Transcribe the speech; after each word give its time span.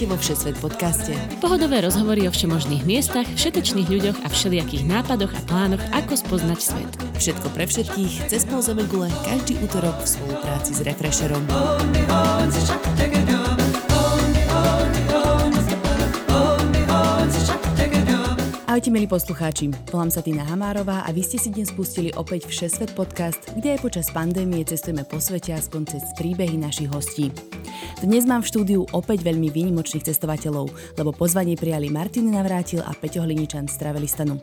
Vítajte 0.00 0.16
vo 0.16 0.24
Všesvet 0.24 0.56
podcaste. 0.64 1.12
Pohodové 1.44 1.84
rozhovory 1.84 2.24
o 2.24 2.32
všemožných 2.32 2.88
miestach, 2.88 3.28
všetečných 3.36 3.84
ľuďoch 3.84 4.24
a 4.24 4.32
všelijakých 4.32 4.88
nápadoch 4.88 5.28
a 5.28 5.40
plánoch, 5.44 5.84
ako 5.92 6.16
spoznať 6.16 6.56
svet. 6.56 6.88
Všetko 7.20 7.52
pre 7.52 7.68
všetkých, 7.68 8.32
cez 8.32 8.48
pauzové 8.48 8.88
gule, 8.88 9.12
každý 9.28 9.60
útorok 9.60 10.00
v 10.00 10.08
spolupráci 10.08 10.72
s 10.72 10.80
Refresherom. 10.80 11.44
Ahojte 18.64 18.88
milí 18.88 19.04
poslucháči, 19.04 19.68
volám 19.92 20.08
sa 20.08 20.24
Tina 20.24 20.48
Hamárová 20.48 21.04
a 21.04 21.12
vy 21.12 21.20
ste 21.20 21.36
si 21.36 21.52
dnes 21.52 21.68
pustili 21.76 22.08
opäť 22.16 22.48
Všesvet 22.48 22.96
podcast, 22.96 23.52
kde 23.52 23.76
aj 23.76 23.84
počas 23.84 24.08
pandémie 24.08 24.64
cestujeme 24.64 25.04
po 25.04 25.20
svete 25.20 25.52
aspoň 25.52 25.92
cez 25.92 26.08
príbehy 26.16 26.56
našich 26.56 26.88
hostí. 26.88 27.28
Dnes 28.00 28.24
mám 28.24 28.40
v 28.40 28.48
štúdiu 28.48 28.80
opäť 28.96 29.20
veľmi 29.20 29.52
výnimočných 29.52 30.08
cestovateľov, 30.08 30.72
lebo 30.96 31.12
pozvanie 31.12 31.52
prijali 31.52 31.92
Martin 31.92 32.32
Navrátil 32.32 32.80
a 32.80 32.96
Peťo 32.96 33.20
Hliničan 33.20 33.68
z 33.68 33.76
Travelistanu. 33.76 34.40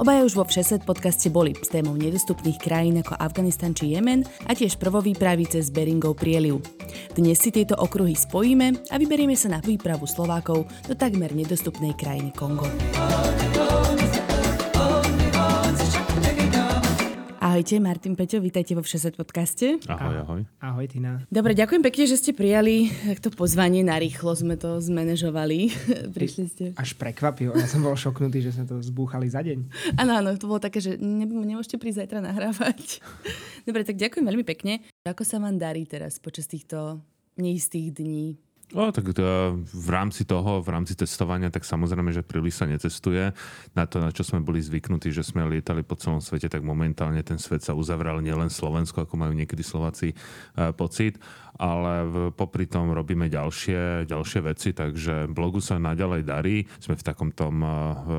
Obaja 0.00 0.24
už 0.24 0.32
vo 0.32 0.48
Všesvet 0.48 0.88
podcaste 0.88 1.28
boli 1.28 1.52
s 1.52 1.68
témou 1.68 1.92
nedostupných 2.00 2.56
krajín 2.56 3.04
ako 3.04 3.12
Afganistan 3.20 3.76
či 3.76 3.92
Jemen 3.92 4.24
a 4.48 4.56
tiež 4.56 4.80
prvovýpravy 4.80 5.44
cez 5.44 5.68
Beringov 5.68 6.16
prieliv. 6.16 6.64
Dnes 7.12 7.36
si 7.36 7.52
tieto 7.52 7.76
okruhy 7.76 8.16
spojíme 8.16 8.88
a 8.88 8.94
vyberieme 8.96 9.36
sa 9.36 9.52
na 9.52 9.60
výpravu 9.60 10.08
Slovákov 10.08 10.64
do 10.88 10.94
takmer 10.96 11.36
nedostupnej 11.36 11.92
krajiny 11.92 12.32
Kongo. 12.32 12.64
Ahojte, 17.58 17.82
Martin 17.82 18.14
Peťo, 18.14 18.38
vítajte 18.38 18.78
vo 18.78 18.86
Všeset 18.86 19.18
podcaste. 19.18 19.82
Ahoj, 19.90 20.22
ahoj. 20.22 20.40
Ahoj, 20.62 20.86
Tina. 20.86 21.26
Dobre, 21.26 21.58
ďakujem 21.58 21.82
pekne, 21.82 22.06
že 22.06 22.14
ste 22.14 22.30
prijali 22.30 22.86
takto 22.86 23.34
pozvanie. 23.34 23.82
Narýchlo 23.82 24.30
sme 24.30 24.54
to 24.54 24.78
zmanéžovali. 24.78 25.74
Prišli 26.14 26.44
ste. 26.46 26.64
Až 26.78 26.94
prekvapil. 26.94 27.50
Ja 27.58 27.66
som 27.66 27.82
bol 27.82 27.98
šoknutý, 27.98 28.46
že 28.46 28.54
sme 28.54 28.62
to 28.62 28.78
zbúchali 28.78 29.26
za 29.26 29.42
deň. 29.42 29.74
Áno, 29.98 30.22
áno, 30.22 30.38
to 30.38 30.46
bolo 30.46 30.62
také, 30.62 30.78
že 30.78 31.02
ne, 31.02 31.26
nemôžete 31.26 31.82
prísť 31.82 32.06
zajtra 32.06 32.22
nahrávať. 32.30 33.02
Dobre, 33.66 33.82
tak 33.82 33.98
ďakujem 33.98 34.22
veľmi 34.22 34.46
pekne. 34.46 34.86
Ako 35.02 35.26
sa 35.26 35.42
vám 35.42 35.58
darí 35.58 35.82
teraz 35.82 36.22
počas 36.22 36.46
týchto 36.46 37.02
neistých 37.34 37.90
dní? 37.90 38.38
O, 38.76 38.92
tak 38.92 39.16
to, 39.16 39.56
v 39.64 39.88
rámci 39.88 40.28
toho, 40.28 40.60
v 40.60 40.68
rámci 40.68 40.92
testovania, 40.92 41.48
tak 41.48 41.64
samozrejme, 41.64 42.12
že 42.12 42.20
príliš 42.20 42.60
sa 42.60 42.68
necestuje. 42.68 43.32
Na 43.72 43.88
to, 43.88 43.96
na 43.96 44.12
čo 44.12 44.20
sme 44.20 44.44
boli 44.44 44.60
zvyknutí, 44.60 45.08
že 45.08 45.24
sme 45.24 45.48
lietali 45.48 45.80
po 45.80 45.96
celom 45.96 46.20
svete, 46.20 46.52
tak 46.52 46.60
momentálne 46.60 47.24
ten 47.24 47.40
svet 47.40 47.64
sa 47.64 47.72
uzavral 47.72 48.20
nielen 48.20 48.52
Slovensko, 48.52 49.08
ako 49.08 49.16
majú 49.16 49.32
niekedy 49.32 49.64
Slováci 49.64 50.12
e, 50.12 50.16
pocit, 50.76 51.16
ale 51.56 52.04
v, 52.04 52.14
popri 52.36 52.68
tom 52.68 52.92
robíme 52.92 53.32
ďalšie, 53.32 54.04
ďalšie 54.04 54.40
veci, 54.44 54.76
takže 54.76 55.32
blogu 55.32 55.64
sa 55.64 55.80
naďalej 55.80 56.22
darí. 56.28 56.56
Sme 56.76 57.00
v 57.00 57.06
takom 57.08 57.32
tom 57.32 57.64
e, 57.64 57.68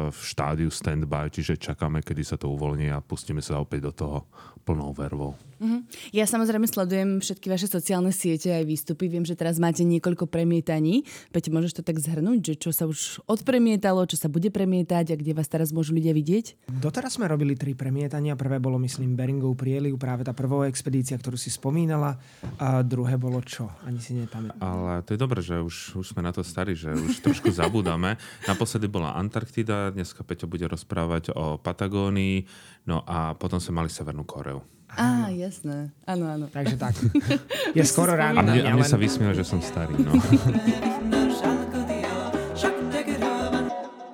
v 0.10 0.18
štádiu 0.18 0.74
stand-by, 0.74 1.30
čiže 1.30 1.62
čakáme, 1.62 2.02
kedy 2.02 2.26
sa 2.26 2.42
to 2.42 2.50
uvoľní 2.50 2.90
a 2.90 3.06
pustíme 3.06 3.46
sa 3.46 3.62
opäť 3.62 3.86
do 3.86 3.94
toho 3.94 4.18
plnou 4.66 4.98
vervou. 4.98 5.38
Uh-huh. 5.60 5.84
Ja 6.16 6.24
samozrejme 6.24 6.66
sledujem 6.66 7.20
všetky 7.20 7.52
vaše 7.52 7.68
sociálne 7.68 8.16
siete 8.16 8.56
aj 8.56 8.64
výstupy. 8.64 9.12
Viem, 9.12 9.28
že 9.28 9.36
teraz 9.36 9.60
máte 9.60 9.84
niekoľko 9.84 10.32
premietaní. 10.32 11.04
Peť, 11.36 11.52
môžeš 11.52 11.80
to 11.80 11.84
tak 11.84 12.00
zhrnúť, 12.00 12.40
že 12.40 12.54
čo 12.56 12.72
sa 12.72 12.88
už 12.88 13.20
odpremietalo, 13.28 14.08
čo 14.08 14.16
sa 14.16 14.32
bude 14.32 14.48
premietať 14.50 15.14
a 15.14 15.20
kde 15.20 15.36
vás 15.36 15.52
teraz 15.52 15.76
môžu 15.76 16.00
ľudia 16.00 16.16
vidieť? 16.16 16.72
Doteraz 16.80 17.20
sme 17.20 17.28
robili 17.28 17.60
tri 17.60 17.76
premietania. 17.76 18.40
Prvé 18.40 18.64
bolo, 18.64 18.80
myslím, 18.80 19.20
Beringov 19.20 19.60
prieliv, 19.60 20.00
práve 20.00 20.24
tá 20.24 20.32
prvá 20.32 20.72
expedícia, 20.72 21.20
ktorú 21.20 21.36
si 21.36 21.52
spomínala. 21.52 22.16
A 22.56 22.80
druhé 22.80 23.20
bolo 23.20 23.44
čo? 23.44 23.68
Ani 23.84 24.00
si 24.00 24.16
nepamätám. 24.16 24.64
Ale 24.64 25.04
to 25.04 25.14
je 25.14 25.20
dobré, 25.20 25.44
že 25.44 25.60
už, 25.60 26.00
už 26.00 26.16
sme 26.16 26.24
na 26.24 26.32
to 26.32 26.40
starí, 26.40 26.72
že 26.72 26.96
už 26.96 27.20
trošku 27.20 27.52
zabúdame. 27.52 28.16
Naposledy 28.50 28.88
bola 28.88 29.20
Antarktida, 29.20 29.92
dneska 29.92 30.24
Peťo 30.24 30.48
bude 30.48 30.72
rozprávať 30.72 31.36
o 31.36 31.60
Patagónii, 31.60 32.48
no 32.88 33.04
a 33.04 33.36
potom 33.36 33.60
sme 33.60 33.84
mali 33.84 33.92
Severnú 33.92 34.24
Koreu. 34.24 34.79
Á, 34.98 35.30
jasné. 35.32 35.94
Áno, 36.06 36.26
áno. 36.26 36.46
Takže 36.50 36.76
tak. 36.78 36.98
Je 37.78 37.84
skoro 37.86 38.18
ráno. 38.18 38.42
A 38.42 38.44
mne, 38.44 38.66
a 38.66 38.74
mne 38.74 38.86
sa 38.88 38.98
vysmiel, 38.98 39.38
že 39.38 39.46
som 39.46 39.62
starý. 39.62 39.94
No. 39.98 40.14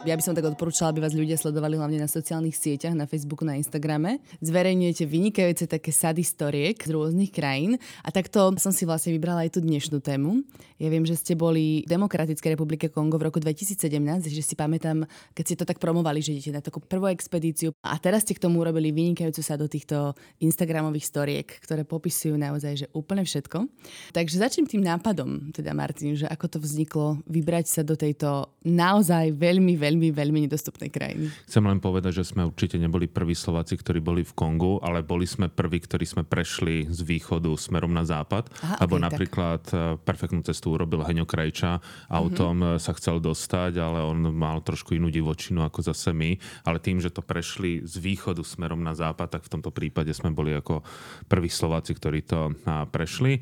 Ja 0.05 0.13
by 0.13 0.21
som 0.21 0.37
tak 0.37 0.45
odporúčala, 0.45 0.93
aby 0.93 1.01
vás 1.01 1.17
ľudia 1.17 1.33
sledovali 1.33 1.81
hlavne 1.81 1.97
na 1.97 2.05
sociálnych 2.05 2.53
sieťach, 2.53 2.93
na 2.93 3.09
Facebooku, 3.09 3.41
na 3.41 3.57
Instagrame. 3.57 4.21
Zverejňujete 4.37 5.01
vynikajúce 5.01 5.65
také 5.65 5.89
sady 5.89 6.21
storiek 6.21 6.77
z 6.77 6.93
rôznych 6.93 7.33
krajín 7.33 7.81
a 8.05 8.13
takto 8.13 8.53
som 8.61 8.69
si 8.69 8.85
vlastne 8.85 9.17
vybrala 9.17 9.49
aj 9.49 9.57
tú 9.57 9.65
dnešnú 9.65 9.97
tému. 10.05 10.45
Ja 10.77 10.93
viem, 10.93 11.09
že 11.09 11.17
ste 11.17 11.33
boli 11.33 11.81
v 11.81 11.89
Demokratickej 11.89 12.53
republike 12.53 12.93
Kongo 12.93 13.17
v 13.17 13.33
roku 13.33 13.41
2017, 13.41 13.81
že 14.29 14.43
si 14.45 14.53
pamätám, 14.53 15.09
keď 15.33 15.43
ste 15.47 15.55
to 15.57 15.65
tak 15.65 15.81
promovali, 15.81 16.21
že 16.21 16.37
idete 16.37 16.53
na 16.53 16.61
takú 16.61 16.85
prvú 16.85 17.09
expedíciu 17.09 17.73
a 17.81 17.97
teraz 17.97 18.27
ste 18.29 18.37
k 18.37 18.45
tomu 18.45 18.61
urobili 18.61 18.93
vynikajúcu 18.93 19.41
sa 19.41 19.57
do 19.57 19.65
týchto 19.65 20.13
Instagramových 20.37 21.09
storiek, 21.09 21.47
ktoré 21.65 21.81
popisujú 21.81 22.37
naozaj 22.37 22.85
že 22.85 22.87
úplne 22.93 23.25
všetko. 23.25 23.71
Takže 24.13 24.37
začnem 24.37 24.69
tým 24.69 24.85
nápadom, 24.85 25.49
teda 25.49 25.73
Martin, 25.73 26.13
že 26.13 26.29
ako 26.29 26.45
to 26.45 26.57
vzniklo 26.59 27.23
vybrať 27.25 27.65
sa 27.71 27.81
do 27.81 27.97
tejto 27.97 28.53
naozaj 28.67 29.31
veľmi, 29.31 29.79
veľmi 29.79 29.94
veľmi, 29.95 30.11
veľmi 30.11 30.39
nedostupnej 30.45 30.91
krajiny. 30.91 31.31
Chcem 31.47 31.63
len 31.63 31.79
povedať, 31.79 32.19
že 32.21 32.27
sme 32.27 32.43
určite 32.43 32.75
neboli 32.75 33.07
prví 33.07 33.31
Slováci, 33.31 33.79
ktorí 33.79 34.03
boli 34.03 34.27
v 34.27 34.35
Kongu, 34.35 34.83
ale 34.83 35.01
boli 35.01 35.23
sme 35.23 35.47
prví, 35.47 35.79
ktorí 35.79 36.03
sme 36.03 36.27
prešli 36.27 36.91
z 36.91 36.99
východu 37.07 37.55
smerom 37.55 37.95
na 37.95 38.03
západ. 38.03 38.51
Aha, 38.59 38.83
Lebo 38.83 38.99
okay, 38.99 39.05
napríklad 39.07 39.61
tak. 39.63 39.73
Eh, 39.73 39.95
perfektnú 40.03 40.43
cestu 40.43 40.75
urobil 40.75 41.07
Heňo 41.07 41.23
Krajča, 41.23 41.79
autom 42.11 42.59
mm-hmm. 42.59 42.81
sa 42.83 42.91
chcel 42.99 43.23
dostať, 43.23 43.79
ale 43.79 44.03
on 44.03 44.35
mal 44.35 44.59
trošku 44.59 44.93
inú 44.99 45.07
divočinu 45.07 45.63
ako 45.63 45.79
zase 45.87 46.11
my. 46.11 46.35
Ale 46.67 46.83
tým, 46.83 46.99
že 46.99 47.13
to 47.13 47.23
prešli 47.23 47.87
z 47.87 47.95
východu 48.03 48.43
smerom 48.43 48.83
na 48.83 48.91
západ, 48.91 49.39
tak 49.39 49.47
v 49.47 49.51
tomto 49.57 49.71
prípade 49.71 50.11
sme 50.11 50.35
boli 50.35 50.51
ako 50.51 50.83
prví 51.31 51.47
Slováci, 51.47 51.95
ktorí 51.95 52.27
to 52.27 52.51
prešli. 52.91 53.39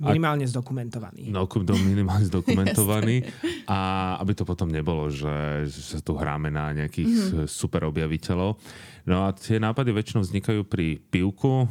Minimálne 0.00 0.48
zdokumentovaný. 0.48 1.28
No, 1.28 1.44
minimálne 1.76 2.24
zdokumentovaný. 2.28 3.26
a 3.72 3.78
aby 4.22 4.32
to 4.32 4.48
potom 4.48 4.72
nebolo, 4.72 5.12
že, 5.12 5.68
že 5.68 5.80
sa 5.96 5.98
tu 6.00 6.16
hráme 6.16 6.48
na 6.48 6.72
nejakých 6.72 7.10
mm-hmm. 7.12 7.46
super 7.50 7.84
objaviteľov. 7.90 8.56
No 9.02 9.26
a 9.26 9.34
tie 9.34 9.58
nápady 9.58 9.90
väčšinou 9.90 10.22
vznikajú 10.22 10.62
pri 10.62 11.02
pivku. 11.10 11.66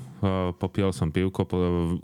Popíjal 0.59 0.91
som 0.91 1.15
pivko. 1.15 1.47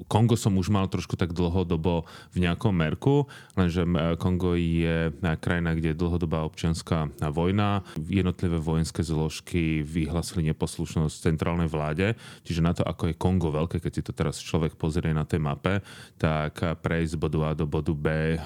Kongo 0.07 0.39
som 0.39 0.55
už 0.55 0.71
mal 0.71 0.87
trošku 0.87 1.19
tak 1.19 1.35
dlhodobo 1.35 2.07
v 2.31 2.47
nejakom 2.47 2.71
merku, 2.71 3.27
lenže 3.59 3.83
Kongo 4.17 4.55
je 4.55 5.11
krajina, 5.43 5.75
kde 5.75 5.91
je 5.91 5.99
dlhodobá 5.99 6.47
občianská 6.47 7.11
vojna. 7.29 7.83
Jednotlivé 7.99 8.55
vojenské 8.55 9.03
zložky 9.03 9.83
vyhlasili 9.83 10.47
neposlušnosť 10.55 11.27
centrálnej 11.27 11.67
vláde. 11.67 12.15
Čiže 12.47 12.63
na 12.63 12.71
to, 12.71 12.87
ako 12.87 13.11
je 13.11 13.19
Kongo 13.19 13.51
veľké, 13.51 13.83
keď 13.83 13.91
si 13.91 14.01
to 14.07 14.15
teraz 14.15 14.39
človek 14.39 14.79
pozrie 14.79 15.11
na 15.11 15.27
tej 15.27 15.43
mape, 15.43 15.83
tak 16.15 16.55
prejsť 16.57 17.13
z 17.13 17.21
bodu 17.21 17.39
A 17.45 17.49
do 17.51 17.67
bodu 17.67 17.91
B 17.91 18.39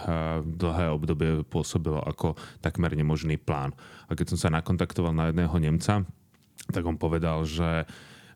dlhé 0.44 0.86
obdobie 0.90 1.46
pôsobilo 1.46 2.02
ako 2.02 2.34
takmer 2.58 2.98
nemožný 2.98 3.38
plán. 3.38 3.72
A 4.10 4.18
keď 4.18 4.34
som 4.34 4.50
sa 4.50 4.50
nakontaktoval 4.50 5.14
na 5.14 5.30
jedného 5.30 5.56
Nemca, 5.62 6.04
tak 6.72 6.88
on 6.88 6.98
povedal, 6.98 7.44
že 7.46 7.86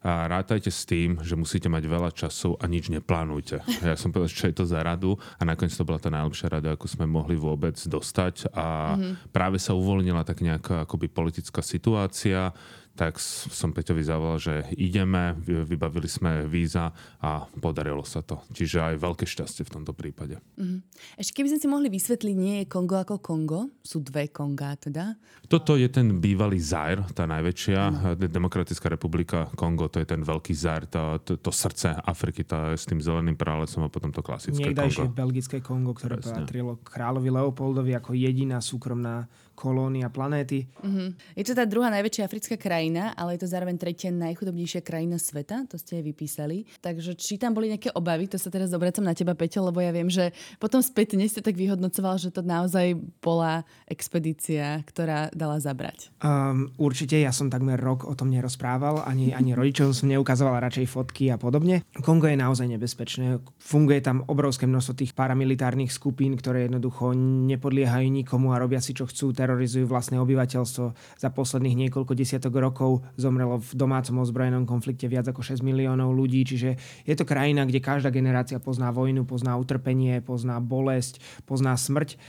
a 0.06 0.30
rátajte 0.30 0.70
s 0.70 0.86
tým, 0.86 1.18
že 1.26 1.34
musíte 1.34 1.66
mať 1.66 1.90
veľa 1.90 2.14
času 2.14 2.54
a 2.62 2.70
nič 2.70 2.94
neplánujte. 2.94 3.66
Ja 3.82 3.98
som 3.98 4.14
povedal, 4.14 4.30
čo 4.30 4.46
je 4.46 4.54
to 4.54 4.66
za 4.70 4.86
radu 4.86 5.18
a 5.18 5.42
nakoniec 5.42 5.74
to 5.74 5.82
bola 5.82 5.98
tá 5.98 6.14
najlepšia 6.14 6.54
rada, 6.54 6.78
ako 6.78 6.86
sme 6.86 7.10
mohli 7.10 7.34
vôbec 7.34 7.74
dostať 7.74 8.54
a 8.54 8.94
mm-hmm. 8.94 9.34
práve 9.34 9.58
sa 9.58 9.74
uvoľnila 9.74 10.22
tak 10.22 10.46
nejaká 10.46 10.86
akoby 10.86 11.10
politická 11.10 11.66
situácia, 11.66 12.54
tak 12.96 13.20
som 13.20 13.76
Peťovi 13.76 14.02
zavolal, 14.08 14.40
že 14.40 14.54
ideme, 14.80 15.36
vybavili 15.44 16.08
sme 16.08 16.48
víza 16.48 16.96
a 17.20 17.44
podarilo 17.60 18.08
sa 18.08 18.24
to. 18.24 18.40
Čiže 18.56 18.96
aj 18.96 19.04
veľké 19.04 19.28
šťastie 19.28 19.68
v 19.68 19.74
tomto 19.76 19.92
prípade. 19.92 20.40
Uh-huh. 20.56 20.80
Ešte 21.20 21.36
keby 21.36 21.52
sme 21.52 21.60
si 21.60 21.68
mohli 21.68 21.88
vysvetliť, 21.92 22.36
nie 22.40 22.56
je 22.64 22.66
Kongo 22.72 22.96
ako 22.96 23.20
Kongo? 23.20 23.68
Sú 23.84 24.00
dve 24.00 24.32
Konga 24.32 24.80
teda? 24.80 25.20
Toto 25.52 25.76
je 25.76 25.92
ten 25.92 26.24
bývalý 26.24 26.56
Zair, 26.64 27.04
tá 27.12 27.28
najväčšia. 27.28 27.82
Uh-huh. 27.84 28.16
Demokratická 28.16 28.88
republika 28.88 29.52
Kongo, 29.60 29.92
to 29.92 30.00
je 30.00 30.08
ten 30.08 30.24
veľký 30.24 30.56
Zair, 30.56 30.88
to, 30.88 31.20
to, 31.20 31.36
to 31.36 31.52
srdce 31.52 31.92
Afriky, 31.92 32.48
tá 32.48 32.72
s 32.72 32.88
tým 32.88 33.04
zeleným 33.04 33.36
prálesom 33.36 33.84
a 33.84 33.92
potom 33.92 34.16
to 34.16 34.24
klasické 34.24 34.72
Niekdajšie 34.72 35.12
Kongo. 35.12 35.20
belgické 35.20 35.58
Kongo, 35.60 35.92
ktoré 35.92 36.24
patrilo 36.24 36.80
kráľovi 36.80 37.28
Leopoldovi 37.28 37.92
ako 37.92 38.16
jediná 38.16 38.64
súkromná 38.64 39.28
kolónia 39.56 40.12
planéty. 40.12 40.68
Uh-huh. 40.84 41.16
Je 41.32 41.44
to 41.48 41.56
tá 41.56 41.64
druhá 41.64 41.88
najväčšia 41.88 42.28
africká 42.28 42.56
krajina, 42.60 42.85
ale 42.94 43.34
je 43.34 43.42
to 43.42 43.50
zároveň 43.50 43.82
tretia 43.82 44.14
najchudobnejšia 44.14 44.86
krajina 44.86 45.18
sveta, 45.18 45.66
to 45.66 45.82
ste 45.82 45.98
aj 45.98 46.04
vypísali. 46.06 46.70
Takže 46.86 47.18
či 47.18 47.42
tam 47.42 47.58
boli 47.58 47.74
nejaké 47.74 47.90
obavy, 47.98 48.30
to 48.30 48.38
sa 48.38 48.54
teraz 48.54 48.70
obracam 48.76 49.02
na 49.02 49.18
teba, 49.18 49.34
Peťo, 49.34 49.66
lebo 49.66 49.82
ja 49.82 49.90
viem, 49.90 50.12
že 50.12 50.30
potom 50.62 50.84
spätne 50.86 51.26
ste 51.26 51.42
tak 51.42 51.58
vyhodnocoval, 51.58 52.22
že 52.22 52.30
to 52.30 52.46
naozaj 52.46 52.94
bola 53.24 53.66
expedícia, 53.90 54.86
ktorá 54.86 55.34
dala 55.34 55.58
zabrať. 55.58 56.14
Um, 56.22 56.70
určite, 56.78 57.18
ja 57.18 57.34
som 57.34 57.50
takmer 57.50 57.82
rok 57.82 58.06
o 58.06 58.14
tom 58.14 58.30
nerozprával, 58.30 59.02
ani, 59.08 59.32
ani 59.32 59.58
rodičom 59.58 59.96
som 59.96 60.12
neukazoval 60.12 60.62
radšej 60.62 60.86
fotky 60.92 61.32
a 61.32 61.40
podobne. 61.40 61.88
Kongo 62.04 62.28
je 62.28 62.38
naozaj 62.38 62.68
nebezpečné. 62.76 63.40
Funguje 63.58 64.04
tam 64.04 64.28
obrovské 64.28 64.68
množstvo 64.68 64.94
tých 65.00 65.16
paramilitárnych 65.16 65.90
skupín, 65.90 66.36
ktoré 66.36 66.68
jednoducho 66.68 67.16
nepodliehajú 67.16 68.12
nikomu 68.12 68.52
a 68.52 68.60
robia 68.60 68.84
si, 68.84 68.92
čo 68.92 69.08
chcú, 69.08 69.32
terorizujú 69.32 69.88
vlastné 69.88 70.20
obyvateľstvo. 70.20 70.86
Za 71.16 71.30
posledných 71.32 71.88
niekoľko 71.88 72.12
desiatok 72.12 72.60
rokov 72.60 72.75
zomrelo 73.16 73.64
v 73.64 73.72
domácom 73.74 74.20
ozbrojenom 74.20 74.68
konflikte 74.68 75.08
viac 75.08 75.26
ako 75.32 75.42
6 75.42 75.64
miliónov 75.64 76.12
ľudí, 76.12 76.44
čiže 76.44 76.76
je 77.08 77.16
to 77.16 77.24
krajina, 77.24 77.64
kde 77.64 77.80
každá 77.80 78.12
generácia 78.12 78.60
pozná 78.60 78.92
vojnu, 78.92 79.24
pozná 79.24 79.56
utrpenie, 79.56 80.20
pozná 80.20 80.60
bolesť, 80.60 81.24
pozná 81.48 81.80
smrť. 81.80 82.20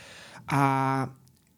A 0.46 0.62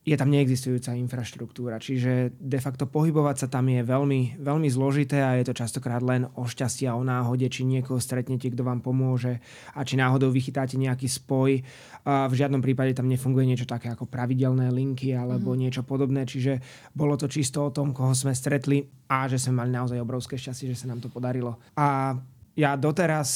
je 0.09 0.17
tam 0.17 0.33
neexistujúca 0.33 0.97
infraštruktúra. 0.97 1.77
Čiže 1.77 2.33
de 2.41 2.59
facto 2.65 2.89
pohybovať 2.89 3.45
sa 3.45 3.49
tam 3.53 3.69
je 3.69 3.85
veľmi, 3.85 4.41
veľmi 4.41 4.69
zložité 4.73 5.21
a 5.21 5.37
je 5.37 5.45
to 5.45 5.53
častokrát 5.53 6.01
len 6.01 6.25
o 6.33 6.49
šťastie 6.49 6.89
a 6.89 6.97
o 6.97 7.05
náhode, 7.05 7.45
či 7.53 7.69
niekoho 7.69 8.01
stretnete, 8.01 8.49
kto 8.49 8.65
vám 8.65 8.81
pomôže 8.81 9.45
a 9.77 9.85
či 9.85 10.01
náhodou 10.01 10.33
vychytáte 10.33 10.81
nejaký 10.81 11.05
spoj. 11.13 11.61
A 12.09 12.25
v 12.25 12.35
žiadnom 12.41 12.65
prípade 12.65 12.97
tam 12.97 13.05
nefunguje 13.05 13.45
niečo 13.45 13.69
také 13.69 13.93
ako 13.93 14.09
pravidelné 14.09 14.73
linky 14.73 15.13
alebo 15.13 15.53
mm. 15.53 15.59
niečo 15.61 15.83
podobné, 15.85 16.25
čiže 16.25 16.65
bolo 16.97 17.21
to 17.21 17.29
čisto 17.29 17.69
o 17.69 17.75
tom, 17.75 17.93
koho 17.93 18.17
sme 18.17 18.33
stretli 18.33 18.89
a 19.13 19.29
že 19.29 19.37
sme 19.37 19.61
mali 19.61 19.77
naozaj 19.77 20.01
obrovské 20.01 20.41
šťastie, 20.41 20.73
že 20.73 20.81
sa 20.81 20.89
nám 20.89 21.05
to 21.05 21.13
podarilo. 21.13 21.61
A 21.77 22.17
ja 22.59 22.75
doteraz 22.75 23.31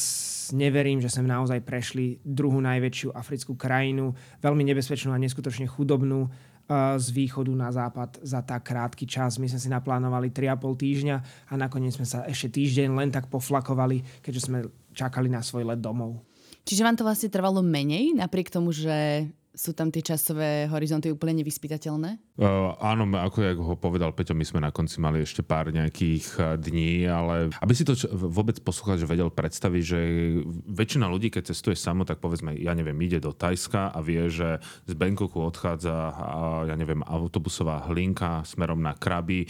neverím, 0.51 0.99
že 0.99 1.07
sme 1.07 1.31
naozaj 1.31 1.63
prešli 1.63 2.19
druhú 2.27 2.59
najväčšiu 2.59 3.15
africkú 3.15 3.55
krajinu, 3.55 4.11
veľmi 4.43 4.67
nebezpečnú 4.67 5.15
a 5.15 5.21
neskutočne 5.21 5.63
chudobnú 5.63 6.27
z 6.71 7.07
východu 7.11 7.51
na 7.51 7.69
západ 7.69 8.23
za 8.23 8.39
tak 8.39 8.71
krátky 8.71 9.03
čas. 9.03 9.35
My 9.35 9.51
sme 9.51 9.59
si 9.59 9.67
naplánovali 9.67 10.31
3,5 10.31 10.83
týždňa 10.83 11.17
a 11.51 11.53
nakoniec 11.59 11.93
sme 11.93 12.07
sa 12.07 12.23
ešte 12.23 12.55
týždeň 12.59 12.95
len 12.95 13.09
tak 13.11 13.27
poflakovali, 13.27 14.23
keďže 14.23 14.41
sme 14.47 14.59
čakali 14.95 15.27
na 15.27 15.43
svoj 15.43 15.67
let 15.67 15.83
domov. 15.83 16.23
Čiže 16.63 16.87
vám 16.87 16.95
to 16.95 17.03
vlastne 17.03 17.27
trvalo 17.27 17.59
menej, 17.59 18.15
napriek 18.15 18.47
tomu, 18.47 18.71
že 18.71 19.27
sú 19.53 19.77
tam 19.77 19.93
tie 19.93 20.01
časové 20.01 20.65
horizonty 20.65 21.13
úplne 21.13 21.45
nevyspytateľné? 21.45 22.41
Uh, 22.41 22.73
áno, 22.81 23.05
ako 23.05 23.37
jak 23.45 23.57
ho 23.61 23.77
povedal 23.77 24.09
Peťo, 24.09 24.33
my 24.33 24.41
sme 24.41 24.59
na 24.65 24.73
konci 24.73 24.97
mali 24.97 25.21
ešte 25.21 25.45
pár 25.45 25.69
nejakých 25.69 26.25
uh, 26.41 26.57
dní, 26.57 27.05
ale 27.05 27.53
aby 27.61 27.73
si 27.77 27.85
to 27.85 27.93
č- 27.93 28.09
vôbec 28.09 28.57
poslucháč 28.65 29.05
vedel 29.05 29.29
predstaviť, 29.29 29.83
že 29.85 29.99
väčšina 30.65 31.05
ľudí, 31.05 31.29
keď 31.29 31.53
cestuje 31.53 31.77
samo, 31.77 32.01
tak 32.01 32.17
povedzme, 32.17 32.57
ja 32.57 32.73
neviem, 32.73 32.97
ide 33.05 33.21
do 33.21 33.29
Tajska 33.29 33.93
a 33.93 33.99
vie, 34.01 34.25
že 34.33 34.57
z 34.89 34.93
Bangkoku 34.97 35.37
odchádza, 35.37 35.93
ja 36.65 36.73
neviem, 36.73 37.05
autobusová 37.05 37.85
hlinka 37.85 38.41
smerom 38.49 38.81
na 38.81 38.97
Krabi 38.97 39.45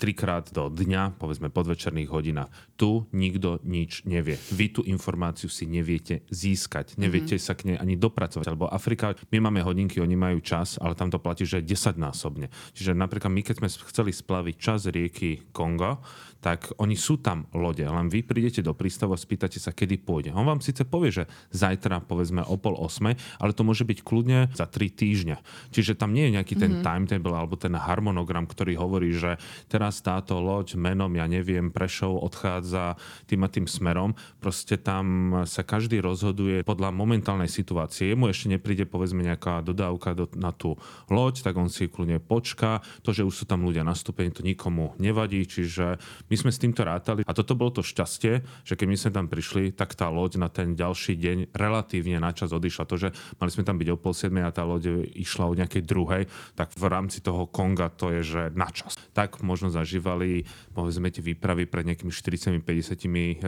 trikrát 0.00 0.48
do 0.56 0.72
dňa, 0.72 1.20
povedzme 1.20 1.52
podvečerných 1.52 2.08
hodinách. 2.08 2.48
Tu 2.80 3.04
nikto 3.12 3.60
nič 3.60 4.08
nevie. 4.08 4.40
Vy 4.48 4.72
tú 4.72 4.80
informáciu 4.88 5.52
si 5.52 5.68
neviete 5.68 6.24
získať, 6.32 6.96
neviete 6.96 7.36
mm-hmm. 7.36 7.44
sa 7.44 7.52
k 7.52 7.72
nej 7.72 7.76
ani 7.76 8.00
dopracovať, 8.00 8.48
lebo 8.48 8.72
Afrika 8.72 9.12
my 9.34 9.38
máme 9.42 9.60
hodinky, 9.62 9.98
oni 9.98 10.14
majú 10.14 10.38
čas, 10.38 10.78
ale 10.78 10.94
tam 10.94 11.10
to 11.10 11.18
platí, 11.18 11.42
že 11.42 11.64
10 11.64 11.98
násobne. 11.98 12.52
Čiže 12.76 12.94
napríklad 12.94 13.32
my, 13.32 13.42
keď 13.42 13.54
sme 13.58 13.68
chceli 13.90 14.10
splaviť 14.14 14.54
čas 14.58 14.86
rieky 14.86 15.50
Kongo, 15.50 15.98
tak 16.46 16.70
oni 16.78 16.94
sú 16.94 17.18
tam 17.18 17.50
lode, 17.50 17.82
len 17.82 18.06
vy 18.06 18.22
prídete 18.22 18.62
do 18.62 18.70
prístavu 18.70 19.10
a 19.10 19.18
spýtate 19.18 19.58
sa, 19.58 19.74
kedy 19.74 19.98
pôjde. 19.98 20.30
On 20.30 20.46
vám 20.46 20.62
síce 20.62 20.86
povie, 20.86 21.10
že 21.10 21.26
zajtra 21.50 22.06
povedzme 22.06 22.46
o 22.46 22.54
pol 22.54 22.78
osme, 22.78 23.18
ale 23.42 23.50
to 23.50 23.66
môže 23.66 23.82
byť 23.82 24.06
kľudne 24.06 24.54
za 24.54 24.70
tri 24.70 24.86
týždňa. 24.86 25.42
Čiže 25.74 25.98
tam 25.98 26.14
nie 26.14 26.30
je 26.30 26.38
nejaký 26.38 26.54
ten 26.54 26.78
mm-hmm. 26.78 26.86
timetable 26.86 27.34
alebo 27.34 27.58
ten 27.58 27.74
harmonogram, 27.74 28.46
ktorý 28.46 28.78
hovorí, 28.78 29.10
že 29.10 29.42
teraz 29.66 29.98
táto 30.06 30.38
loď 30.38 30.78
menom, 30.78 31.10
ja 31.18 31.26
neviem, 31.26 31.74
Prešov 31.74 32.22
odchádza 32.22 32.94
tým 33.26 33.42
a 33.42 33.50
tým 33.50 33.66
smerom. 33.66 34.14
Proste 34.38 34.78
tam 34.78 35.34
sa 35.50 35.66
každý 35.66 35.98
rozhoduje 35.98 36.62
podľa 36.62 36.94
momentálnej 36.94 37.50
situácie. 37.50 38.14
Jemu 38.14 38.30
ešte 38.30 38.54
nepríde 38.54 38.86
povedzme 38.86 39.26
nejaká 39.26 39.66
dodávka 39.66 40.14
do, 40.14 40.30
na 40.38 40.54
tú 40.54 40.78
loď, 41.10 41.42
tak 41.42 41.58
on 41.58 41.66
si 41.66 41.90
kľudne 41.90 42.22
počká. 42.22 42.86
To, 43.02 43.10
že 43.10 43.26
už 43.26 43.34
sú 43.34 43.44
tam 43.50 43.66
ľudia 43.66 43.82
nastúpení, 43.82 44.30
to 44.30 44.46
nikomu 44.46 44.94
nevadí, 45.02 45.42
čiže 45.42 45.98
my 46.30 46.35
my 46.36 46.44
sme 46.44 46.52
s 46.52 46.60
týmto 46.60 46.84
rátali 46.84 47.24
a 47.24 47.32
toto 47.32 47.56
bolo 47.56 47.80
to 47.80 47.80
šťastie, 47.80 48.44
že 48.68 48.76
keď 48.76 48.86
my 48.92 48.96
sme 49.00 49.10
tam 49.16 49.26
prišli, 49.32 49.72
tak 49.72 49.96
tá 49.96 50.12
loď 50.12 50.36
na 50.36 50.52
ten 50.52 50.76
ďalší 50.76 51.16
deň 51.16 51.56
relatívne 51.56 52.20
na 52.20 52.36
čas 52.36 52.52
odišla. 52.52 52.84
To, 52.84 53.00
že 53.00 53.16
mali 53.40 53.48
sme 53.48 53.64
tam 53.64 53.80
byť 53.80 53.88
o 53.88 53.96
pol 53.96 54.12
siedmej 54.12 54.44
a 54.44 54.52
tá 54.52 54.68
loď 54.68 55.08
išla 55.16 55.48
o 55.48 55.56
nejakej 55.56 55.80
druhej, 55.88 56.28
tak 56.52 56.76
v 56.76 56.84
rámci 56.92 57.24
toho 57.24 57.48
Konga 57.48 57.88
to 57.88 58.12
je, 58.12 58.20
že 58.20 58.42
na 58.52 58.68
čas. 58.68 59.00
Tak 59.16 59.40
možno 59.40 59.72
zažívali, 59.72 60.44
povedzme, 60.76 61.08
tie 61.08 61.24
výpravy 61.24 61.64
pred 61.64 61.88
nejakými 61.88 62.12
40-50 62.12 62.60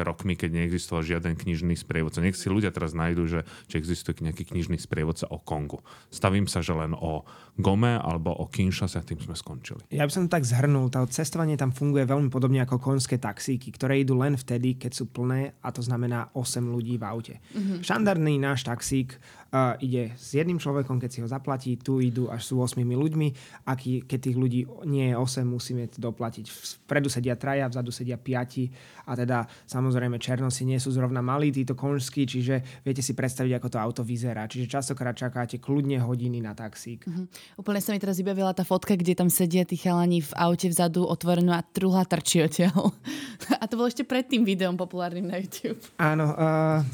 rokmi, 0.01 0.33
keď 0.33 0.49
neexistoval 0.49 1.05
žiaden 1.05 1.37
knižný 1.37 1.77
sprievodca. 1.77 2.25
Nech 2.25 2.41
si 2.41 2.49
ľudia 2.49 2.73
teraz 2.73 2.97
nájdú, 2.97 3.29
že 3.29 3.45
či 3.69 3.77
existuje 3.77 4.25
nejaký 4.25 4.49
knižný 4.49 4.81
sprievodca 4.81 5.29
o 5.29 5.37
Kongu. 5.37 5.85
Stavím 6.09 6.49
sa, 6.49 6.65
že 6.65 6.73
len 6.73 6.97
o 6.97 7.29
Gome 7.59 7.99
alebo 7.99 8.31
o 8.31 8.47
Kinshase 8.47 9.03
a 9.03 9.05
tým 9.05 9.19
sme 9.19 9.35
skončili. 9.35 9.83
Ja 9.91 10.07
by 10.07 10.13
som 10.15 10.31
to 10.31 10.39
tak 10.39 10.47
zhrnul. 10.47 10.95
Tá 10.95 11.03
cestovanie 11.11 11.59
tam 11.59 11.75
funguje 11.75 12.07
veľmi 12.07 12.31
podobne 12.31 12.63
ako 12.63 12.79
konské 12.79 13.19
taxíky, 13.19 13.75
ktoré 13.75 13.99
idú 13.99 14.15
len 14.15 14.39
vtedy, 14.39 14.79
keď 14.79 14.95
sú 14.95 15.11
plné 15.11 15.59
a 15.59 15.75
to 15.75 15.83
znamená 15.83 16.31
8 16.39 16.63
ľudí 16.63 16.95
v 16.97 17.05
aute. 17.05 17.35
Mm-hmm. 17.53 17.83
Štandardný 17.83 18.39
náš 18.39 18.63
taxík 18.63 19.19
uh, 19.51 19.75
ide 19.83 20.15
s 20.15 20.39
jedným 20.39 20.63
človekom, 20.63 21.03
keď 21.03 21.11
si 21.11 21.19
ho 21.19 21.29
zaplatí, 21.29 21.75
tu 21.81 21.99
idú 21.99 22.31
až 22.31 22.47
sú 22.47 22.63
8 22.63 22.79
ľuďmi, 22.79 23.29
a 23.67 23.75
keď 23.77 24.19
tých 24.31 24.37
ľudí 24.39 24.61
nie 24.87 25.11
je 25.13 25.17
8, 25.17 25.43
musíme 25.43 25.91
doplatiť. 25.91 26.47
Vpredu 26.87 27.11
sedia 27.11 27.35
traja, 27.35 27.67
vzadu 27.67 27.91
sedia 27.91 28.21
piati 28.21 28.71
a 29.09 29.17
teda 29.17 29.49
samozrejme 29.67 30.21
černosi 30.21 30.69
nie 30.69 30.79
sú 30.79 30.93
zrovna 30.93 31.25
malí, 31.25 31.51
títo 31.51 31.73
konžskí, 31.73 32.29
čiže 32.29 32.85
viete 32.85 33.01
si 33.01 33.17
predstaviť, 33.17 33.53
ako 33.57 33.69
to 33.73 33.79
auto 33.81 34.03
vyzerá. 34.05 34.45
Čiže 34.47 34.79
častokrát 34.79 35.17
čakáte 35.17 35.59
kľudne 35.59 36.01
hodiny 36.05 36.45
na 36.45 36.53
taxík. 36.53 37.09
Mm-hmm. 37.09 37.27
Úplne 37.57 37.81
sa 37.81 37.95
mi 37.95 38.03
teraz 38.03 38.21
vybavila 38.21 38.53
tá 38.53 38.67
fotka, 38.67 38.99
kde 38.99 39.17
tam 39.17 39.33
sedia 39.33 39.65
tí 39.65 39.79
chalani 39.81 40.21
v 40.21 40.33
aute 40.37 40.69
vzadu 40.69 41.09
otvorenú 41.09 41.55
a 41.55 41.65
truhla 41.65 42.05
trčí 42.05 42.45
odtiaľ. 42.45 42.93
A 43.63 43.65
to 43.65 43.81
bolo 43.81 43.89
ešte 43.89 44.05
pred 44.05 44.29
tým 44.29 44.45
videom 44.45 44.77
populárnym 44.77 45.25
na 45.25 45.41
YouTube. 45.41 45.81
Áno, 45.97 46.37
uh, 46.37 46.85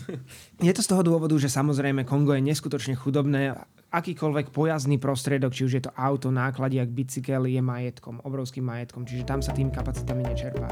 je 0.62 0.70
to 0.70 0.84
z 0.84 0.88
toho 0.94 1.02
dôvodu, 1.02 1.34
že 1.40 1.50
samozrejme 1.50 2.06
Kongo 2.06 2.36
je 2.36 2.44
neskutočne 2.44 2.94
chudobné 2.94 3.56
akýkoľvek 3.94 4.50
pojazdný 4.50 4.98
prostriedok, 4.98 5.54
či 5.54 5.62
už 5.66 5.72
je 5.78 5.82
to 5.86 5.92
auto, 5.94 6.34
nákladiak, 6.34 6.90
bicykel, 6.90 7.46
je 7.46 7.62
majetkom, 7.62 8.18
obrovským 8.26 8.66
majetkom, 8.66 9.06
čiže 9.06 9.22
tam 9.22 9.38
sa 9.38 9.54
tým 9.54 9.70
kapacitami 9.70 10.26
nečerpá. 10.26 10.66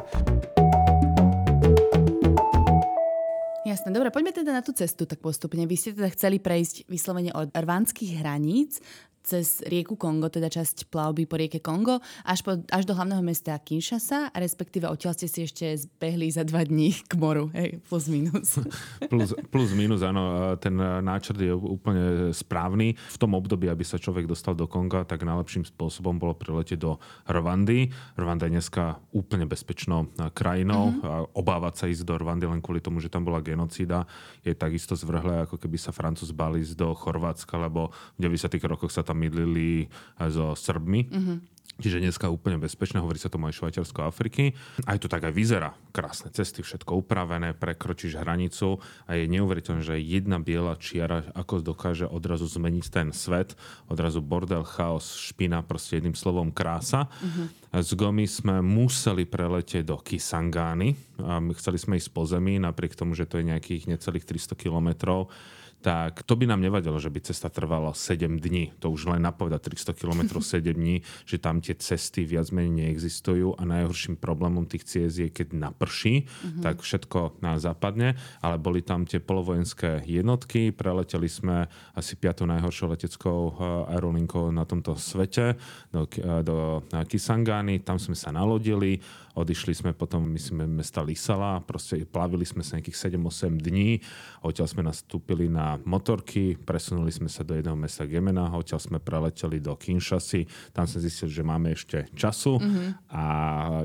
Jasné, 3.63 3.95
dobre, 3.95 4.11
poďme 4.11 4.35
teda 4.35 4.51
na 4.51 4.61
tú 4.61 4.75
cestu 4.75 5.07
tak 5.07 5.23
postupne. 5.23 5.65
Vy 5.65 5.77
ste 5.79 5.95
teda 5.95 6.11
chceli 6.13 6.43
prejsť 6.43 6.91
vyslovene 6.91 7.31
od 7.31 7.55
rvánskych 7.55 8.19
hraníc 8.19 8.83
cez 9.23 9.63
rieku 9.65 9.95
Kongo, 9.95 10.29
teda 10.29 10.51
časť 10.51 10.91
plavby 10.91 11.25
po 11.31 11.39
rieke 11.39 11.63
Kongo, 11.63 12.03
až, 12.27 12.43
po, 12.43 12.59
až 12.69 12.85
do 12.85 12.93
hlavného 12.93 13.23
mesta 13.23 13.55
Kinshasa 13.55 14.35
a 14.35 14.37
respektíve 14.43 14.91
odtiaľ 14.91 15.15
ste 15.15 15.31
si 15.31 15.47
ešte 15.47 15.67
zbehli 15.79 16.29
za 16.31 16.43
dva 16.43 16.67
dní 16.67 16.95
k 17.07 17.15
moru, 17.19 17.49
hej, 17.55 17.79
plus 17.87 18.11
minus. 18.11 18.59
plus, 19.13 19.35
plus 19.51 19.71
minus, 19.75 20.03
áno, 20.03 20.55
ten 20.59 20.75
náčrt 20.79 21.39
je 21.39 21.55
úplne 21.55 22.35
správny. 22.35 22.99
V 22.99 23.19
tom 23.19 23.39
období, 23.39 23.71
aby 23.71 23.87
sa 23.87 23.99
človek 23.99 24.27
dostal 24.27 24.59
do 24.59 24.67
Konga, 24.67 25.07
tak 25.07 25.23
najlepším 25.23 25.67
spôsobom 25.67 26.19
bolo 26.19 26.35
priletieť 26.35 26.79
do 26.79 26.99
Rwandy. 27.31 27.95
Rwanda 28.19 28.51
je 28.51 28.59
dneska 28.59 28.99
úplne 29.15 29.47
bezpečnou 29.47 30.11
krajinou. 30.35 30.99
Mm-hmm. 30.99 31.39
Obávať 31.39 31.75
sa 31.79 31.85
ísť 31.87 32.03
do 32.03 32.15
Rwandy 32.19 32.49
len 32.49 32.61
kvôli 32.65 32.83
tomu, 32.83 32.99
že 32.99 33.13
tam 33.13 33.23
bola 33.23 33.45
genocída, 33.45 34.09
je 34.43 34.57
takisto 34.57 34.99
zvrhlé, 34.99 35.45
ako 35.45 35.61
keby 35.61 35.77
sa 35.77 35.93
Francúz 35.93 36.33
bali 36.33 36.65
ísť 36.65 36.75
do 36.79 36.89
Chorvátska, 36.97 37.55
lebo 37.61 37.93
v 38.17 38.31
90. 38.31 38.57
rokoch 38.65 38.91
sa 38.91 39.05
tam 39.05 39.12
tam 39.13 39.21
mydlili 39.21 39.93
so 40.33 40.57
Srbmi. 40.57 41.01
Mm-hmm. 41.13 41.39
Čiže 41.83 42.05
dneska 42.05 42.31
úplne 42.31 42.63
bezpečné, 42.63 43.03
hovorí 43.03 43.19
sa 43.19 43.33
tomu 43.33 43.49
aj 43.51 43.59
Švajčiarsko 43.59 44.07
Afriky. 44.07 44.55
Aj 44.87 45.01
to 45.03 45.11
tak 45.11 45.25
aj 45.27 45.35
vyzerá. 45.35 45.75
Krásne 45.91 46.31
cesty, 46.31 46.63
všetko 46.63 47.03
upravené, 47.03 47.59
prekročíš 47.59 48.23
hranicu 48.23 48.79
a 49.09 49.19
je 49.19 49.27
neuveriteľné, 49.27 49.83
že 49.83 49.99
jedna 49.99 50.39
biela 50.39 50.79
čiara 50.79 51.27
ako 51.35 51.65
dokáže 51.65 52.07
odrazu 52.07 52.47
zmeniť 52.47 52.87
ten 52.87 53.09
svet. 53.11 53.59
Odrazu 53.91 54.23
bordel, 54.23 54.63
chaos, 54.63 55.17
špina, 55.17 55.65
proste 55.65 55.99
jedným 55.99 56.15
slovom 56.15 56.55
krása. 56.55 57.09
Uh-huh. 57.09 57.83
Z 57.83 57.91
Gomy 57.99 58.31
sme 58.31 58.63
museli 58.63 59.27
preletieť 59.27 59.83
do 59.83 59.99
Kisangány. 59.99 60.95
My 61.19 61.53
chceli 61.57 61.83
sme 61.83 61.99
ísť 61.99 62.15
po 62.15 62.23
zemi, 62.29 62.63
napriek 62.63 62.95
tomu, 62.95 63.19
že 63.19 63.27
to 63.27 63.43
je 63.43 63.49
nejakých 63.49 63.91
necelých 63.91 64.29
300 64.29 64.55
kilometrov 64.55 65.33
tak 65.83 66.23
to 66.23 66.39
by 66.39 66.47
nám 66.47 66.63
nevadilo, 66.63 66.95
že 67.03 67.11
by 67.11 67.19
cesta 67.27 67.51
trvala 67.51 67.91
7 67.91 68.39
dní. 68.39 68.71
To 68.79 68.95
už 68.95 69.11
len 69.11 69.27
napovedať 69.27 69.75
300 69.75 69.99
km 69.99 70.39
7 70.39 70.63
dní, 70.63 71.03
že 71.27 71.43
tam 71.43 71.59
tie 71.59 71.75
cesty 71.75 72.23
viac 72.23 72.55
menej 72.55 72.95
neexistujú 72.95 73.59
a 73.59 73.67
najhorším 73.67 74.15
problémom 74.15 74.63
tých 74.71 74.87
ciest 74.87 75.19
je, 75.19 75.27
keď 75.27 75.59
naprší, 75.59 76.25
mm-hmm. 76.25 76.63
tak 76.63 76.87
všetko 76.87 77.43
nás 77.43 77.67
zapadne, 77.67 78.15
ale 78.39 78.57
boli 78.63 78.87
tam 78.87 79.03
tie 79.03 79.19
polovojenské 79.19 80.07
jednotky, 80.07 80.71
preleteli 80.71 81.27
sme 81.27 81.67
asi 81.99 82.15
5. 82.15 82.47
najhoršou 82.47 82.95
leteckou 82.95 83.41
eh, 83.51 83.53
aerolinkou 83.99 84.55
na 84.55 84.63
tomto 84.63 84.95
svete 84.95 85.59
do, 85.91 86.07
eh, 86.07 86.47
do 86.47 86.87
Kisangány, 87.11 87.83
tam 87.83 87.99
sme 87.99 88.15
sa 88.15 88.31
nalodili, 88.31 89.03
Odišli 89.33 89.73
sme 89.73 89.91
potom, 89.97 90.29
myslím, 90.37 90.69
mesta 90.69 91.01
Lisala, 91.01 91.65
proste 91.65 92.05
plavili 92.05 92.45
sme 92.45 92.61
sa 92.61 92.77
nejakých 92.77 93.17
7-8 93.17 93.57
dní, 93.65 93.97
odtiaľ 94.45 94.69
sme 94.69 94.85
nastúpili 94.85 95.49
na 95.49 95.81
motorky, 95.89 96.61
presunuli 96.61 97.09
sme 97.09 97.33
sa 97.33 97.41
do 97.41 97.57
jedného 97.57 97.73
mesta 97.73 98.05
Gemena, 98.05 98.53
odtiaľ 98.53 98.85
sme 98.85 99.01
preleteli 99.01 99.57
do 99.57 99.73
Kinshasy, 99.73 100.45
tam 100.77 100.85
sme 100.85 101.01
zistili, 101.01 101.33
že 101.33 101.41
máme 101.41 101.73
ešte 101.73 102.13
času 102.13 102.61
mm-hmm. 102.61 102.89
a 103.09 103.25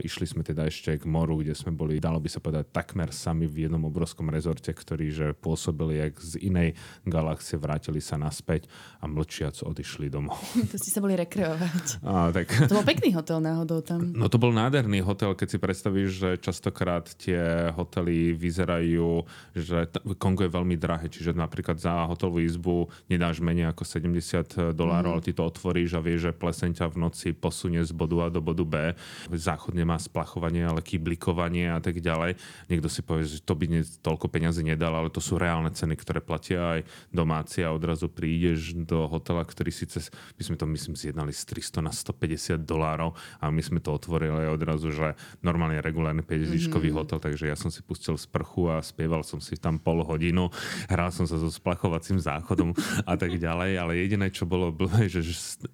išli 0.03 0.27
sme 0.27 0.43
teda 0.43 0.67
ešte 0.67 0.99
k 0.99 1.07
moru, 1.07 1.39
kde 1.39 1.55
sme 1.55 1.71
boli, 1.71 2.03
dalo 2.03 2.19
by 2.19 2.27
sa 2.27 2.43
povedať, 2.43 2.67
takmer 2.75 3.15
sami 3.15 3.47
v 3.47 3.71
jednom 3.71 3.87
obrovskom 3.87 4.27
rezorte, 4.27 4.75
ktorý 4.75 5.07
že 5.15 5.27
pôsobili 5.31 6.03
jak 6.03 6.19
z 6.19 6.43
inej 6.43 6.75
galaxie, 7.07 7.55
vrátili 7.55 8.03
sa 8.03 8.19
naspäť 8.19 8.67
a 8.99 9.07
mlčiac 9.07 9.63
odišli 9.63 10.11
domov. 10.11 10.35
To 10.67 10.75
ste 10.75 10.91
sa 10.91 10.99
boli 10.99 11.15
rekreovať. 11.15 11.85
A, 12.07 12.27
tak... 12.35 12.51
To 12.67 12.83
bol 12.83 12.87
pekný 12.87 13.15
hotel 13.15 13.39
náhodou 13.39 13.79
tam. 13.79 14.11
No 14.11 14.27
to 14.27 14.35
bol 14.35 14.51
nádherný 14.51 14.99
hotel, 14.99 15.36
keď 15.37 15.47
si 15.47 15.57
predstavíš, 15.61 16.09
že 16.09 16.29
častokrát 16.41 17.05
tie 17.15 17.69
hotely 17.77 18.33
vyzerajú, 18.33 19.23
že 19.53 19.85
Kongo 20.17 20.43
je 20.43 20.51
veľmi 20.51 20.75
drahé, 20.75 21.07
čiže 21.07 21.37
napríklad 21.37 21.77
za 21.77 22.09
hotelovú 22.09 22.41
izbu 22.41 22.89
nedáš 23.05 23.39
menej 23.39 23.69
ako 23.69 23.85
70 23.85 24.73
dolárov, 24.73 25.13
mm. 25.13 25.15
ale 25.15 25.25
ty 25.25 25.31
to 25.31 25.45
otvoríš 25.45 25.95
a 25.95 26.01
vieš, 26.01 26.31
že 26.31 26.31
pleseň 26.33 26.71
ťa 26.81 26.85
v 26.89 26.97
noci 26.97 27.27
posunie 27.37 27.85
z 27.85 27.93
bodu 27.93 28.25
A 28.25 28.27
do 28.33 28.41
bodu 28.41 28.65
B. 28.65 28.75
Záchod 29.29 29.77
nemá 29.77 30.01
splachovanie, 30.01 30.65
ale 30.65 30.81
kyblikovanie 30.81 31.69
a 31.69 31.77
tak 31.77 32.01
ďalej. 32.01 32.35
Niekto 32.67 32.89
si 32.89 33.05
povie, 33.05 33.29
že 33.29 33.45
to 33.45 33.53
by 33.53 33.69
ne, 33.69 33.81
toľko 33.85 34.27
peňazí 34.33 34.65
nedal, 34.65 34.97
ale 34.97 35.13
to 35.13 35.21
sú 35.21 35.37
reálne 35.37 35.69
ceny, 35.69 35.93
ktoré 35.93 36.19
platia 36.19 36.79
aj 36.79 36.81
domáci 37.13 37.61
a 37.61 37.69
odrazu 37.69 38.09
prídeš 38.09 38.73
do 38.73 39.05
hotela, 39.05 39.45
ktorý 39.45 39.69
síce, 39.69 40.09
my 40.39 40.41
sme 40.41 40.55
to 40.57 40.65
myslím 40.65 40.97
zjednali 40.97 41.29
z 41.35 41.43
300 41.45 41.85
na 41.85 41.93
150 41.93 42.63
dolárov 42.63 43.13
a 43.37 43.51
my 43.53 43.61
sme 43.61 43.79
to 43.83 43.93
otvorili 43.93 44.49
odrazu, 44.49 44.89
že 44.89 45.13
normálne 45.41 45.79
regulárny 45.81 46.23
50-diškový 46.23 46.89
mm-hmm. 46.91 46.99
hotel, 46.99 47.19
takže 47.21 47.45
ja 47.47 47.57
som 47.57 47.69
si 47.69 47.81
pustil 47.81 48.17
sprchu 48.17 48.71
a 48.71 48.81
spieval 48.81 49.21
som 49.21 49.37
si 49.37 49.55
tam 49.57 49.77
pol 49.77 50.01
hodinu, 50.03 50.49
hral 50.89 51.13
som 51.13 51.25
sa 51.29 51.37
so 51.37 51.47
splachovacím 51.47 52.17
záchodom 52.21 52.73
a 53.05 53.13
tak 53.15 53.37
ďalej, 53.37 53.71
ale 53.77 53.91
jediné, 54.01 54.27
čo 54.33 54.47
bolo 54.47 54.73
blbé, 54.73 55.09
že, 55.09 55.23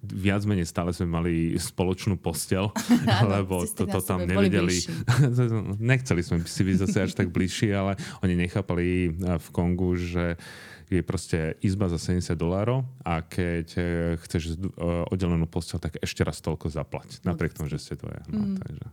viac 0.04 0.44
menej 0.44 0.68
stále 0.68 0.90
sme 0.92 1.08
mali 1.08 1.34
spoločnú 1.56 2.16
postel, 2.20 2.70
lebo 3.34 3.64
to, 3.66 3.84
to 3.88 4.00
tam 4.04 4.24
nevedeli. 4.24 4.74
Nechceli 5.92 6.22
sme 6.22 6.42
si 6.44 6.62
byť 6.62 6.76
zase 6.88 6.98
až 7.04 7.12
tak 7.16 7.30
bližší, 7.34 7.72
ale 7.74 7.98
oni 8.22 8.34
nechápali 8.38 8.86
eh, 9.10 9.38
v 9.40 9.48
Kongu, 9.50 9.96
že 9.98 10.36
je 10.92 11.00
proste 11.00 11.56
izba 11.64 11.88
za 11.88 11.96
70 11.96 12.36
dolárov 12.36 12.84
a 13.02 13.24
keď 13.24 13.66
eh, 13.76 13.84
chceš 14.24 14.54
eh, 14.54 15.10
oddelenú 15.10 15.48
postel, 15.48 15.80
tak 15.80 15.98
ešte 16.00 16.22
raz 16.22 16.38
toľko 16.44 16.70
zaplať. 16.70 17.24
Napriek 17.24 17.56
tomu, 17.56 17.72
že 17.72 17.80
ste 17.80 17.98
dvoje. 17.98 18.20
No, 18.30 18.54
mm. 18.54 18.56
takže. 18.60 18.86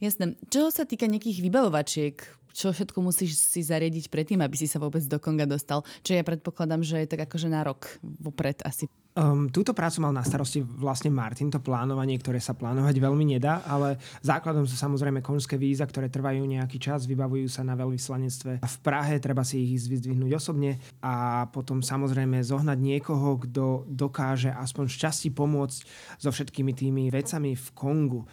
Jasné. 0.00 0.36
Čo 0.52 0.68
sa 0.68 0.84
týka 0.84 1.08
nejakých 1.08 1.40
vybavovačiek, 1.40 2.14
čo 2.56 2.72
všetko 2.72 3.04
musíš 3.04 3.36
si 3.36 3.60
zariadiť 3.60 4.08
predtým, 4.08 4.40
aby 4.40 4.56
si 4.56 4.64
sa 4.64 4.80
vôbec 4.80 5.04
do 5.04 5.20
Konga 5.20 5.44
dostal? 5.44 5.84
Čo 6.00 6.16
ja 6.16 6.24
predpokladám, 6.24 6.80
že 6.80 7.04
je 7.04 7.12
tak 7.12 7.28
akože 7.28 7.52
na 7.52 7.60
rok 7.60 8.00
vopred 8.00 8.64
asi. 8.64 8.88
Um, 9.16 9.48
túto 9.48 9.72
prácu 9.72 10.04
mal 10.04 10.12
na 10.12 10.20
starosti 10.20 10.60
vlastne 10.60 11.08
Martin, 11.08 11.48
to 11.48 11.56
plánovanie, 11.56 12.20
ktoré 12.20 12.36
sa 12.36 12.52
plánovať 12.52 13.00
veľmi 13.00 13.24
nedá, 13.24 13.64
ale 13.64 13.96
základom 14.20 14.68
sú 14.68 14.76
samozrejme 14.76 15.24
konžské 15.24 15.56
víza, 15.56 15.88
ktoré 15.88 16.12
trvajú 16.12 16.44
nejaký 16.44 16.76
čas, 16.76 17.08
vybavujú 17.08 17.48
sa 17.48 17.64
na 17.64 17.72
veľvyslanectve 17.80 18.60
v 18.60 18.76
Prahe, 18.84 19.16
treba 19.16 19.40
si 19.40 19.72
ich 19.72 19.88
vyzdvihnúť 19.88 20.36
osobne 20.36 20.76
a 21.00 21.48
potom 21.48 21.80
samozrejme 21.80 22.44
zohnať 22.44 22.76
niekoho, 22.76 23.40
kto 23.40 23.88
dokáže 23.88 24.52
aspoň 24.52 24.84
šťastí 24.84 25.32
pomôcť 25.32 25.78
so 26.20 26.28
všetkými 26.28 26.76
tými 26.76 27.08
vecami 27.08 27.56
v 27.56 27.66
Kongu. 27.72 28.28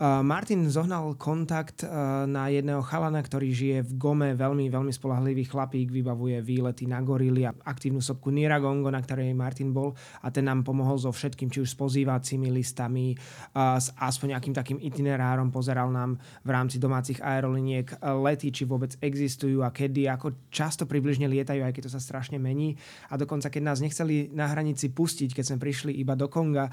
Martin 0.00 0.68
zohnal 0.68 1.16
kontakt 1.16 1.80
na 2.28 2.52
jedného 2.52 2.84
chalana, 2.84 3.24
ktorý 3.24 3.48
žije 3.48 3.78
v 3.80 3.92
Gome, 3.96 4.28
veľmi, 4.36 4.68
veľmi 4.68 4.92
spolahlivý 4.92 5.48
chlapík, 5.48 5.88
vybavuje 5.88 6.44
výlety 6.44 6.84
na 6.84 7.00
gorily 7.00 7.48
a 7.48 7.56
aktívnu 7.64 8.04
sopku 8.04 8.28
Niragongo, 8.28 8.92
na 8.92 9.00
ktorej 9.00 9.32
Martin 9.32 9.72
bol 9.72 9.96
a 10.20 10.28
ten 10.28 10.44
nám 10.44 10.68
pomohol 10.68 11.00
so 11.00 11.08
všetkým, 11.08 11.48
či 11.48 11.64
už 11.64 11.72
s 11.72 11.80
pozývacími 11.80 12.52
listami, 12.52 13.16
s 13.56 13.88
aspoň 13.96 14.36
nejakým 14.36 14.52
takým 14.52 14.78
itinerárom, 14.84 15.48
pozeral 15.48 15.88
nám 15.88 16.20
v 16.44 16.50
rámci 16.52 16.76
domácich 16.76 17.24
aeroliniek 17.24 17.88
lety, 18.20 18.52
či 18.52 18.68
vôbec 18.68 19.00
existujú 19.00 19.64
a 19.64 19.72
kedy, 19.72 20.12
ako 20.12 20.52
často 20.52 20.84
približne 20.84 21.24
lietajú, 21.24 21.64
aj 21.64 21.72
keď 21.72 21.82
to 21.88 21.94
sa 21.96 22.04
strašne 22.04 22.36
mení. 22.36 22.76
A 23.08 23.16
dokonca, 23.16 23.48
keď 23.48 23.62
nás 23.64 23.80
nechceli 23.80 24.28
na 24.28 24.44
hranici 24.44 24.92
pustiť, 24.92 25.32
keď 25.32 25.44
sme 25.48 25.58
prišli 25.62 25.96
iba 25.96 26.12
do 26.12 26.28
Konga, 26.28 26.68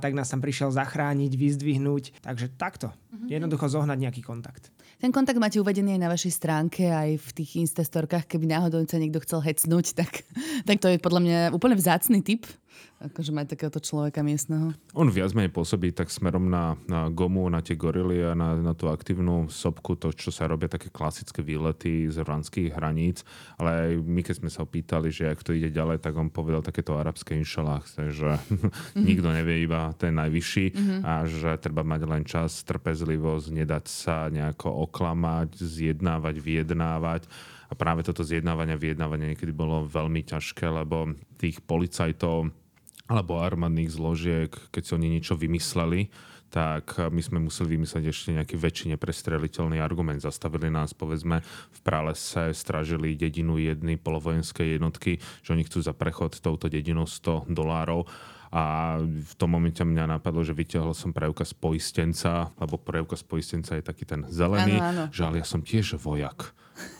tak 0.00 0.16
nás 0.16 0.32
tam 0.32 0.40
prišiel 0.40 0.72
zachrániť, 0.72 1.36
vyzdvihnúť. 1.36 2.24
Takže 2.24 2.45
Takže 2.46 2.58
takto. 2.62 2.88
Mm-hmm. 2.94 3.28
Jednoducho 3.28 3.66
zohnať 3.66 3.98
nejaký 3.98 4.22
kontakt. 4.22 4.70
Ten 4.96 5.10
kontakt 5.12 5.36
máte 5.36 5.58
uvedený 5.58 5.98
aj 5.98 6.00
na 6.00 6.12
vašej 6.14 6.32
stránke, 6.32 6.88
aj 6.88 7.18
v 7.18 7.28
tých 7.36 7.60
instastorkách, 7.68 8.30
keby 8.30 8.48
náhodou 8.48 8.80
sa 8.86 8.96
niekto 8.96 9.20
chcel 9.20 9.42
hecnúť, 9.44 9.92
tak, 9.92 10.24
tak 10.64 10.80
to 10.80 10.88
je 10.88 11.02
podľa 11.02 11.20
mňa 11.20 11.38
úplne 11.52 11.76
vzácný 11.76 12.22
typ 12.24 12.48
akože 12.96 13.30
mať 13.32 13.46
takéhoto 13.52 13.80
človeka 13.80 14.24
miestneho? 14.24 14.72
On 14.96 15.04
viac 15.12 15.36
menej 15.36 15.52
pôsobí 15.52 15.92
tak 15.92 16.08
smerom 16.08 16.48
na, 16.48 16.80
na 16.88 17.12
gomu, 17.12 17.44
na 17.52 17.60
tie 17.60 17.76
gorily 17.76 18.24
a 18.24 18.32
na, 18.32 18.56
na 18.56 18.72
tú 18.72 18.88
aktívnu 18.88 19.52
sopku, 19.52 20.00
to, 20.00 20.16
čo 20.16 20.32
sa 20.32 20.48
robia 20.48 20.72
také 20.72 20.88
klasické 20.88 21.44
výlety 21.44 22.08
z 22.08 22.16
rwandských 22.24 22.72
hraníc. 22.72 23.20
Ale 23.60 23.70
aj 23.70 23.92
my, 24.00 24.20
keď 24.24 24.34
sme 24.40 24.50
sa 24.50 24.64
opýtali, 24.64 25.12
že 25.12 25.28
ak 25.28 25.44
to 25.44 25.52
ide 25.52 25.68
ďalej, 25.68 26.00
tak 26.00 26.16
on 26.16 26.32
povedal 26.32 26.64
takéto 26.64 26.96
arabské 26.96 27.36
inšalách, 27.36 27.84
že 28.10 28.40
mm-hmm. 28.40 29.04
nikto 29.08 29.28
nevie 29.28 29.68
iba 29.68 29.92
ten 30.00 30.16
najvyšší 30.16 30.66
mm-hmm. 30.72 31.00
a 31.04 31.12
že 31.28 31.50
treba 31.60 31.84
mať 31.84 32.00
len 32.08 32.24
čas, 32.24 32.64
trpezlivosť, 32.64 33.52
nedať 33.52 33.84
sa 33.92 34.32
nejako 34.32 34.88
oklamať, 34.88 35.60
zjednávať, 35.60 36.34
vyjednávať. 36.40 37.28
A 37.66 37.74
práve 37.74 38.06
toto 38.06 38.22
zjednávanie 38.22 38.78
a 38.78 38.82
vyjednávanie 38.82 39.34
niekedy 39.34 39.50
bolo 39.50 39.82
veľmi 39.84 40.22
ťažké, 40.22 40.70
lebo 40.70 41.18
tých 41.34 41.58
policajtov 41.66 42.54
alebo 43.06 43.38
armádnych 43.38 43.90
zložiek, 43.90 44.50
keď 44.74 44.82
si 44.82 44.92
oni 44.94 45.08
niečo 45.18 45.38
vymysleli, 45.38 46.10
tak 46.46 46.96
my 47.10 47.18
sme 47.18 47.42
museli 47.42 47.74
vymyslieť 47.74 48.04
ešte 48.06 48.30
nejaký 48.30 48.54
väčší 48.54 48.86
neprestreliteľný 48.94 49.82
argument. 49.82 50.22
Zastavili 50.22 50.70
nás, 50.70 50.94
povedzme, 50.94 51.42
v 51.44 51.80
pralese, 51.82 52.54
stražili 52.54 53.18
dedinu 53.18 53.58
jedny 53.58 53.98
polovojenské 53.98 54.78
jednotky, 54.78 55.18
že 55.42 55.52
oni 55.52 55.66
chcú 55.66 55.82
za 55.82 55.90
prechod 55.90 56.38
touto 56.38 56.70
dedinou 56.70 57.04
100 57.04 57.50
dolárov 57.50 58.06
a 58.54 58.96
v 59.02 59.34
tom 59.34 59.52
momente 59.52 59.82
mňa 59.82 60.18
napadlo, 60.18 60.46
že 60.46 60.54
vyťahol 60.54 60.94
som 60.94 61.10
preukaz 61.10 61.50
poistenca, 61.50 62.54
lebo 62.62 62.78
preukaz 62.78 63.26
poistenca 63.26 63.74
je 63.74 63.82
taký 63.82 64.06
ten 64.06 64.22
zelený, 64.30 64.78
ano, 64.78 64.86
ano. 64.86 65.04
že 65.10 65.26
ale 65.26 65.42
ja 65.42 65.46
som 65.46 65.60
tiež 65.60 65.98
vojak. 65.98 66.54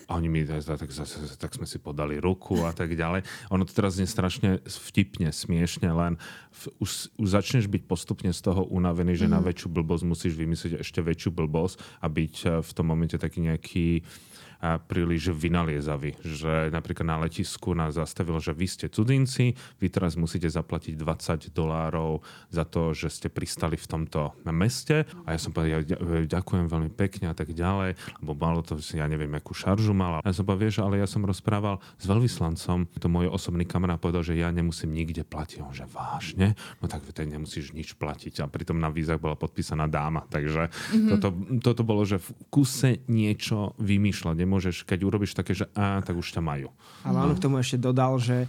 A 0.07 0.23
oni 0.23 0.31
mi 0.31 0.47
tak, 0.47 0.63
tak, 0.63 0.91
tak 1.35 1.51
sme 1.51 1.67
si 1.67 1.83
podali 1.83 2.23
ruku 2.23 2.63
a 2.63 2.71
tak 2.71 2.95
ďalej. 2.95 3.27
Ono 3.51 3.67
to 3.67 3.75
teraz 3.75 3.99
je 3.99 4.07
strašne 4.07 4.63
vtipne, 4.63 5.35
smiešne, 5.35 5.91
len 5.91 6.15
v, 6.55 6.63
už, 6.79 7.11
už 7.19 7.29
začneš 7.29 7.67
byť 7.67 7.83
postupne 7.91 8.31
z 8.31 8.39
toho 8.39 8.63
unavený, 8.71 9.19
že 9.19 9.27
mm. 9.27 9.33
na 9.35 9.41
mhm. 9.43 9.47
väčšiu 9.51 9.69
blbosť 9.75 10.05
musíš 10.07 10.35
vymyslieť 10.39 10.79
ešte 10.79 11.03
väčšiu 11.03 11.35
blbosť 11.35 11.83
a 11.99 12.07
byť 12.07 12.35
eh, 12.47 12.51
v 12.63 12.71
tom 12.71 12.87
momente 12.87 13.19
taký 13.19 13.43
nejaký 13.43 13.87
a 14.03 14.36
príliš 14.61 15.33
vynaliezaví. 15.33 16.21
Že 16.23 16.71
napríklad 16.73 17.07
na 17.07 17.19
letisku 17.23 17.77
nás 17.77 17.97
zastavilo, 17.97 18.41
že 18.41 18.57
vy 18.57 18.67
ste 18.67 18.87
cudzinci, 18.89 19.55
vy 19.79 19.87
teraz 19.93 20.17
musíte 20.17 20.49
zaplatiť 20.49 20.97
20 20.99 21.53
dolárov 21.53 22.25
za 22.51 22.65
to, 22.65 22.97
že 22.97 23.13
ste 23.13 23.29
pristali 23.29 23.77
v 23.77 23.87
tomto 23.87 24.35
meste. 24.51 25.05
A 25.29 25.37
ja 25.37 25.39
som 25.41 25.53
povedal, 25.53 25.85
ja 25.85 25.99
ďakujem 26.27 26.67
veľmi 26.67 26.91
pekne 26.93 27.33
a 27.33 27.35
tak 27.37 27.53
ďalej, 27.53 27.97
lebo 28.23 28.33
malo 28.33 28.65
to, 28.65 28.79
ja 28.95 29.05
neviem, 29.07 29.31
akú 29.37 29.53
šaržu 29.53 29.93
mal. 29.93 30.21
A 30.21 30.27
ja 30.27 30.35
som 30.35 30.49
povedal, 30.49 30.65
vieš, 30.69 30.77
ale 30.81 31.01
ja 31.01 31.09
som 31.09 31.25
rozprával 31.25 31.81
s 32.01 32.05
veľvyslancom, 32.09 32.89
to 32.97 33.07
môj 33.09 33.29
osobný 33.31 33.69
kamarát 33.69 34.01
povedal, 34.01 34.25
že 34.25 34.39
ja 34.39 34.49
nemusím 34.49 34.95
nikde 34.95 35.27
platiť. 35.27 35.59
On, 35.61 35.75
že 35.75 35.85
vážne? 35.89 36.57
No 36.81 36.89
tak 36.89 37.05
ty 37.07 37.25
nemusíš 37.27 37.73
nič 37.77 37.97
platiť. 37.97 38.45
A 38.45 38.51
pritom 38.51 38.79
na 38.79 38.89
vízach 38.93 39.21
bola 39.21 39.37
podpísaná 39.37 39.89
dáma. 39.91 40.25
Takže 40.29 40.69
mm-hmm. 40.71 41.09
toto, 41.17 41.29
toto 41.61 41.83
bolo, 41.83 42.07
že 42.07 42.23
v 42.23 42.29
kuse 42.49 43.03
niečo 43.11 43.77
vymýšľať 43.81 44.37
nemôžeš, 44.47 44.87
keď 44.87 44.99
urobíš 45.03 45.35
také, 45.35 45.59
že 45.59 45.67
a, 45.75 45.99
tak 46.07 46.15
už 46.15 46.31
ťa 46.31 46.41
majú. 46.41 46.71
Ale 47.03 47.19
on 47.27 47.35
k 47.35 47.43
tomu 47.43 47.59
ešte 47.59 47.83
dodal, 47.83 48.15
že 48.23 48.47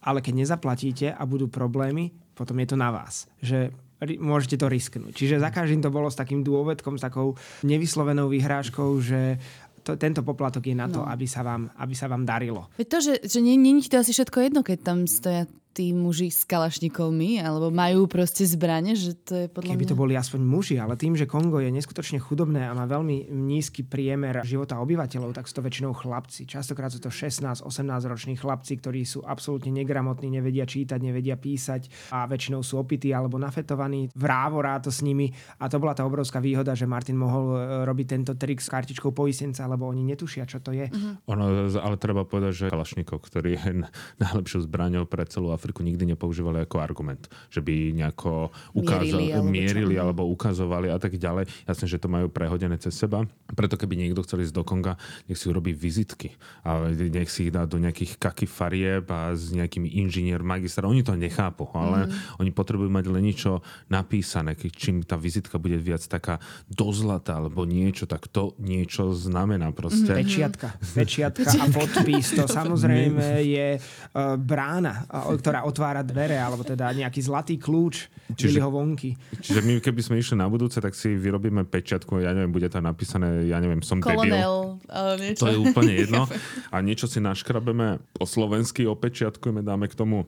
ale 0.00 0.22
keď 0.22 0.46
nezaplatíte 0.46 1.12
a 1.12 1.22
budú 1.26 1.50
problémy, 1.50 2.14
potom 2.38 2.56
je 2.62 2.68
to 2.70 2.76
na 2.78 2.88
vás. 2.88 3.28
Že 3.42 3.74
môžete 4.16 4.56
to 4.56 4.72
risknúť. 4.72 5.12
Čiže 5.12 5.44
za 5.44 5.52
každým 5.52 5.84
to 5.84 5.92
bolo 5.92 6.08
s 6.08 6.16
takým 6.16 6.40
dôvedkom, 6.40 6.96
s 6.96 7.04
takou 7.04 7.36
nevyslovenou 7.60 8.32
vyhrážkou, 8.32 8.96
že 9.04 9.36
to, 9.84 9.96
tento 10.00 10.24
poplatok 10.24 10.64
je 10.64 10.76
na 10.76 10.88
to, 10.88 11.04
no. 11.04 11.08
aby, 11.08 11.28
sa 11.28 11.44
vám, 11.44 11.68
aby 11.76 11.94
sa 11.96 12.08
vám 12.08 12.24
darilo. 12.24 12.68
Veď 12.80 12.86
to, 12.88 12.98
že, 13.00 13.14
že 13.28 13.38
nie, 13.44 13.60
nie 13.60 13.80
je 13.80 13.92
to 13.92 14.00
asi 14.00 14.12
všetko 14.16 14.38
jedno, 14.40 14.60
keď 14.64 14.78
tam 14.80 14.98
stoja 15.04 15.44
tí 15.70 15.94
muži 15.94 16.34
s 16.34 16.42
kalašnikovmi, 16.44 17.38
alebo 17.38 17.70
majú 17.70 18.10
proste 18.10 18.42
zbranie, 18.42 18.98
že 18.98 19.14
to 19.14 19.32
je 19.34 19.46
podľa 19.46 19.74
Keby 19.74 19.84
mňa... 19.86 19.92
to 19.94 19.98
boli 19.98 20.14
aspoň 20.18 20.40
muži, 20.42 20.76
ale 20.82 20.98
tým, 20.98 21.14
že 21.14 21.30
Kongo 21.30 21.62
je 21.62 21.70
neskutočne 21.70 22.18
chudobné 22.18 22.66
a 22.66 22.74
má 22.74 22.90
veľmi 22.90 23.30
nízky 23.30 23.86
priemer 23.86 24.42
života 24.42 24.82
obyvateľov, 24.82 25.30
tak 25.30 25.46
sú 25.46 25.62
to 25.62 25.66
väčšinou 25.66 25.94
chlapci. 25.94 26.44
Častokrát 26.44 26.90
sú 26.90 26.98
to 26.98 27.08
16-18 27.08 27.62
roční 28.10 28.34
chlapci, 28.34 28.82
ktorí 28.82 29.06
sú 29.06 29.22
absolútne 29.22 29.70
negramotní, 29.70 30.26
nevedia 30.30 30.66
čítať, 30.66 30.98
nevedia 30.98 31.38
písať 31.38 32.10
a 32.10 32.26
väčšinou 32.26 32.66
sú 32.66 32.82
opití 32.82 33.14
alebo 33.14 33.38
nafetovaní. 33.38 34.10
Vrávorá 34.18 34.82
to 34.82 34.90
s 34.90 35.06
nimi 35.06 35.30
a 35.62 35.70
to 35.70 35.78
bola 35.78 35.94
tá 35.94 36.02
obrovská 36.02 36.42
výhoda, 36.42 36.74
že 36.74 36.90
Martin 36.90 37.14
mohol 37.14 37.54
e, 37.54 37.58
robiť 37.86 38.06
tento 38.10 38.32
trik 38.34 38.58
s 38.58 38.66
kartičkou 38.66 39.14
poistenca, 39.14 39.70
lebo 39.70 39.86
oni 39.86 40.02
netušia, 40.02 40.44
čo 40.50 40.58
to 40.58 40.74
je. 40.74 40.90
Uh-huh. 40.90 41.14
Ono, 41.30 41.70
ale 41.78 41.96
treba 41.96 42.26
povedať, 42.26 42.66
že 42.66 42.72
Kalašnikov, 42.72 43.22
ktorý 43.22 43.54
je 43.54 43.70
najlepšou 44.24 44.66
zbraňou 44.66 45.06
pre 45.06 45.22
celú 45.30 45.54
Afriku 45.60 45.84
nikdy 45.84 46.16
nepoužívali 46.16 46.64
ako 46.64 46.80
argument, 46.80 47.28
že 47.52 47.60
by 47.60 47.92
nejako 47.92 48.48
ukázali, 48.72 49.28
mierili, 49.28 49.36
alebo, 49.36 49.52
mierili 49.52 49.94
alebo 50.00 50.22
ukazovali 50.32 50.88
a 50.88 50.96
tak 50.96 51.20
ďalej. 51.20 51.44
Jasne, 51.68 51.84
že 51.84 52.00
to 52.00 52.08
majú 52.08 52.32
prehodené 52.32 52.80
cez 52.80 52.96
seba. 52.96 53.28
Preto 53.52 53.76
keby 53.76 54.00
niekto 54.00 54.24
chcel 54.24 54.40
ísť 54.40 54.56
do 54.56 54.64
Konga, 54.64 54.96
nech 55.28 55.36
si 55.36 55.52
urobí 55.52 55.76
vizitky 55.76 56.32
a 56.64 56.88
nech 56.88 57.28
si 57.28 57.48
ich 57.48 57.52
dá 57.52 57.68
do 57.68 57.76
nejakých 57.76 58.16
kaky 58.16 58.48
farieb 58.48 59.04
a 59.12 59.36
s 59.36 59.52
nejakými 59.52 60.00
inžinier, 60.00 60.40
magister. 60.40 60.88
Oni 60.88 61.04
to 61.04 61.12
nechápu, 61.12 61.68
ale 61.76 62.08
mm. 62.08 62.40
oni 62.40 62.50
potrebujú 62.56 62.88
mať 62.88 63.04
len 63.12 63.22
niečo 63.28 63.60
napísané. 63.92 64.56
Čím 64.56 65.04
tá 65.04 65.20
vizitka 65.20 65.60
bude 65.60 65.76
viac 65.76 66.00
taká 66.08 66.40
dozlatá 66.70 67.36
alebo 67.36 67.68
niečo, 67.68 68.08
tak 68.08 68.30
to 68.30 68.56
niečo 68.56 69.12
znamená 69.12 69.74
proste. 69.76 70.14
Mm. 70.14 70.18
Pečiatka. 70.24 70.68
Pečiatka 70.98 71.50
a 71.50 71.66
podpis. 71.68 72.26
To 72.38 72.46
samozrejme 72.46 73.42
je 73.58 73.68
uh, 73.76 74.38
brána, 74.38 75.04
ktorá 75.50 75.66
otvára 75.66 76.06
dvere, 76.06 76.38
alebo 76.38 76.62
teda 76.62 76.94
nejaký 76.94 77.26
zlatý 77.26 77.58
kľúč 77.58 78.06
čiže, 78.38 78.62
vonky. 78.62 79.18
Čiže 79.42 79.66
my 79.66 79.82
keby 79.82 79.98
sme 79.98 80.22
išli 80.22 80.38
na 80.38 80.46
budúce, 80.46 80.78
tak 80.78 80.94
si 80.94 81.18
vyrobíme 81.18 81.66
pečiatku, 81.66 82.22
ja 82.22 82.30
neviem, 82.30 82.54
bude 82.54 82.70
tam 82.70 82.86
napísané, 82.86 83.50
ja 83.50 83.58
neviem, 83.58 83.82
som 83.82 83.98
Kolonel, 83.98 84.78
debil. 84.86 85.34
To 85.42 85.50
je 85.50 85.58
úplne 85.58 85.92
jedno. 85.98 86.30
A 86.74 86.78
niečo 86.78 87.10
si 87.10 87.18
naškrabeme 87.18 87.98
po 88.14 88.30
slovensky, 88.30 88.86
opečiatkujeme, 88.86 89.66
dáme 89.66 89.90
k 89.90 89.98
tomu 89.98 90.22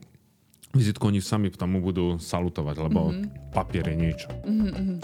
vizitku, 0.75 1.07
oni 1.07 1.23
sami 1.23 1.47
k 1.47 1.55
tomu 1.55 1.79
budú 1.79 2.19
salutovať, 2.19 2.75
lebo 2.83 3.15
mm-hmm. 3.15 3.55
papier 3.55 3.87
je 3.87 3.95
niečo. 3.95 4.27
Mm-hmm, 4.43 4.99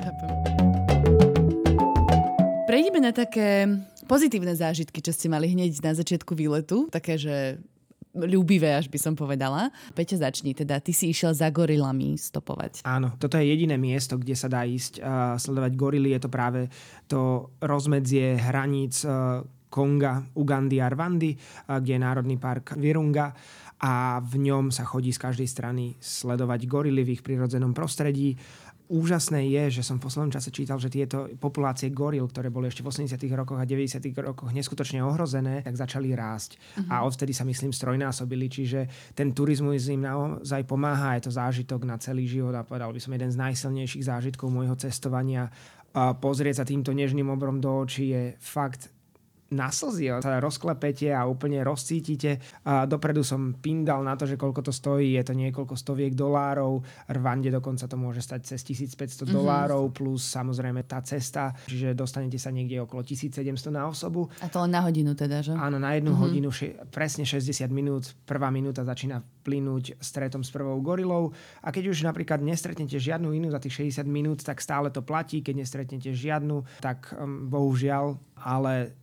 Prejdeme 2.67 2.99
na 3.01 3.15
také 3.15 3.65
pozitívne 4.05 4.53
zážitky, 4.53 4.99
čo 5.01 5.15
ste 5.15 5.31
mali 5.31 5.49
hneď 5.49 5.79
na 5.81 5.95
začiatku 5.95 6.35
výletu. 6.35 6.85
Také, 6.91 7.17
že 7.17 7.57
ľúbivé, 8.13 8.73
až 8.73 8.89
by 8.89 8.99
som 8.99 9.13
povedala. 9.13 9.69
Peťa, 9.93 10.29
začni. 10.29 10.57
Teda 10.57 10.81
ty 10.81 10.95
si 10.95 11.13
išiel 11.13 11.37
za 11.37 11.49
gorilami 11.53 12.17
stopovať. 12.17 12.81
Áno, 12.85 13.13
toto 13.21 13.37
je 13.37 13.45
jediné 13.45 13.77
miesto, 13.77 14.17
kde 14.17 14.33
sa 14.33 14.49
dá 14.49 14.65
ísť 14.65 14.99
uh, 14.99 15.37
sledovať 15.37 15.71
gorily. 15.77 16.17
Je 16.17 16.21
to 16.25 16.29
práve 16.29 16.69
to 17.05 17.53
rozmedzie 17.61 18.37
hraníc 18.39 19.05
uh, 19.05 19.45
Konga, 19.69 20.25
Ugandy 20.33 20.81
a 20.81 20.89
Rwandy, 20.89 21.37
uh, 21.37 21.77
kde 21.77 21.91
je 21.97 22.01
Národný 22.01 22.35
park 22.41 22.73
Virunga 22.81 23.29
a 23.79 24.19
v 24.19 24.51
ňom 24.51 24.75
sa 24.75 24.83
chodí 24.83 25.15
z 25.15 25.23
každej 25.23 25.47
strany 25.47 25.95
sledovať 26.03 26.67
gorily 26.67 27.07
v 27.07 27.15
ich 27.15 27.23
prirodzenom 27.23 27.71
prostredí 27.71 28.35
úžasné 28.89 29.46
je, 29.46 29.79
že 29.79 29.86
som 29.86 30.01
v 30.01 30.10
poslednom 30.10 30.34
čase 30.34 30.50
čítal, 30.50 30.81
že 30.81 30.89
tieto 30.89 31.29
populácie 31.38 31.93
goril, 31.93 32.25
ktoré 32.25 32.50
boli 32.50 32.67
ešte 32.67 32.81
v 32.81 32.89
80. 32.89 33.22
rokoch 33.38 33.62
a 33.62 33.65
90. 33.69 34.01
rokoch 34.25 34.50
neskutočne 34.50 35.05
ohrozené, 35.05 35.62
tak 35.62 35.77
začali 35.77 36.12
rásť. 36.17 36.58
Uh-huh. 36.58 36.89
A 36.89 37.05
odvtedy 37.05 37.31
sa 37.31 37.46
myslím 37.46 37.69
strojnásobili, 37.69 38.50
čiže 38.50 38.89
ten 39.13 39.31
turizmus 39.31 39.88
im 39.93 40.03
naozaj 40.03 40.65
pomáha, 40.65 41.15
je 41.22 41.29
to 41.29 41.31
zážitok 41.38 41.86
na 41.86 42.01
celý 42.01 42.25
život 42.25 42.58
a 42.58 42.65
povedal 42.65 42.89
by 42.89 43.00
som 43.00 43.13
jeden 43.13 43.29
z 43.29 43.38
najsilnejších 43.38 44.10
zážitkov 44.10 44.50
môjho 44.50 44.74
cestovania. 44.75 45.53
A 45.93 46.17
pozrieť 46.17 46.62
sa 46.62 46.65
týmto 46.65 46.89
nežným 46.89 47.29
obrom 47.29 47.62
do 47.62 47.69
očí 47.69 48.10
je 48.10 48.34
fakt 48.41 48.89
na 49.49 49.73
slzy, 49.73 50.21
sa 50.21 50.37
rozklepete 50.37 51.09
a 51.09 51.25
úplne 51.25 51.65
rozcítite. 51.65 52.37
A 52.65 52.85
dopredu 52.85 53.25
som 53.25 53.57
pindal 53.57 54.05
na 54.05 54.13
to, 54.13 54.29
že 54.29 54.37
koľko 54.37 54.69
to 54.69 54.73
stojí, 54.73 55.17
je 55.17 55.23
to 55.25 55.33
niekoľko 55.33 55.73
stoviek 55.73 56.13
dolárov, 56.13 56.81
Rwande 57.09 57.49
dokonca 57.49 57.89
to 57.89 57.97
môže 57.97 58.21
stať 58.21 58.53
cez 58.55 58.61
1500 58.61 59.25
mm-hmm. 59.25 59.33
dolárov, 59.33 59.89
plus 59.89 60.21
samozrejme 60.21 60.85
tá 60.85 61.01
cesta, 61.01 61.53
čiže 61.65 61.97
dostanete 61.97 62.37
sa 62.37 62.53
niekde 62.53 62.77
okolo 62.85 63.01
1700 63.01 63.73
na 63.73 63.89
osobu. 63.89 64.29
A 64.45 64.47
to 64.47 64.62
len 64.62 64.71
na 64.73 64.85
hodinu 64.85 65.17
teda, 65.17 65.41
že? 65.41 65.57
Áno, 65.57 65.81
na 65.81 65.97
jednu 65.97 66.13
mm-hmm. 66.13 66.23
hodinu, 66.29 66.49
še- 66.53 66.77
presne 66.93 67.25
60 67.25 67.65
minút, 67.73 68.13
prvá 68.29 68.53
minúta 68.53 68.85
začína 68.85 69.25
plynúť 69.41 69.97
stretom 69.97 70.45
s 70.45 70.53
prvou 70.53 70.77
gorilou 70.85 71.33
a 71.65 71.73
keď 71.73 71.89
už 71.89 72.05
napríklad 72.05 72.38
nestretnete 72.45 73.01
žiadnu 73.01 73.33
inú 73.33 73.49
za 73.49 73.57
tých 73.57 73.89
60 73.89 74.05
minút, 74.05 74.45
tak 74.45 74.62
stále 74.62 74.93
to 74.93 75.01
platí, 75.01 75.41
keď 75.41 75.65
nestretnete 75.65 76.13
žiadnu, 76.13 76.62
tak 76.83 77.09
um, 77.17 77.49
bohužiaľ, 77.49 78.13
ale 78.38 78.98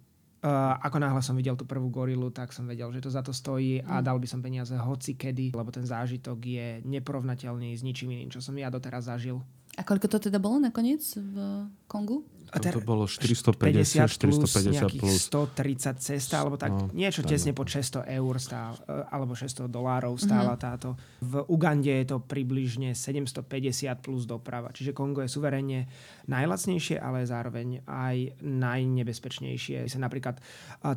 Uh, 0.46 0.78
ako 0.78 1.02
náhle 1.02 1.18
som 1.26 1.34
videl 1.34 1.58
tú 1.58 1.66
prvú 1.66 1.90
gorilu, 1.90 2.30
tak 2.30 2.54
som 2.54 2.70
vedel, 2.70 2.86
že 2.94 3.02
to 3.02 3.10
za 3.10 3.18
to 3.18 3.34
stojí 3.34 3.82
a 3.82 3.98
mm. 3.98 4.04
dal 4.06 4.22
by 4.22 4.30
som 4.30 4.38
peniaze 4.38 4.78
hoci 4.78 5.18
kedy, 5.18 5.50
lebo 5.50 5.74
ten 5.74 5.82
zážitok 5.82 6.38
je 6.38 6.66
neporovnateľný 6.86 7.74
s 7.74 7.82
ničím 7.82 8.14
iným, 8.14 8.30
čo 8.30 8.38
som 8.38 8.54
ja 8.54 8.70
doteraz 8.70 9.10
zažil. 9.10 9.42
A 9.74 9.82
koľko 9.82 10.06
to 10.06 10.30
teda 10.30 10.38
bolo 10.38 10.62
nakoniec 10.62 11.02
v 11.18 11.66
Kongu? 11.90 12.22
A 12.54 12.62
to 12.62 12.78
bolo 12.78 13.10
450, 13.10 14.06
450 14.06 15.00
plus. 15.02 15.26
130 15.26 15.98
cesta, 15.98 16.42
alebo 16.42 16.54
tak 16.54 16.70
no, 16.70 16.86
niečo 16.94 17.26
tak, 17.26 17.34
tesne 17.34 17.50
pod 17.50 17.66
600 17.66 18.06
eur 18.06 18.34
stál, 18.38 18.78
e, 18.86 19.02
alebo 19.10 19.34
600 19.34 19.66
dolárov 19.66 20.14
stála 20.14 20.54
uh-huh. 20.54 20.62
táto. 20.62 20.88
V 21.22 21.42
Ugande 21.50 21.90
je 21.90 22.06
to 22.06 22.22
približne 22.22 22.94
750 22.94 23.98
plus 23.98 24.24
doprava. 24.30 24.70
Čiže 24.70 24.94
Kongo 24.94 25.26
je 25.26 25.30
suverene 25.30 25.90
najlacnejšie, 26.30 27.02
ale 27.02 27.26
zároveň 27.26 27.82
aj 27.86 28.38
najnebezpečnejšie. 28.42 29.90
Sa 29.90 29.98
napríklad 29.98 30.38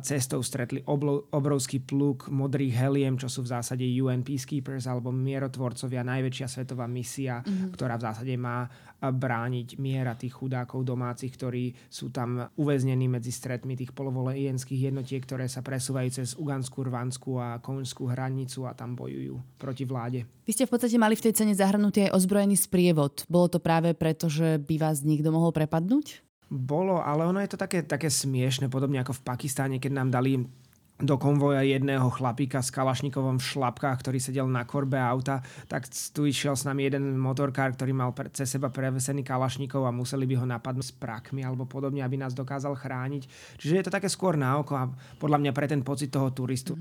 cestou 0.06 0.42
stretli 0.46 0.82
oblo, 0.86 1.26
obrovský 1.34 1.82
pluk 1.82 2.30
modrých 2.30 2.74
heliem, 2.78 3.18
čo 3.18 3.26
sú 3.26 3.42
v 3.42 3.52
zásade 3.58 3.84
UN 4.00 4.22
Peacekeepers 4.22 4.86
alebo 4.86 5.10
mierotvorcovia, 5.10 6.06
najväčšia 6.06 6.46
svetová 6.46 6.86
misia, 6.86 7.42
uh-huh. 7.42 7.74
ktorá 7.74 7.98
v 7.98 8.06
zásade 8.06 8.34
má 8.38 8.70
brániť 9.00 9.80
miera 9.80 10.12
tých 10.12 10.36
chudákov 10.36 10.84
domácich, 10.84 11.32
ktorí 11.32 11.72
sú 11.88 12.12
tam 12.12 12.52
uväznení 12.60 13.08
medzi 13.08 13.32
stretmi 13.32 13.72
tých 13.72 13.96
polovolejenských 13.96 14.92
jednotiek, 14.92 15.24
ktoré 15.24 15.48
sa 15.48 15.64
presúvajú 15.64 16.08
cez 16.12 16.36
Uganskú, 16.36 16.84
Rvanskú 16.84 17.40
a 17.40 17.56
Konskú 17.64 18.12
hranicu 18.12 18.68
a 18.68 18.76
tam 18.76 18.92
bojujú 18.92 19.40
proti 19.56 19.88
vláde. 19.88 20.28
Vy 20.44 20.52
ste 20.52 20.68
v 20.68 20.76
podstate 20.76 21.00
mali 21.00 21.16
v 21.16 21.24
tej 21.24 21.40
cene 21.40 21.56
zahrnutý 21.56 22.08
aj 22.08 22.14
ozbrojený 22.20 22.60
sprievod. 22.60 23.24
Bolo 23.32 23.48
to 23.48 23.58
práve 23.58 23.96
preto, 23.96 24.28
že 24.28 24.60
by 24.60 24.76
vás 24.76 25.00
niekto 25.00 25.32
mohol 25.32 25.56
prepadnúť? 25.56 26.20
Bolo, 26.50 26.98
ale 26.98 27.30
ono 27.30 27.38
je 27.38 27.54
to 27.54 27.62
také, 27.62 27.86
také 27.86 28.10
smiešne, 28.10 28.66
podobne 28.66 28.98
ako 28.98 29.14
v 29.14 29.22
Pakistáne, 29.22 29.78
keď 29.78 30.02
nám 30.02 30.10
dali 30.10 30.42
do 31.00 31.16
konvoja 31.16 31.64
jedného 31.64 32.06
chlapíka 32.12 32.60
s 32.60 32.68
kalašnikovom 32.68 33.40
v 33.40 33.48
šlapkách, 33.56 33.98
ktorý 34.04 34.18
sedel 34.20 34.46
na 34.46 34.68
korbe 34.68 35.00
auta, 35.00 35.40
tak 35.66 35.88
tu 35.88 36.28
išiel 36.28 36.54
s 36.54 36.68
nami 36.68 36.86
jeden 36.88 37.16
motorkár, 37.16 37.72
ktorý 37.74 37.92
mal 37.96 38.12
pre, 38.12 38.28
cez 38.30 38.52
seba 38.52 38.68
prevesený 38.68 39.24
kalašníkov 39.24 39.82
a 39.84 39.92
museli 39.92 40.28
by 40.28 40.34
ho 40.40 40.46
napadnúť 40.46 40.92
s 40.92 40.94
prakmi 40.94 41.40
alebo 41.40 41.64
podobne, 41.64 42.04
aby 42.04 42.20
nás 42.20 42.36
dokázal 42.36 42.76
chrániť. 42.76 43.22
Čiže 43.56 43.76
je 43.80 43.84
to 43.88 43.94
také 43.96 44.08
skôr 44.12 44.36
na 44.36 44.60
oko 44.60 44.76
a 44.76 44.88
podľa 45.16 45.40
mňa 45.40 45.52
pre 45.56 45.66
ten 45.66 45.80
pocit 45.80 46.12
toho 46.12 46.28
turistu. 46.30 46.76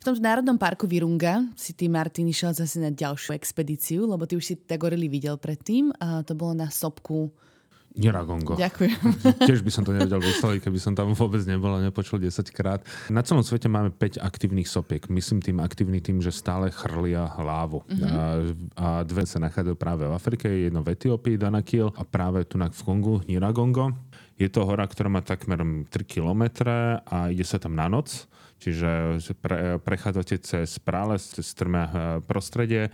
V 0.00 0.12
tomto 0.12 0.20
národnom 0.20 0.60
parku 0.60 0.84
Virunga 0.84 1.48
si 1.56 1.72
ty, 1.72 1.88
Martin, 1.88 2.28
išiel 2.28 2.52
zase 2.52 2.76
na 2.76 2.92
ďalšiu 2.92 3.32
expedíciu, 3.32 4.04
lebo 4.04 4.28
ty 4.28 4.36
už 4.36 4.44
si 4.44 4.54
gorily 4.76 5.08
videl 5.08 5.40
predtým 5.40 5.96
a 5.96 6.20
to 6.20 6.36
bolo 6.36 6.52
na 6.52 6.68
sopku 6.68 7.32
Niragongo. 7.94 8.58
Ďakujem. 8.58 8.98
Tiež 9.48 9.62
by 9.62 9.70
som 9.70 9.86
to 9.86 9.94
nevedel 9.94 10.18
vysloviť, 10.18 10.66
keby 10.66 10.78
som 10.82 10.98
tam 10.98 11.14
vôbec 11.14 11.46
nebol 11.46 11.78
a 11.78 11.80
nepočul 11.80 12.18
10 12.18 12.42
krát. 12.50 12.82
Na 13.06 13.22
celom 13.22 13.46
svete 13.46 13.70
máme 13.70 13.94
5 13.94 14.18
aktívnych 14.18 14.66
sopiek. 14.66 15.06
Myslím 15.06 15.38
tým 15.38 15.62
aktívny 15.62 16.02
tým, 16.02 16.18
že 16.18 16.34
stále 16.34 16.74
chrlia 16.74 17.30
hlavu. 17.38 17.86
Mm-hmm. 17.86 18.02
A, 18.02 18.22
a 18.74 18.86
dve 19.06 19.22
sa 19.30 19.38
nachádzajú 19.38 19.76
práve 19.78 20.10
v 20.10 20.12
Afrike, 20.12 20.50
jedno 20.50 20.82
v 20.82 20.90
Etiópii, 20.98 21.38
Danakil 21.38 21.94
a 21.94 22.02
práve 22.02 22.42
tu 22.50 22.58
v 22.58 22.82
Kongu, 22.82 23.22
Niragongo. 23.30 23.94
Je 24.34 24.50
to 24.50 24.66
hora, 24.66 24.90
ktorá 24.90 25.06
má 25.06 25.22
takmer 25.22 25.62
3 25.62 25.86
km 26.02 26.66
a 27.06 27.30
ide 27.30 27.46
sa 27.46 27.62
tam 27.62 27.78
na 27.78 27.86
noc. 27.86 28.26
Čiže 28.58 29.20
pre, 29.38 29.76
prechádzate 29.82 30.40
cez 30.40 30.80
prales, 30.80 31.22
cez 31.30 31.46
strmé 31.46 31.84
eh, 31.84 31.92
prostredie 32.24 32.90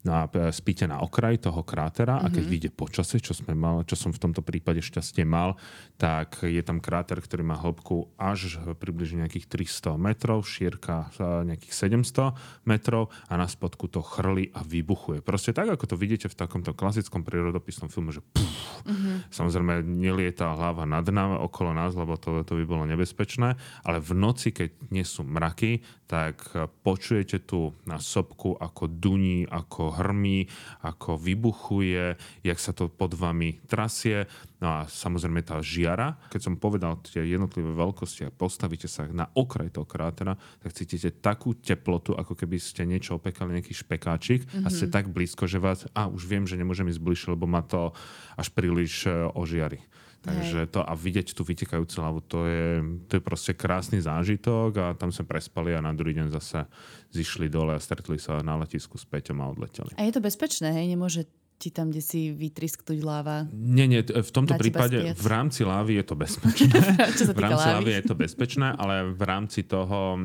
No 0.00 0.16
a 0.16 0.22
e, 0.32 0.48
spíte 0.48 0.88
na 0.88 1.04
okraj 1.04 1.44
toho 1.44 1.60
krátera 1.60 2.16
mm-hmm. 2.16 2.30
a 2.30 2.34
keď 2.34 2.44
mhm. 2.44 2.50
vyjde 2.50 2.70
počasie, 2.72 3.18
čo, 3.20 3.36
sme 3.36 3.52
mal, 3.52 3.84
čo 3.84 3.96
som 3.96 4.10
v 4.14 4.20
tomto 4.20 4.40
prípade 4.40 4.80
šťastie 4.80 5.28
mal, 5.28 5.60
tak 6.00 6.40
je 6.46 6.60
tam 6.64 6.80
kráter, 6.80 7.20
ktorý 7.20 7.44
má 7.44 7.60
hĺbku 7.60 8.16
až 8.16 8.56
približne 8.80 9.28
nejakých 9.28 9.46
300 9.68 10.00
metrov, 10.00 10.44
šírka 10.48 11.12
e, 11.20 11.52
nejakých 11.52 11.72
700 11.92 12.64
metrov 12.64 13.12
a 13.28 13.36
na 13.36 13.44
spodku 13.44 13.92
to 13.92 14.00
chrli 14.00 14.48
a 14.56 14.64
vybuchuje. 14.64 15.20
Proste 15.20 15.52
tak, 15.52 15.68
ako 15.68 15.84
to 15.84 15.96
vidíte 16.00 16.32
v 16.32 16.38
takomto 16.38 16.72
klasickom 16.72 17.20
prírodopisnom 17.20 17.92
filmu, 17.92 18.16
že 18.16 18.24
puf, 18.24 18.50
Uh-huh. 18.80 19.20
Samozrejme, 19.28 19.84
nelieta 19.84 20.56
hlava 20.56 20.88
nad 20.88 21.04
nami, 21.04 21.36
okolo 21.36 21.76
nás, 21.76 21.92
lebo 21.92 22.16
to, 22.16 22.40
to 22.48 22.56
by 22.56 22.64
bolo 22.64 22.84
nebezpečné, 22.88 23.56
ale 23.84 23.98
v 24.00 24.12
noci, 24.16 24.56
keď 24.56 24.90
nie 24.92 25.04
sú 25.04 25.26
mraky, 25.26 25.84
tak 26.08 26.42
počujete 26.82 27.44
tu 27.46 27.76
na 27.86 28.02
sopku, 28.02 28.56
ako 28.58 28.90
duní, 28.90 29.46
ako 29.46 29.89
hrmí, 29.90 30.46
ako 30.86 31.18
vybuchuje, 31.18 32.16
jak 32.46 32.58
sa 32.58 32.72
to 32.72 32.88
pod 32.88 33.14
vami 33.18 33.58
trasie. 33.66 34.26
No 34.60 34.68
a 34.70 34.78
samozrejme 34.86 35.40
tá 35.42 35.58
žiara, 35.64 36.20
keď 36.28 36.40
som 36.40 36.54
povedal 36.60 37.00
tie 37.00 37.24
jednotlivé 37.24 37.72
veľkosti 37.72 38.28
a 38.28 38.34
postavíte 38.34 38.86
sa 38.86 39.08
na 39.08 39.26
okraj 39.32 39.72
toho 39.72 39.88
krátera, 39.88 40.36
tak 40.60 40.76
cítite 40.76 41.10
takú 41.18 41.56
teplotu, 41.56 42.12
ako 42.14 42.36
keby 42.36 42.60
ste 42.60 42.84
niečo 42.84 43.16
opekali, 43.16 43.56
nejaký 43.56 43.72
špekáčik 43.72 44.46
mm-hmm. 44.46 44.64
a 44.64 44.68
ste 44.68 44.86
mhm. 44.88 44.94
tak 44.94 45.06
blízko, 45.10 45.48
že 45.48 45.58
vás, 45.58 45.88
a 45.96 46.06
už 46.06 46.22
viem, 46.28 46.44
že 46.44 46.60
nemôžem 46.60 46.88
ísť 46.88 47.00
bližšie, 47.02 47.28
lebo 47.34 47.48
ma 47.48 47.64
to 47.64 47.92
až 48.36 48.48
príliš 48.52 49.08
e, 49.08 49.12
ožiari. 49.32 49.80
Takže 50.20 50.68
to 50.68 50.84
a 50.84 50.92
vidieť 50.92 51.32
tú 51.32 51.48
vytekajúcu 51.48 51.96
lavu, 52.04 52.20
to 52.20 52.44
je, 52.44 52.84
to 53.08 53.12
je 53.16 53.22
proste 53.24 53.56
krásny 53.56 54.04
zážitok 54.04 54.70
a 54.76 54.86
tam 54.92 55.08
sme 55.08 55.24
prespali 55.24 55.72
a 55.72 55.80
na 55.80 55.96
druhý 55.96 56.12
deň 56.12 56.28
zase 56.28 56.68
zišli 57.08 57.48
dole 57.48 57.72
a 57.72 57.80
stretli 57.80 58.20
sa 58.20 58.44
na 58.44 58.60
letisku 58.60 59.00
s 59.00 59.08
Peťom 59.08 59.40
a 59.40 59.48
odleteli. 59.48 59.96
A 59.96 60.04
je 60.04 60.12
to 60.12 60.20
bezpečné, 60.20 60.76
hej? 60.76 60.92
Nemôže 60.92 61.24
ti 61.60 61.68
tam, 61.68 61.92
kde 61.92 62.00
si 62.00 62.32
vytrisknúť 62.32 63.04
láva? 63.04 63.44
Nie, 63.52 63.84
nie, 63.84 64.00
v 64.00 64.30
tomto 64.32 64.56
prípade 64.56 65.12
v 65.12 65.28
rámci 65.28 65.60
lávy 65.60 66.00
je 66.00 66.04
to 66.08 66.14
bezpečné. 66.16 66.72
v 67.36 67.40
rámci 67.44 67.68
lávy? 67.68 67.76
lávy 67.76 67.90
je 68.00 68.04
to 68.08 68.14
bezpečné, 68.16 68.72
ale 68.80 69.12
v 69.12 69.22
rámci 69.28 69.60
toho, 69.68 70.16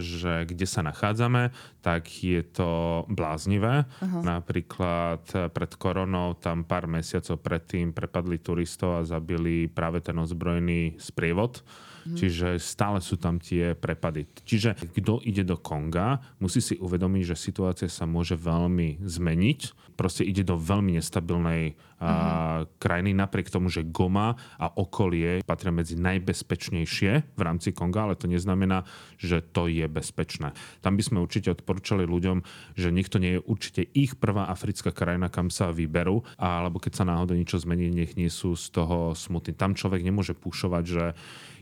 že 0.00 0.48
kde 0.48 0.64
sa 0.64 0.80
nachádzame, 0.80 1.52
tak 1.84 2.08
je 2.08 2.40
to 2.40 3.04
bláznivé. 3.12 3.84
Uh-huh. 3.84 4.24
Napríklad 4.24 5.52
pred 5.52 5.72
koronou 5.76 6.32
tam 6.40 6.64
pár 6.64 6.88
mesiacov 6.88 7.36
predtým 7.44 7.92
prepadli 7.92 8.40
turistov 8.40 9.04
a 9.04 9.06
zabili 9.06 9.68
práve 9.68 10.00
ten 10.00 10.16
ozbrojený 10.16 10.96
sprievod 10.96 11.60
Mm. 12.08 12.16
Čiže 12.16 12.48
stále 12.56 13.04
sú 13.04 13.20
tam 13.20 13.36
tie 13.36 13.76
prepady. 13.76 14.24
Čiže 14.48 14.80
kto 14.96 15.20
ide 15.28 15.44
do 15.44 15.60
Konga, 15.60 16.24
musí 16.40 16.64
si 16.64 16.80
uvedomiť, 16.80 17.34
že 17.34 17.36
situácia 17.36 17.88
sa 17.92 18.08
môže 18.08 18.32
veľmi 18.32 19.04
zmeniť. 19.04 19.92
Proste 19.98 20.24
ide 20.24 20.46
do 20.46 20.56
veľmi 20.56 20.96
nestabilnej 20.96 21.74
mm. 21.74 22.00
a, 22.00 22.08
mhm. 22.08 22.80
krajiny, 22.80 23.10
napriek 23.12 23.52
tomu, 23.52 23.68
že 23.68 23.84
Goma 23.84 24.38
a 24.56 24.66
okolie 24.72 25.44
patria 25.44 25.74
medzi 25.74 26.00
najbezpečnejšie 26.00 27.36
v 27.36 27.40
rámci 27.42 27.76
Konga, 27.76 28.08
ale 28.08 28.14
to 28.16 28.30
neznamená, 28.30 28.88
že 29.20 29.44
to 29.44 29.68
je 29.68 29.84
bezpečné. 29.84 30.56
Tam 30.80 30.96
by 30.96 31.02
sme 31.04 31.18
určite 31.20 31.52
odporúčali 31.52 32.08
ľuďom, 32.08 32.40
že 32.78 32.88
niekto 32.94 33.20
nie 33.20 33.36
je 33.36 33.44
určite 33.44 33.82
ich 33.92 34.16
prvá 34.16 34.48
africká 34.48 34.94
krajina, 34.94 35.28
kam 35.28 35.52
sa 35.52 35.74
vyberú, 35.74 36.24
alebo 36.38 36.80
keď 36.80 37.02
sa 37.02 37.04
náhodou 37.04 37.36
niečo 37.36 37.60
zmení, 37.60 37.90
nech 37.92 38.14
nie 38.14 38.30
sú 38.30 38.54
z 38.54 38.70
toho 38.72 39.12
smutní. 39.18 39.52
Tam 39.58 39.74
človek 39.74 40.00
nemôže 40.06 40.38
púšovať, 40.38 40.84
že 40.86 41.04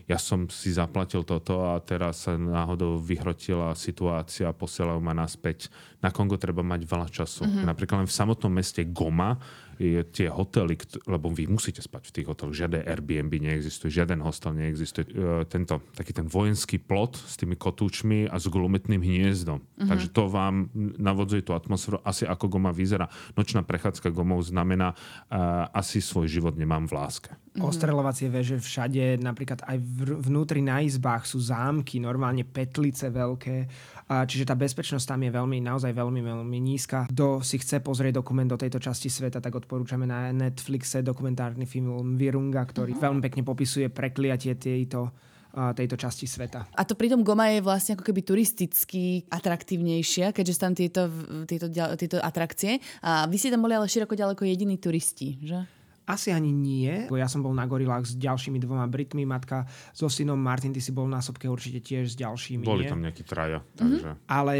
ja 0.07 0.15
som 0.15 0.47
si 0.47 0.71
zaplatil 0.71 1.27
toto 1.27 1.67
a 1.67 1.83
teraz 1.83 2.23
sa 2.23 2.39
náhodou 2.39 2.95
vyhrotila 2.95 3.75
situácia, 3.75 4.47
posielajú 4.55 5.03
ma 5.03 5.11
naspäť. 5.11 5.67
Na 5.99 6.15
Kongo 6.15 6.39
treba 6.39 6.63
mať 6.63 6.87
veľa 6.87 7.07
času. 7.11 7.43
Mm-hmm. 7.43 7.67
Napríklad 7.67 7.97
len 8.01 8.09
v 8.09 8.15
samotnom 8.15 8.51
meste 8.55 8.87
Goma 8.87 9.35
je 9.77 10.01
tie 10.09 10.27
hotely, 10.27 10.73
lebo 11.05 11.29
vy 11.29 11.45
musíte 11.45 11.79
spať 11.79 12.09
v 12.09 12.13
tých 12.19 12.27
hoteloch, 12.27 12.57
žiadne 12.57 12.81
Airbnb 12.81 13.29
neexistuje, 13.29 13.93
žiaden 13.93 14.19
hostel 14.25 14.57
neexistuje. 14.57 15.05
E, 15.07 15.45
tento, 15.45 15.79
taký 15.93 16.11
ten 16.17 16.25
vojenský 16.25 16.81
plot 16.81 17.17
s 17.17 17.37
tými 17.37 17.53
kotúčmi 17.53 18.25
a 18.25 18.41
s 18.41 18.49
gulometným 18.49 18.99
hniezdom. 18.99 19.61
Uh-huh. 19.61 19.87
Takže 19.87 20.09
to 20.09 20.27
vám 20.27 20.69
navodzuje 20.97 21.45
tú 21.45 21.53
atmosféru, 21.53 22.01
asi 22.01 22.25
ako 22.25 22.57
Goma 22.57 22.73
vyzerá. 22.73 23.07
Nočná 23.37 23.61
prechádzka 23.61 24.09
Gomov 24.09 24.43
znamená, 24.45 24.93
uh, 24.93 25.69
asi 25.71 26.01
svoj 26.01 26.25
život 26.25 26.57
nemám 26.57 26.89
v 26.89 26.97
láske. 26.97 27.31
Uh-huh. 27.57 27.69
Ostreľovacie 27.69 28.33
veže 28.33 28.57
všade, 28.57 29.21
napríklad 29.21 29.61
aj 29.65 29.77
vnútri 30.25 30.65
na 30.65 30.81
izbách 30.81 31.29
sú 31.29 31.37
zámky, 31.41 32.01
normálne 32.01 32.45
petlice 32.45 33.13
veľké 33.13 33.55
Čiže 34.07 34.47
tá 34.47 34.55
bezpečnosť 34.55 35.03
tam 35.03 35.19
je 35.27 35.31
veľmi, 35.35 35.59
naozaj 35.59 35.91
veľmi, 35.91 36.23
veľmi 36.23 36.57
nízka. 36.63 37.11
Kto 37.11 37.43
si 37.43 37.59
chce 37.59 37.83
pozrieť 37.83 38.23
dokument 38.23 38.47
do 38.47 38.55
tejto 38.55 38.79
časti 38.79 39.11
sveta, 39.11 39.43
tak 39.43 39.51
odporúčame 39.59 40.07
na 40.07 40.31
Netflixe 40.31 41.03
dokumentárny 41.03 41.67
film 41.67 42.15
Virunga, 42.15 42.63
ktorý 42.63 42.95
uh-huh. 42.95 43.03
veľmi 43.11 43.21
pekne 43.21 43.43
popisuje 43.43 43.91
prekliatie 43.91 44.55
tejto 44.55 45.11
tejto 45.57 45.97
časti 45.97 46.29
sveta. 46.29 46.69
A 46.77 46.85
to 46.85 46.93
pritom 46.93 47.25
Goma 47.25 47.49
je 47.49 47.65
vlastne 47.65 47.97
ako 47.97 48.05
keby 48.05 48.21
turisticky 48.21 49.25
atraktívnejšia, 49.25 50.29
keďže 50.29 50.53
sú 50.53 50.59
tam 50.61 50.73
tieto, 50.77 51.09
tieto, 51.49 51.65
tieto 51.97 52.17
atrakcie. 52.21 52.77
A 53.01 53.25
vy 53.25 53.41
ste 53.41 53.49
tam 53.49 53.65
boli 53.65 53.73
ale 53.73 53.89
široko 53.89 54.13
ďaleko 54.13 54.45
jediní 54.45 54.77
turisti, 54.77 55.41
že? 55.41 55.65
Asi 56.07 56.31
ani 56.31 56.55
nie. 56.55 57.11
Ja 57.11 57.27
som 57.27 57.43
bol 57.43 57.51
na 57.51 57.67
gorilách 57.67 58.07
s 58.07 58.15
ďalšími 58.15 58.63
dvoma 58.63 58.87
Britmi, 58.87 59.27
matka 59.27 59.67
so 59.91 60.07
synom. 60.07 60.39
Martin, 60.39 60.71
ty 60.71 60.79
si 60.79 60.95
bol 60.95 61.03
na 61.03 61.19
sopke 61.19 61.51
určite 61.51 61.83
tiež 61.83 62.07
s 62.07 62.15
ďalšími. 62.15 62.63
Boli 62.63 62.87
nie? 62.87 62.91
tam 62.95 63.03
nejakí 63.03 63.27
traja. 63.27 63.59
Mhm. 63.59 63.75
Takže... 63.75 64.09
Mm-hmm. 64.15 64.31
Ale 64.31 64.53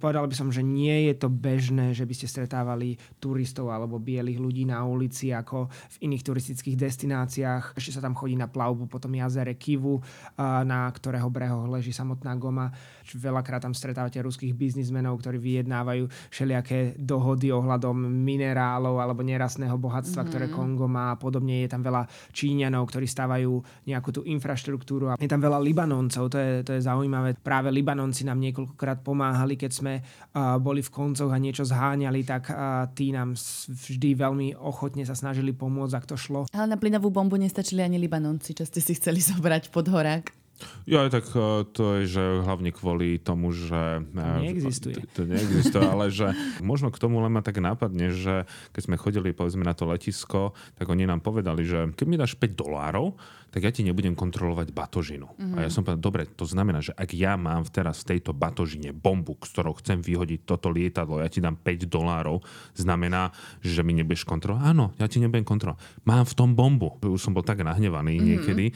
povedal 0.00 0.24
by 0.24 0.32
som, 0.32 0.48
že 0.48 0.64
nie 0.64 1.12
je 1.12 1.14
to 1.20 1.28
bežné, 1.28 1.92
že 1.92 2.08
by 2.08 2.14
ste 2.16 2.24
stretávali 2.32 2.96
turistov 3.20 3.68
alebo 3.68 4.00
bielých 4.00 4.40
ľudí 4.40 4.64
na 4.64 4.80
ulici 4.88 5.36
ako 5.36 5.68
v 5.68 5.96
iných 6.08 6.24
turistických 6.24 6.80
destináciách. 6.80 7.76
Ešte 7.76 8.00
sa 8.00 8.00
tam 8.00 8.16
chodí 8.16 8.32
na 8.32 8.48
plavbu 8.48 8.88
po 8.88 8.96
tom 8.96 9.12
jazere 9.12 9.52
Kivu, 9.60 10.00
na 10.40 10.88
ktorého 10.88 11.28
brehoch 11.28 11.68
leží 11.68 11.92
samotná 11.92 12.32
Goma. 12.40 12.72
Veľakrát 13.04 13.60
tam 13.60 13.76
stretávate 13.76 14.16
ruských 14.24 14.56
biznismenov, 14.56 15.20
ktorí 15.20 15.36
vyjednávajú 15.36 16.08
všelijaké 16.32 16.96
dohody 16.96 17.52
ohľadom 17.52 18.00
minerálov 18.00 18.96
alebo 18.96 19.20
nerastného 19.20 19.76
bohatstva, 19.76 20.24
mm-hmm. 20.24 20.32
ktoré 20.32 20.46
Kongo 20.48 20.85
má 20.86 21.14
a 21.14 21.18
podobne. 21.18 21.66
Je 21.66 21.70
tam 21.70 21.82
veľa 21.84 22.06
Číňanov, 22.32 22.88
ktorí 22.88 23.06
stávajú 23.06 23.52
nejakú 23.86 24.10
tú 24.10 24.20
infraštruktúru 24.26 25.12
a 25.12 25.18
je 25.18 25.30
tam 25.30 25.42
veľa 25.42 25.58
Libanoncov, 25.62 26.30
to 26.30 26.38
je, 26.38 26.52
to 26.62 26.72
je 26.78 26.82
zaujímavé. 26.86 27.36
Práve 27.38 27.68
Libanonci 27.74 28.24
nám 28.24 28.40
niekoľkokrát 28.40 29.02
pomáhali, 29.02 29.58
keď 29.58 29.70
sme 29.70 29.94
uh, 30.00 30.56
boli 30.56 30.80
v 30.80 30.90
koncoch 30.94 31.30
a 31.30 31.38
niečo 31.38 31.66
zháňali, 31.66 32.20
tak 32.22 32.48
uh, 32.50 32.88
tí 32.94 33.10
nám 33.10 33.34
vždy 33.68 34.16
veľmi 34.16 34.48
ochotne 34.56 35.02
sa 35.04 35.18
snažili 35.18 35.52
pomôcť, 35.52 35.94
ak 35.98 36.08
to 36.08 36.16
šlo. 36.16 36.48
Ale 36.54 36.70
na 36.70 36.78
plynovú 36.78 37.10
bombu 37.10 37.36
nestačili 37.36 37.82
ani 37.82 37.98
Libanonci, 37.98 38.54
čo 38.54 38.64
ste 38.64 38.78
si 38.78 38.94
chceli 38.94 39.18
zobrať 39.20 39.68
pod 39.74 39.90
horák. 39.90 40.45
Jo, 40.86 41.04
aj 41.04 41.10
tak 41.12 41.26
e, 41.34 41.66
to 41.74 41.84
je, 42.00 42.02
že 42.18 42.22
hlavne 42.46 42.70
kvôli 42.72 43.18
tomu, 43.20 43.52
že... 43.52 44.06
E, 44.14 44.52
neexistuje. 44.52 44.94
To, 45.12 45.22
to 45.22 45.22
neexistuje, 45.28 45.82
ale 45.82 46.08
že 46.08 46.32
možno 46.62 46.88
k 46.88 47.00
tomu 47.00 47.20
len 47.20 47.32
ma 47.34 47.42
tak 47.42 47.58
nápadne, 47.60 48.14
že 48.14 48.48
keď 48.72 48.82
sme 48.86 48.96
chodili 48.96 49.34
povedzme 49.36 49.66
na 49.66 49.74
to 49.76 49.84
letisko, 49.84 50.56
tak 50.78 50.86
oni 50.88 51.04
nám 51.04 51.20
povedali, 51.20 51.66
že 51.66 51.92
keď 51.92 52.06
mi 52.06 52.16
dáš 52.16 52.38
5 52.38 52.54
dolárov, 52.54 53.18
tak 53.56 53.64
ja 53.64 53.72
ti 53.72 53.80
nebudem 53.86 54.12
kontrolovať 54.12 54.68
batožinu. 54.68 55.32
Mm-hmm. 55.32 55.56
A 55.56 55.58
ja 55.64 55.70
som 55.72 55.80
povedal, 55.80 56.04
dobre, 56.04 56.22
to 56.28 56.44
znamená, 56.44 56.84
že 56.84 56.92
ak 56.92 57.08
ja 57.16 57.40
mám 57.40 57.64
teraz 57.64 58.04
v 58.04 58.12
tejto 58.12 58.36
batožine 58.36 58.92
bombu, 58.92 59.32
s 59.40 59.48
ktorou 59.56 59.80
chcem 59.80 60.02
vyhodiť 60.02 60.44
toto 60.44 60.68
lietadlo, 60.68 61.24
ja 61.24 61.32
ti 61.32 61.40
dám 61.40 61.56
5 61.56 61.88
dolárov, 61.88 62.44
znamená, 62.76 63.32
že 63.64 63.80
mi 63.80 63.96
nebudeš 63.96 64.28
kontrolovať? 64.28 64.60
Áno, 64.60 64.92
ja 65.00 65.08
ti 65.08 65.24
nebudem 65.24 65.46
kontrolovať. 65.46 65.80
Mám 66.04 66.28
v 66.28 66.34
tom 66.36 66.52
bombu. 66.52 67.00
Už 67.00 67.16
som 67.16 67.32
bol 67.32 67.46
tak 67.46 67.64
nahnevaný 67.64 68.20
mm-hmm. 68.20 68.28
niekedy, 68.28 68.66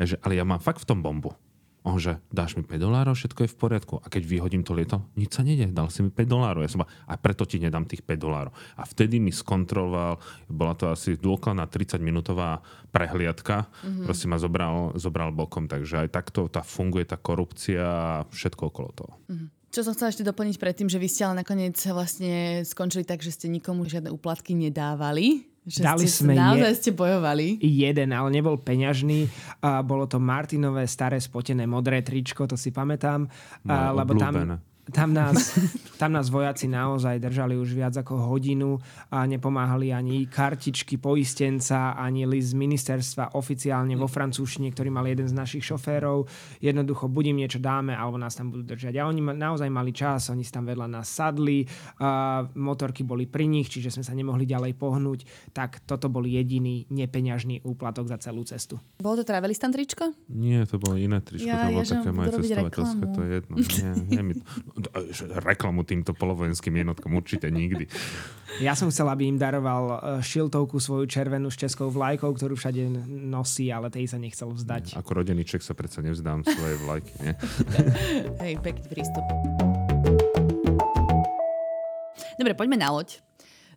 že, 0.00 0.16
ale 0.24 0.40
ja 0.40 0.48
mám 0.48 0.62
fakt 0.62 0.80
v 0.80 0.88
tom 0.88 1.04
bombu. 1.04 1.36
On 1.80 1.96
že, 1.96 2.20
dáš 2.28 2.60
mi 2.60 2.64
5 2.64 2.76
dolárov, 2.76 3.16
všetko 3.16 3.48
je 3.48 3.52
v 3.52 3.56
poriadku. 3.56 3.94
A 4.04 4.06
keď 4.12 4.22
vyhodím 4.28 4.60
to 4.60 4.76
lieto, 4.76 5.08
nič 5.16 5.32
sa 5.32 5.40
nedie, 5.40 5.64
dal 5.72 5.88
si 5.88 6.04
mi 6.04 6.12
5 6.12 6.28
dolárov. 6.28 6.60
Ja 6.60 6.68
som 6.68 6.84
a 6.84 7.14
preto 7.16 7.48
ti 7.48 7.56
nedám 7.56 7.88
tých 7.88 8.04
5 8.04 8.20
dolárov. 8.20 8.52
A 8.76 8.84
vtedy 8.84 9.16
mi 9.16 9.32
skontroloval, 9.32 10.20
bola 10.52 10.76
to 10.76 10.92
asi 10.92 11.16
dôkladná 11.16 11.64
30-minútová 11.64 12.60
prehliadka, 12.92 13.64
mm-hmm. 13.64 14.04
proste 14.04 14.28
ma 14.28 14.36
zobral, 14.36 14.92
zobral 15.00 15.32
bokom. 15.32 15.72
Takže 15.72 16.04
aj 16.04 16.08
takto 16.12 16.52
tá 16.52 16.60
funguje 16.60 17.08
tá 17.08 17.16
korupcia 17.16 17.80
a 17.80 18.28
všetko 18.28 18.62
okolo 18.68 18.90
toho. 18.92 19.12
Mm-hmm. 19.32 19.48
Čo 19.70 19.86
som 19.86 19.94
chcela 19.94 20.10
ešte 20.10 20.26
doplniť 20.26 20.58
predtým, 20.58 20.90
že 20.90 20.98
vy 20.98 21.06
ste 21.06 21.22
ale 21.22 21.46
nakoniec 21.46 21.78
vlastne 21.94 22.66
skončili 22.66 23.06
tak, 23.06 23.22
že 23.22 23.30
ste 23.30 23.46
nikomu 23.46 23.86
žiadne 23.86 24.10
úplatky 24.10 24.52
nedávali. 24.52 25.46
Že 25.60 25.80
Dali 25.84 26.06
ste, 26.08 26.24
sme 26.24 26.32
naozaj 26.32 26.72
je, 26.72 26.78
ste 26.80 26.90
bojovali. 26.96 27.60
Jeden, 27.60 28.16
ale 28.16 28.28
nebol 28.32 28.56
peňažný. 28.56 29.28
A 29.60 29.84
bolo 29.84 30.08
to 30.08 30.16
Martinové 30.16 30.88
staré 30.88 31.20
spotené 31.20 31.68
modré 31.68 32.00
tričko, 32.00 32.48
to 32.48 32.56
si 32.56 32.72
pamätám. 32.72 33.28
A, 33.68 33.92
lebo 33.92 34.16
tam, 34.16 34.56
tam 34.90 35.14
nás, 35.14 35.56
tam 36.00 36.12
nás 36.12 36.28
vojaci 36.28 36.66
naozaj 36.66 37.22
držali 37.22 37.56
už 37.56 37.72
viac 37.72 37.94
ako 37.96 38.30
hodinu 38.30 38.76
a 39.10 39.24
nepomáhali 39.24 39.94
ani 39.94 40.26
kartičky 40.26 40.98
poistenca, 40.98 41.94
ani 41.96 42.26
list 42.26 42.52
z 42.52 42.58
ministerstva 42.58 43.38
oficiálne 43.38 43.94
vo 43.94 44.10
francúzštine, 44.10 44.74
ktorý 44.74 44.90
mal 44.90 45.06
jeden 45.06 45.30
z 45.30 45.34
našich 45.34 45.62
šoférov. 45.62 46.26
Jednoducho, 46.58 47.06
buď 47.06 47.24
im 47.30 47.46
niečo 47.46 47.62
dáme, 47.62 47.94
alebo 47.94 48.18
nás 48.18 48.34
tam 48.34 48.50
budú 48.50 48.74
držať. 48.74 48.98
A 48.98 49.06
oni 49.06 49.22
naozaj 49.22 49.70
mali 49.70 49.94
čas, 49.94 50.28
oni 50.34 50.42
si 50.42 50.50
tam 50.50 50.66
vedľa 50.66 50.90
nás 50.90 51.06
sadli, 51.06 51.62
a 52.02 52.42
motorky 52.58 53.06
boli 53.06 53.30
pri 53.30 53.46
nich, 53.46 53.70
čiže 53.70 53.94
sme 53.94 54.04
sa 54.04 54.16
nemohli 54.16 54.44
ďalej 54.44 54.74
pohnúť. 54.74 55.52
Tak 55.54 55.86
toto 55.86 56.10
bol 56.10 56.26
jediný 56.26 56.90
nepeňažný 56.90 57.62
úplatok 57.62 58.10
za 58.10 58.18
celú 58.18 58.42
cestu. 58.42 58.82
Bolo 58.98 59.22
to 59.22 59.24
travelistan 59.24 59.70
tričko? 59.70 60.10
Nie, 60.26 60.66
to 60.66 60.82
bolo 60.82 60.98
iné 60.98 61.22
tričko. 61.22 61.46
Ja, 61.46 61.70
to 61.70 61.76
bolo 61.76 61.84
ja, 61.84 61.92
také 61.94 62.10
moje 62.10 62.28
cestovateľské, 62.34 63.04
to 63.14 63.20
je 63.20 63.30
jedno. 63.30 63.54
Nie, 63.60 63.90
nie, 64.10 64.22
mi... 64.24 64.34
reklamu 65.44 65.84
týmto 65.84 66.16
polovojenským 66.16 66.80
jednotkám 66.80 67.12
určite 67.12 67.50
nikdy. 67.50 67.90
Ja 68.58 68.74
som 68.74 68.90
chcel, 68.90 69.06
aby 69.06 69.30
im 69.30 69.38
daroval 69.38 69.84
e, 69.88 69.96
šiltovku 70.24 70.82
svoju 70.82 71.06
červenú 71.06 71.52
s 71.52 71.60
českou 71.60 71.92
vlajkou, 71.92 72.34
ktorú 72.34 72.58
všade 72.58 72.86
nosí, 73.08 73.70
ale 73.70 73.92
tej 73.92 74.10
sa 74.10 74.18
nechcel 74.18 74.50
vzdať. 74.50 74.98
Ako 74.98 75.22
rodený 75.22 75.46
Čech 75.46 75.62
sa 75.62 75.76
predsa 75.76 76.02
nevzdám 76.02 76.42
svojej 76.42 76.76
vlajky, 76.82 77.12
nie? 77.22 77.32
Hej, 78.42 78.58
pekný 78.64 78.86
prístup. 78.90 79.24
Dobre, 82.40 82.56
poďme 82.56 82.80
na 82.80 82.88
loď. 82.90 83.20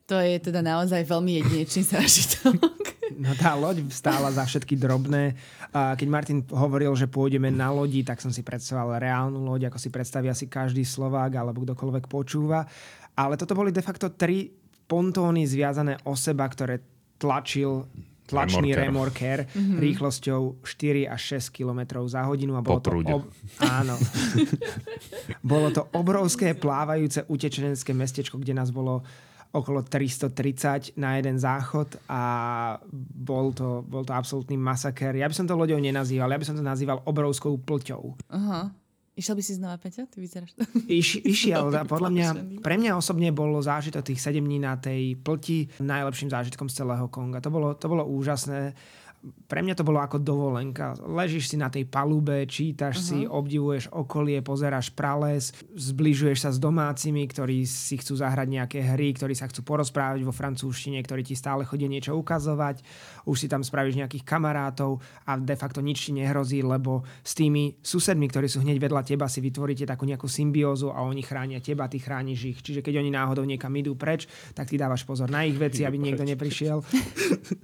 To 0.07 0.19
je 0.19 0.39
teda 0.39 0.59
naozaj 0.63 1.03
veľmi 1.07 1.39
jedinečný 1.39 1.83
zážitok. 1.93 2.57
No 3.23 3.31
tá 3.39 3.55
loď 3.55 3.87
stála 3.87 4.27
za 4.35 4.43
všetky 4.43 4.75
drobné. 4.75 5.39
Keď 5.71 6.07
Martin 6.11 6.43
hovoril, 6.51 6.91
že 6.99 7.07
pôjdeme 7.07 7.47
na 7.47 7.71
lodi, 7.71 8.03
tak 8.03 8.19
som 8.19 8.35
si 8.35 8.43
predstavoval 8.43 8.99
reálnu 8.99 9.39
loď, 9.39 9.71
ako 9.71 9.79
si 9.79 9.87
predstaví 9.87 10.27
asi 10.27 10.51
každý 10.51 10.83
Slovák 10.83 11.31
alebo 11.31 11.63
kdokoľvek 11.63 12.11
počúva. 12.11 12.67
Ale 13.15 13.39
toto 13.39 13.55
boli 13.55 13.71
de 13.71 13.79
facto 13.79 14.11
tri 14.11 14.51
pontóny 14.91 15.47
zviazané 15.47 16.03
o 16.03 16.19
seba, 16.19 16.43
ktoré 16.51 16.83
tlačil 17.15 17.87
tlačný 18.23 18.71
remorker, 18.71 19.47
mm-hmm. 19.47 19.79
rýchlosťou 19.79 20.63
4 20.63 21.11
až 21.11 21.21
6 21.43 21.55
km 21.59 22.03
za 22.07 22.23
hodinu. 22.23 22.55
A 22.55 22.63
bolo 22.63 22.79
to 22.79 22.91
ob... 22.91 23.23
Áno. 23.59 23.95
bolo 25.53 25.67
to 25.75 25.87
obrovské 25.91 26.55
plávajúce 26.55 27.27
utečenecké 27.27 27.91
mestečko, 27.91 28.39
kde 28.39 28.55
nás 28.55 28.71
bolo 28.71 29.03
okolo 29.53 29.85
330 29.85 30.97
na 30.97 31.21
jeden 31.21 31.37
záchod 31.37 32.01
a 32.09 32.21
bol 33.13 33.53
to, 33.53 33.85
bol 33.85 34.01
to 34.01 34.09
absolútny 34.09 34.57
masaker. 34.57 35.13
Ja 35.13 35.29
by 35.29 35.35
som 35.37 35.45
to 35.45 35.53
loďou 35.53 35.77
nenazýval, 35.77 36.33
ja 36.33 36.41
by 36.41 36.47
som 36.49 36.57
to 36.57 36.65
nazýval 36.65 37.05
obrovskou 37.05 37.61
plťou. 37.61 38.17
Aha. 38.33 38.73
Išiel 39.13 39.37
by 39.37 39.43
si 39.45 39.53
znova, 39.53 39.77
Peťa? 39.77 40.09
Ty 40.09 40.17
vyzeráš 40.17 40.57
to. 40.57 40.65
Iš, 40.89 41.21
išiel. 41.21 41.69
podľa 41.93 42.09
mňa, 42.09 42.27
pre 42.65 42.81
mňa 42.81 42.97
osobne 42.97 43.29
bolo 43.29 43.61
zážitok 43.61 44.01
tých 44.01 44.17
7 44.17 44.41
dní 44.41 44.57
na 44.57 44.73
tej 44.81 45.13
plti 45.21 45.69
najlepším 45.85 46.33
zážitkom 46.33 46.65
z 46.65 46.81
celého 46.81 47.05
Konga. 47.13 47.37
To 47.45 47.53
bolo, 47.53 47.77
to 47.77 47.85
bolo 47.85 48.09
úžasné 48.09 48.73
pre 49.23 49.63
mňa 49.63 49.75
to 49.79 49.87
bolo 49.87 50.03
ako 50.03 50.19
dovolenka. 50.19 50.99
Ležíš 50.99 51.53
si 51.53 51.55
na 51.55 51.71
tej 51.71 51.87
palube, 51.87 52.43
čítaš 52.43 52.99
uh-huh. 52.99 53.07
si, 53.07 53.19
obdivuješ 53.23 53.87
okolie, 53.95 54.43
pozeráš 54.43 54.91
prales, 54.91 55.55
zbližuješ 55.71 56.39
sa 56.43 56.49
s 56.51 56.59
domácimi, 56.59 57.23
ktorí 57.23 57.63
si 57.63 57.95
chcú 57.95 58.19
zahrať 58.19 58.47
nejaké 58.51 58.79
hry, 58.83 59.15
ktorí 59.15 59.31
sa 59.31 59.47
chcú 59.47 59.63
porozprávať 59.63 60.27
vo 60.27 60.35
francúzštine, 60.35 60.99
ktorí 60.99 61.23
ti 61.23 61.39
stále 61.39 61.63
chodia 61.63 61.87
niečo 61.87 62.11
ukazovať. 62.19 62.83
Už 63.23 63.39
si 63.39 63.47
tam 63.47 63.63
spravíš 63.63 63.95
nejakých 64.03 64.27
kamarátov 64.27 64.99
a 65.23 65.39
de 65.39 65.55
facto 65.55 65.79
nič 65.79 66.03
ti 66.03 66.11
nehrozí, 66.11 66.59
lebo 66.59 67.07
s 67.23 67.31
tými 67.31 67.79
susedmi, 67.79 68.27
ktorí 68.27 68.51
sú 68.51 68.59
hneď 68.59 68.75
vedľa 68.83 69.07
teba, 69.07 69.31
si 69.31 69.39
vytvoríte 69.39 69.87
takú 69.87 70.03
nejakú 70.03 70.27
symbiózu 70.27 70.91
a 70.91 70.99
oni 70.99 71.23
chránia 71.23 71.63
teba, 71.63 71.87
ty 71.87 72.03
chrániš 72.03 72.39
ich. 72.43 72.59
Čiže 72.59 72.83
keď 72.83 72.99
oni 72.99 73.11
náhodou 73.15 73.47
niekam 73.47 73.71
idú 73.79 73.95
preč, 73.95 74.27
tak 74.51 74.67
ty 74.67 74.75
dávaš 74.75 75.07
pozor 75.07 75.31
na 75.31 75.47
ich 75.47 75.55
veci, 75.55 75.87
aby 75.87 75.95
niekto 75.95 76.27
neprišiel. 76.27 76.83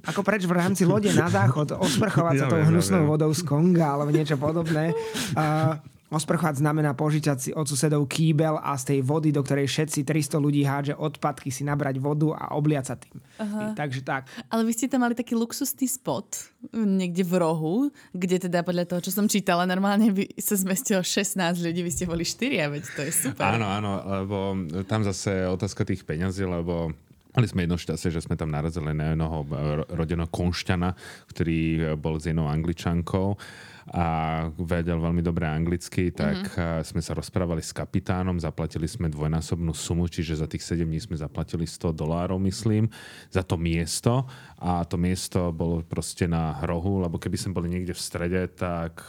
Ako 0.08 0.24
preč 0.24 0.48
v 0.48 0.56
rámci 0.56 0.88
lode 0.88 1.12
na 1.12 1.28
záchod, 1.28 1.49
osprchovať 1.88 2.34
sa 2.40 2.46
tou 2.48 2.62
hnusnou 2.62 3.10
vodou 3.10 3.32
z 3.34 3.42
Konga 3.46 3.98
alebo 3.98 4.14
niečo 4.14 4.38
podobné. 4.38 4.94
Uh, 5.34 5.78
Osprchovať 6.10 6.58
znamená 6.66 6.98
požičať 6.98 7.38
si 7.38 7.50
od 7.54 7.70
susedov 7.70 8.10
kýbel 8.10 8.58
a 8.58 8.74
z 8.82 8.98
tej 8.98 9.00
vody, 9.06 9.30
do 9.30 9.46
ktorej 9.46 9.70
všetci 9.70 10.02
300 10.02 10.42
ľudí 10.42 10.66
hádže 10.66 10.98
odpadky, 10.98 11.54
si 11.54 11.62
nabrať 11.62 12.02
vodu 12.02 12.34
a 12.34 12.58
obliať 12.58 12.86
sa 12.90 12.96
tým. 12.98 13.22
Aha. 13.38 13.78
Takže 13.78 14.02
tak. 14.02 14.26
Ale 14.50 14.66
vy 14.66 14.74
ste 14.74 14.90
tam 14.90 15.06
mali 15.06 15.14
taký 15.14 15.38
luxusný 15.38 15.86
spot 15.86 16.50
niekde 16.74 17.22
v 17.22 17.34
rohu, 17.38 17.76
kde 18.10 18.50
teda 18.50 18.66
podľa 18.66 18.90
toho, 18.90 19.06
čo 19.06 19.14
som 19.14 19.30
čítala, 19.30 19.70
normálne 19.70 20.10
by 20.10 20.34
sa 20.42 20.58
zmestilo 20.58 21.06
16 21.06 21.38
ľudí, 21.62 21.86
vy 21.86 21.92
ste 21.94 22.10
boli 22.10 22.26
4, 22.26 22.74
veď 22.74 22.84
to 22.90 23.02
je 23.06 23.14
super. 23.14 23.46
Áno, 23.46 23.70
áno, 23.70 24.02
lebo 24.02 24.38
tam 24.90 25.06
zase 25.06 25.46
otázka 25.46 25.86
tých 25.86 26.10
peňazí, 26.10 26.42
lebo 26.42 26.90
Mali 27.30 27.46
sme 27.46 27.70
jedno 27.70 27.78
šťastie, 27.78 28.10
že 28.10 28.26
sme 28.26 28.34
tam 28.34 28.50
narazili 28.50 28.90
na 28.90 29.14
jednoho 29.14 29.46
rodeného 29.94 30.26
konšťana, 30.34 30.98
ktorý 31.30 31.94
bol 31.94 32.18
s 32.18 32.26
jednou 32.26 32.50
angličankou 32.50 33.38
a 33.90 34.06
vedel 34.54 35.02
veľmi 35.02 35.22
dobre 35.26 35.50
anglicky, 35.50 36.14
tak 36.14 36.46
mm-hmm. 36.46 36.86
sme 36.86 37.02
sa 37.02 37.18
rozprávali 37.18 37.62
s 37.66 37.74
kapitánom, 37.74 38.38
zaplatili 38.38 38.86
sme 38.86 39.10
dvojnásobnú 39.10 39.74
sumu, 39.74 40.06
čiže 40.06 40.42
za 40.42 40.46
tých 40.46 40.62
7 40.62 40.86
dní 40.86 41.02
sme 41.02 41.18
zaplatili 41.18 41.66
100 41.66 41.98
dolárov, 41.98 42.38
myslím, 42.38 42.86
za 43.34 43.42
to 43.42 43.58
miesto. 43.58 44.30
A 44.62 44.86
to 44.86 45.02
miesto 45.02 45.50
bolo 45.50 45.82
proste 45.82 46.30
na 46.30 46.62
rohu, 46.66 47.02
lebo 47.02 47.18
keby 47.18 47.38
sme 47.38 47.58
boli 47.58 47.70
niekde 47.70 47.98
v 47.98 48.02
strede, 48.02 48.42
tak 48.54 49.02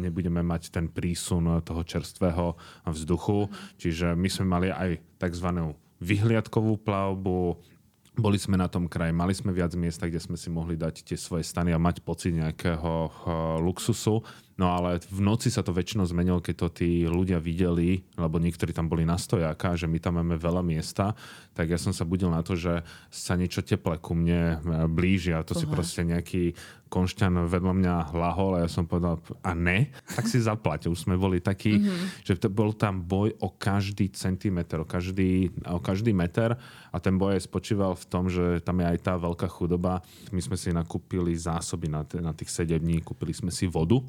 nebudeme 0.00 0.40
mať 0.40 0.72
ten 0.72 0.88
prísun 0.88 1.60
toho 1.60 1.84
čerstvého 1.84 2.56
vzduchu, 2.88 3.52
čiže 3.76 4.16
my 4.16 4.28
sme 4.32 4.46
mali 4.48 4.68
aj 4.72 5.20
takzvanú 5.20 5.76
vyhliadkovú 6.02 6.82
plavbu, 6.82 7.56
boli 8.12 8.36
sme 8.36 8.60
na 8.60 8.68
tom 8.68 8.90
kraji, 8.90 9.14
mali 9.14 9.32
sme 9.32 9.56
viac 9.56 9.72
miesta, 9.72 10.04
kde 10.04 10.20
sme 10.20 10.36
si 10.36 10.52
mohli 10.52 10.76
dať 10.76 11.00
tie 11.00 11.16
svoje 11.16 11.48
stany 11.48 11.72
a 11.72 11.80
mať 11.80 12.04
pocit 12.04 12.36
nejakého 12.36 13.08
uh, 13.08 13.56
luxusu. 13.56 14.20
No 14.60 14.68
ale 14.76 15.00
v 15.08 15.20
noci 15.24 15.48
sa 15.48 15.64
to 15.64 15.72
väčšinou 15.72 16.04
zmenilo, 16.04 16.44
keď 16.44 16.54
to 16.54 16.68
tí 16.84 16.90
ľudia 17.08 17.40
videli, 17.40 18.04
lebo 18.20 18.36
niektorí 18.36 18.76
tam 18.76 18.84
boli 18.84 19.08
na 19.08 19.16
stojáka, 19.16 19.80
že 19.80 19.88
my 19.88 19.96
tam 19.96 20.20
máme 20.20 20.36
veľa 20.36 20.60
miesta, 20.60 21.16
tak 21.56 21.72
ja 21.72 21.80
som 21.80 21.96
sa 21.96 22.04
budil 22.04 22.28
na 22.28 22.44
to, 22.44 22.52
že 22.52 22.84
sa 23.08 23.36
niečo 23.36 23.64
teplé 23.64 23.96
ku 23.96 24.12
mne 24.12 24.60
e, 24.60 24.86
blíži 24.88 25.32
a 25.32 25.44
to 25.44 25.56
Aha. 25.56 25.60
si 25.60 25.66
proste 25.68 26.04
nejaký 26.04 26.52
konšťan 26.92 27.48
vedľa 27.48 27.72
mňa 27.72 27.94
lahol 28.12 28.60
a 28.60 28.68
ja 28.68 28.68
som 28.68 28.84
povedal, 28.84 29.16
a 29.40 29.56
ne, 29.56 29.88
tak 30.12 30.28
si 30.28 30.36
zaplate. 30.36 30.92
Už 30.92 31.08
sme 31.08 31.16
boli 31.16 31.40
takí, 31.40 31.80
mm-hmm. 31.80 32.20
že 32.20 32.36
to 32.36 32.52
bol 32.52 32.76
tam 32.76 33.00
boj 33.00 33.32
o 33.40 33.48
každý 33.48 34.12
centimetr, 34.12 34.84
o 34.84 34.86
každý, 34.86 35.48
o 35.64 35.80
každý 35.80 36.12
meter 36.12 36.52
a 36.92 36.96
ten 37.00 37.16
boj 37.16 37.40
spočíval 37.40 37.96
v 37.96 38.04
tom, 38.04 38.28
že 38.28 38.60
tam 38.60 38.84
je 38.84 38.92
aj 38.92 38.98
tá 39.00 39.16
veľká 39.16 39.48
chudoba. 39.48 40.04
My 40.28 40.44
sme 40.44 40.60
si 40.60 40.68
nakúpili 40.68 41.32
zásoby 41.32 41.88
na, 41.88 42.04
t- 42.04 42.20
na 42.20 42.36
tých 42.36 42.52
7 42.52 42.76
dní, 42.76 43.00
kúpili 43.00 43.32
sme 43.32 43.48
si 43.48 43.64
vodu 43.64 44.04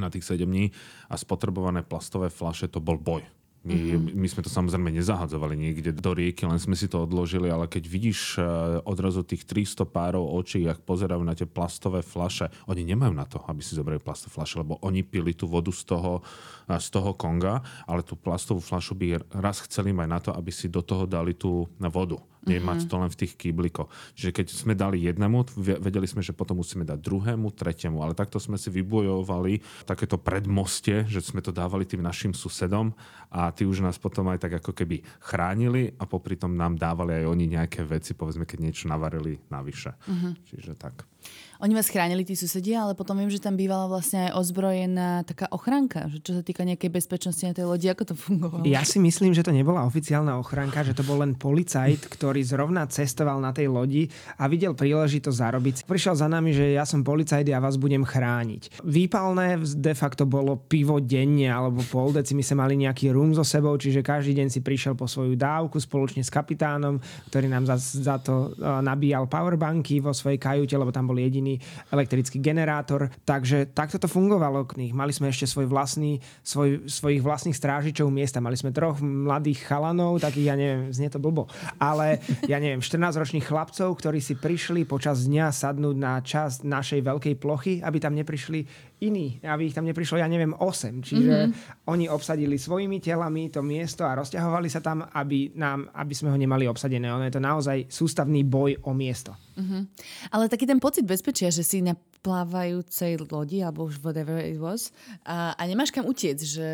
na 0.00 0.10
tých 0.10 0.24
7 0.24 0.46
dní 0.46 0.70
a 1.10 1.14
spotrebované 1.18 1.82
plastové 1.82 2.30
flaše 2.30 2.70
to 2.70 2.78
bol 2.80 2.96
boj. 2.96 3.22
My, 3.64 3.72
uh-huh. 3.72 4.12
my 4.12 4.28
sme 4.28 4.44
to 4.44 4.52
samozrejme 4.52 4.92
nezahadzovali 4.92 5.56
niekde 5.56 5.96
do 5.96 6.12
rieky, 6.12 6.44
len 6.44 6.60
sme 6.60 6.76
si 6.76 6.84
to 6.84 7.08
odložili, 7.08 7.48
ale 7.48 7.64
keď 7.64 7.88
vidíš 7.88 8.36
uh, 8.36 8.44
odrazu 8.84 9.24
tých 9.24 9.48
300 9.48 9.88
párov 9.88 10.20
očí, 10.36 10.68
ak 10.68 10.84
pozerajú 10.84 11.24
na 11.24 11.32
tie 11.32 11.48
plastové 11.48 12.04
flaše, 12.04 12.52
oni 12.68 12.84
nemajú 12.84 13.16
na 13.16 13.24
to, 13.24 13.40
aby 13.48 13.64
si 13.64 13.72
zobrali 13.72 14.04
plastové 14.04 14.36
flaše, 14.36 14.60
lebo 14.60 14.76
oni 14.84 15.00
pili 15.00 15.32
tú 15.32 15.48
vodu 15.48 15.72
z 15.72 15.80
toho, 15.96 16.20
uh, 16.20 16.76
z 16.76 16.88
toho 16.92 17.16
konga, 17.16 17.64
ale 17.88 18.04
tú 18.04 18.20
plastovú 18.20 18.60
flašu 18.60 19.00
by 19.00 19.32
raz 19.32 19.64
chceli 19.64 19.96
mať 19.96 20.08
na 20.12 20.20
to, 20.20 20.30
aby 20.36 20.52
si 20.52 20.68
do 20.68 20.84
toho 20.84 21.08
dali 21.08 21.32
tú 21.32 21.64
vodu 21.80 22.20
nie 22.44 22.60
mm-hmm. 22.60 22.68
mať 22.68 22.78
to 22.86 22.96
len 23.00 23.10
v 23.10 23.18
tých 23.24 23.32
kýblikoch. 23.36 23.88
Čiže 24.16 24.30
keď 24.30 24.46
sme 24.52 24.72
dali 24.76 25.00
jednému, 25.04 25.56
vedeli 25.58 26.06
sme, 26.08 26.20
že 26.20 26.36
potom 26.36 26.60
musíme 26.60 26.84
dať 26.84 26.98
druhému, 27.00 27.52
tretiemu, 27.56 28.04
ale 28.04 28.12
takto 28.12 28.36
sme 28.36 28.60
si 28.60 28.68
vybojovali 28.68 29.86
takéto 29.88 30.20
predmostie, 30.20 31.08
že 31.08 31.24
sme 31.24 31.40
to 31.40 31.50
dávali 31.50 31.88
tým 31.88 32.04
našim 32.04 32.36
susedom 32.36 32.92
a 33.32 33.50
tí 33.50 33.64
už 33.64 33.80
nás 33.80 33.96
potom 33.96 34.28
aj 34.30 34.44
tak 34.44 34.60
ako 34.60 34.76
keby 34.76 35.00
chránili 35.24 35.96
a 35.96 36.04
popri 36.04 36.36
tom 36.36 36.54
nám 36.54 36.76
dávali 36.76 37.22
aj 37.22 37.24
oni 37.30 37.44
nejaké 37.56 37.82
veci, 37.82 38.12
povedzme, 38.12 38.44
keď 38.44 38.58
niečo 38.60 38.84
navarili 38.86 39.40
navyše. 39.48 39.96
Mm-hmm. 40.06 40.32
Čiže 40.48 40.72
tak. 40.76 41.13
Oni 41.62 41.70
vás 41.70 41.88
chránili 41.88 42.26
tí 42.26 42.34
susedia, 42.34 42.82
ale 42.82 42.98
potom 42.98 43.14
viem, 43.16 43.30
že 43.30 43.40
tam 43.40 43.54
bývala 43.54 43.86
vlastne 43.88 44.28
aj 44.28 44.36
ozbrojená 44.36 45.22
taká 45.24 45.48
ochranka, 45.54 46.10
že 46.10 46.20
čo 46.20 46.36
sa 46.36 46.42
týka 46.44 46.66
nejakej 46.66 46.90
bezpečnosti 46.90 47.40
na 47.46 47.54
tej 47.54 47.64
lodi, 47.64 47.86
ako 47.88 48.10
to 48.10 48.14
fungovalo? 48.18 48.66
Ja 48.68 48.82
si 48.82 48.98
myslím, 49.00 49.32
že 49.32 49.46
to 49.46 49.54
nebola 49.54 49.86
oficiálna 49.86 50.36
ochranka, 50.36 50.84
že 50.84 50.92
to 50.92 51.06
bol 51.06 51.22
len 51.22 51.38
policajt, 51.38 52.10
ktorý 52.10 52.42
zrovna 52.44 52.84
cestoval 52.90 53.38
na 53.38 53.54
tej 53.54 53.70
lodi 53.70 54.10
a 54.36 54.50
videl 54.50 54.76
príležitosť 54.76 55.38
zarobiť. 55.40 55.74
Prišiel 55.88 56.18
za 56.18 56.28
nami, 56.28 56.52
že 56.52 56.74
ja 56.74 56.82
som 56.82 57.06
policajt 57.06 57.46
a 57.54 57.62
vás 57.62 57.78
budem 57.78 58.02
chrániť. 58.02 58.82
Výpalné 58.84 59.62
de 59.62 59.94
facto 59.94 60.26
bolo 60.26 60.58
pivo 60.58 60.98
denne 60.98 61.48
alebo 61.48 61.80
pol 61.86 62.12
deci. 62.12 62.34
My 62.34 62.42
sme 62.42 62.66
mali 62.66 62.82
nejaký 62.82 63.14
rum 63.14 63.30
so 63.30 63.46
sebou, 63.46 63.78
čiže 63.78 64.02
každý 64.04 64.36
deň 64.42 64.52
si 64.52 64.60
prišiel 64.60 64.98
po 64.98 65.06
svoju 65.06 65.38
dávku 65.38 65.78
spoločne 65.78 66.26
s 66.26 66.34
kapitánom, 66.34 66.98
ktorý 67.30 67.46
nám 67.46 67.70
za, 67.70 67.78
za 67.78 68.18
to 68.18 68.52
nabíjal 68.60 69.30
powerbanky 69.30 70.02
vo 70.02 70.10
svojej 70.10 70.36
kajute, 70.36 70.74
lebo 70.74 70.90
tam 70.90 71.08
bol 71.08 71.13
jediný 71.18 71.58
elektrický 71.90 72.42
generátor. 72.42 73.10
Takže 73.22 73.70
takto 73.70 73.98
to 74.00 74.08
fungovalo. 74.10 74.66
Mali 74.94 75.12
sme 75.14 75.30
ešte 75.30 75.46
svoj 75.46 75.70
vlastný, 75.70 76.18
svoj, 76.42 76.86
svojich 76.90 77.22
vlastných 77.22 77.56
strážičov 77.56 78.10
miesta. 78.10 78.42
Mali 78.42 78.58
sme 78.58 78.74
troch 78.74 78.98
mladých 79.00 79.66
chalanov, 79.66 80.18
takých, 80.18 80.46
ja 80.50 80.56
neviem, 80.58 80.90
znie 80.90 81.10
to 81.10 81.22
blbo, 81.22 81.46
ale 81.78 82.22
ja 82.50 82.58
neviem, 82.58 82.82
14-ročných 82.82 83.44
chlapcov, 83.44 83.88
ktorí 83.94 84.18
si 84.18 84.34
prišli 84.34 84.86
počas 84.88 85.26
dňa 85.26 85.50
sadnúť 85.50 85.96
na 85.96 86.18
časť 86.20 86.66
našej 86.66 87.00
veľkej 87.04 87.34
plochy, 87.38 87.72
aby 87.84 87.98
tam 88.00 88.14
neprišli 88.16 88.92
iní, 89.02 89.42
aby 89.42 89.66
ich 89.66 89.76
tam 89.76 89.84
neprišlo, 89.84 90.22
ja 90.22 90.30
neviem, 90.30 90.54
8. 90.54 91.02
Čiže 91.02 91.34
mm-hmm. 91.34 91.90
oni 91.90 92.06
obsadili 92.06 92.56
svojimi 92.56 93.02
telami 93.02 93.50
to 93.50 93.60
miesto 93.60 94.06
a 94.06 94.14
rozťahovali 94.14 94.68
sa 94.70 94.78
tam, 94.78 95.02
aby, 95.02 95.52
nám, 95.58 95.90
aby 95.92 96.14
sme 96.14 96.30
ho 96.30 96.38
nemali 96.38 96.70
obsadené. 96.70 97.10
Ono 97.10 97.26
je 97.26 97.34
to 97.34 97.42
naozaj 97.42 97.90
sústavný 97.90 98.46
boj 98.46 98.78
o 98.86 98.94
miesto. 98.94 99.34
Mm-hmm. 99.58 99.82
Ale 100.30 100.46
taký 100.46 100.64
ten 100.64 100.78
pocit 100.78 101.02
bezpečia, 101.02 101.50
že 101.50 101.66
si 101.66 101.82
na 101.82 101.98
plávajúcej 102.24 103.20
lodi, 103.28 103.60
alebo 103.60 103.84
už 103.84 104.00
whatever 104.00 104.40
it 104.40 104.56
was, 104.56 104.88
a, 105.28 105.52
a 105.52 105.62
nemáš 105.68 105.92
kam 105.92 106.08
utiec, 106.08 106.40
že, 106.40 106.70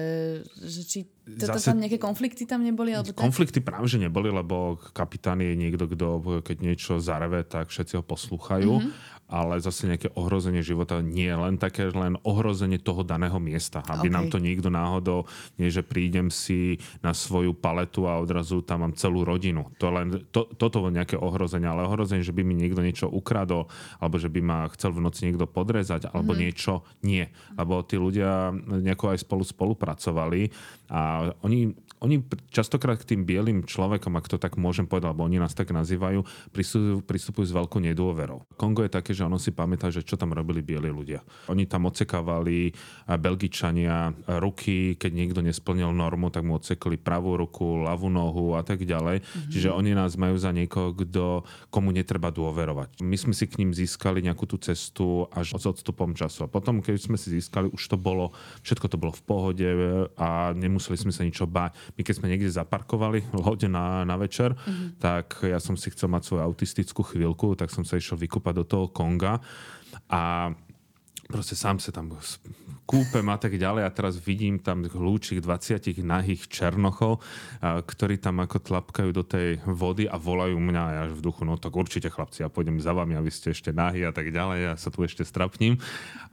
že 0.46 0.80
či 0.86 0.98
toto 1.26 1.58
Zase... 1.58 1.74
tam 1.74 1.82
nejaké 1.82 1.98
konflikty 1.98 2.46
tam 2.46 2.62
neboli? 2.62 2.94
Alebo 2.94 3.10
konflikty 3.14 3.58
tak? 3.58 3.74
práve, 3.74 3.90
že 3.90 3.98
neboli, 3.98 4.30
lebo 4.30 4.78
kapitán 4.94 5.42
je 5.42 5.58
niekto, 5.58 5.90
kto 5.90 6.42
keď 6.42 6.56
niečo 6.62 7.02
zareve, 7.02 7.42
tak 7.42 7.70
všetci 7.70 7.98
ho 7.98 8.02
poslúchajú. 8.06 8.72
Mm-hmm 8.78 9.19
ale 9.30 9.62
zase 9.62 9.86
nejaké 9.86 10.10
ohrozenie 10.18 10.60
života 10.60 10.98
nie 10.98 11.30
je 11.30 11.38
len 11.38 11.54
také, 11.54 11.86
len 11.94 12.18
ohrozenie 12.26 12.82
toho 12.82 13.06
daného 13.06 13.38
miesta. 13.38 13.80
Aby 13.86 14.10
okay. 14.10 14.16
nám 14.18 14.26
to 14.28 14.42
niekto 14.42 14.68
náhodou, 14.68 15.30
nie 15.54 15.70
že 15.70 15.86
prídem 15.86 16.34
si 16.34 16.82
na 16.98 17.14
svoju 17.14 17.54
paletu 17.54 18.10
a 18.10 18.18
odrazu 18.18 18.60
tam 18.66 18.82
mám 18.82 18.92
celú 18.98 19.22
rodinu. 19.22 19.70
To 19.78 19.94
len, 19.94 20.26
to, 20.34 20.50
toto 20.58 20.82
nejaké 20.90 21.14
ohrozenie, 21.14 21.70
ale 21.70 21.86
ohrozenie, 21.86 22.26
že 22.26 22.34
by 22.34 22.42
mi 22.42 22.58
niekto 22.58 22.82
niečo 22.82 23.06
ukradol, 23.06 23.70
alebo 24.02 24.18
že 24.18 24.26
by 24.26 24.40
ma 24.42 24.66
chcel 24.74 24.90
v 24.90 25.06
noci 25.06 25.30
niekto 25.30 25.46
podrezať, 25.46 26.10
alebo 26.10 26.34
mm-hmm. 26.34 26.42
niečo, 26.42 26.82
nie. 27.06 27.30
Lebo 27.54 27.86
tí 27.86 27.94
ľudia 27.94 28.50
nejako 28.58 29.14
aj 29.14 29.18
spolu 29.22 29.46
spolupracovali 29.46 30.50
a 30.90 31.30
oni 31.46 31.70
oni 32.00 32.24
častokrát 32.48 32.96
k 32.96 33.14
tým 33.14 33.28
bielým 33.28 33.68
človekom, 33.68 34.16
ak 34.16 34.26
to 34.32 34.40
tak 34.40 34.56
môžem 34.56 34.88
povedať, 34.88 35.12
alebo 35.12 35.28
oni 35.28 35.36
nás 35.36 35.52
tak 35.52 35.68
nazývajú, 35.70 36.24
pristupujú, 36.48 37.04
pristupujú 37.04 37.44
s 37.44 37.56
veľkou 37.56 37.76
nedôverou. 37.76 38.48
Kongo 38.56 38.80
je 38.80 38.92
také, 38.92 39.12
že 39.12 39.28
ono 39.28 39.36
si 39.36 39.52
pamätá, 39.52 39.92
že 39.92 40.00
čo 40.00 40.16
tam 40.16 40.32
robili 40.32 40.64
bieli 40.64 40.88
ľudia. 40.88 41.20
Oni 41.52 41.68
tam 41.68 41.92
ocekávali 41.92 42.72
Belgičania 43.04 44.16
ruky, 44.40 44.96
keď 44.96 45.12
niekto 45.12 45.40
nesplnil 45.44 45.92
normu, 45.92 46.32
tak 46.32 46.48
mu 46.48 46.56
ocekli 46.56 46.96
pravú 46.96 47.36
ruku, 47.36 47.84
ľavú 47.84 48.08
nohu 48.08 48.56
a 48.56 48.64
tak 48.64 48.88
ďalej. 48.88 49.20
Mm-hmm. 49.20 49.50
Čiže 49.52 49.68
oni 49.68 49.92
nás 49.92 50.16
majú 50.16 50.40
za 50.40 50.56
niekoho, 50.56 50.96
kto, 50.96 51.44
komu 51.68 51.92
netreba 51.92 52.32
dôverovať. 52.32 53.04
My 53.04 53.20
sme 53.20 53.36
si 53.36 53.44
k 53.44 53.60
ním 53.60 53.76
získali 53.76 54.24
nejakú 54.24 54.48
tú 54.48 54.56
cestu 54.56 55.28
až 55.28 55.60
s 55.60 55.64
odstupom 55.68 56.16
času. 56.16 56.48
A 56.48 56.52
potom, 56.52 56.80
keď 56.80 56.96
sme 56.96 57.20
si 57.20 57.28
získali, 57.36 57.68
už 57.68 57.92
to 57.92 58.00
bolo, 58.00 58.32
všetko 58.64 58.88
to 58.88 58.96
bolo 58.96 59.12
v 59.12 59.24
pohode 59.28 59.68
a 60.16 60.56
nemuseli 60.56 60.96
sme 60.96 61.12
sa 61.12 61.28
ničo 61.28 61.44
báť 61.44 61.89
my 61.94 62.00
keď 62.02 62.14
sme 62.16 62.30
niekde 62.30 62.50
zaparkovali 62.50 63.30
loď 63.34 63.68
na, 63.70 64.02
na 64.06 64.16
večer, 64.16 64.54
mm-hmm. 64.54 65.02
tak 65.02 65.42
ja 65.44 65.58
som 65.58 65.74
si 65.74 65.90
chcel 65.90 66.10
mať 66.10 66.22
svoju 66.26 66.42
autistickú 66.42 67.02
chvíľku, 67.02 67.58
tak 67.58 67.72
som 67.72 67.82
sa 67.82 67.98
išiel 67.98 68.18
vykúpať 68.18 68.54
do 68.60 68.64
toho 68.64 68.86
Konga 68.90 69.42
a 70.10 70.54
proste 71.30 71.54
sám 71.54 71.78
sa 71.78 71.94
tam 71.94 72.10
kúpem 72.90 73.22
a 73.30 73.38
tak 73.38 73.54
ďalej 73.54 73.86
a 73.86 73.94
teraz 73.94 74.18
vidím 74.18 74.58
tam 74.58 74.82
hľúčik 74.82 75.38
20 75.38 76.02
nahých 76.02 76.50
černochov, 76.50 77.22
ktorí 77.62 78.18
tam 78.18 78.42
ako 78.42 78.58
tlapkajú 78.58 79.10
do 79.14 79.22
tej 79.22 79.62
vody 79.62 80.10
a 80.10 80.18
volajú 80.18 80.58
mňa 80.58 80.82
a 80.82 80.90
ja 80.90 81.02
v 81.06 81.22
duchu, 81.22 81.46
no 81.46 81.54
tak 81.54 81.70
určite 81.70 82.10
chlapci, 82.10 82.42
ja 82.42 82.50
pôjdem 82.50 82.82
za 82.82 82.90
vami 82.90 83.14
a 83.14 83.22
vy 83.22 83.30
ste 83.30 83.54
ešte 83.54 83.70
nahí 83.70 84.02
a 84.02 84.10
tak 84.10 84.34
ďalej, 84.34 84.58
ja 84.66 84.74
sa 84.74 84.90
tu 84.90 85.06
ešte 85.06 85.22
strapním. 85.22 85.78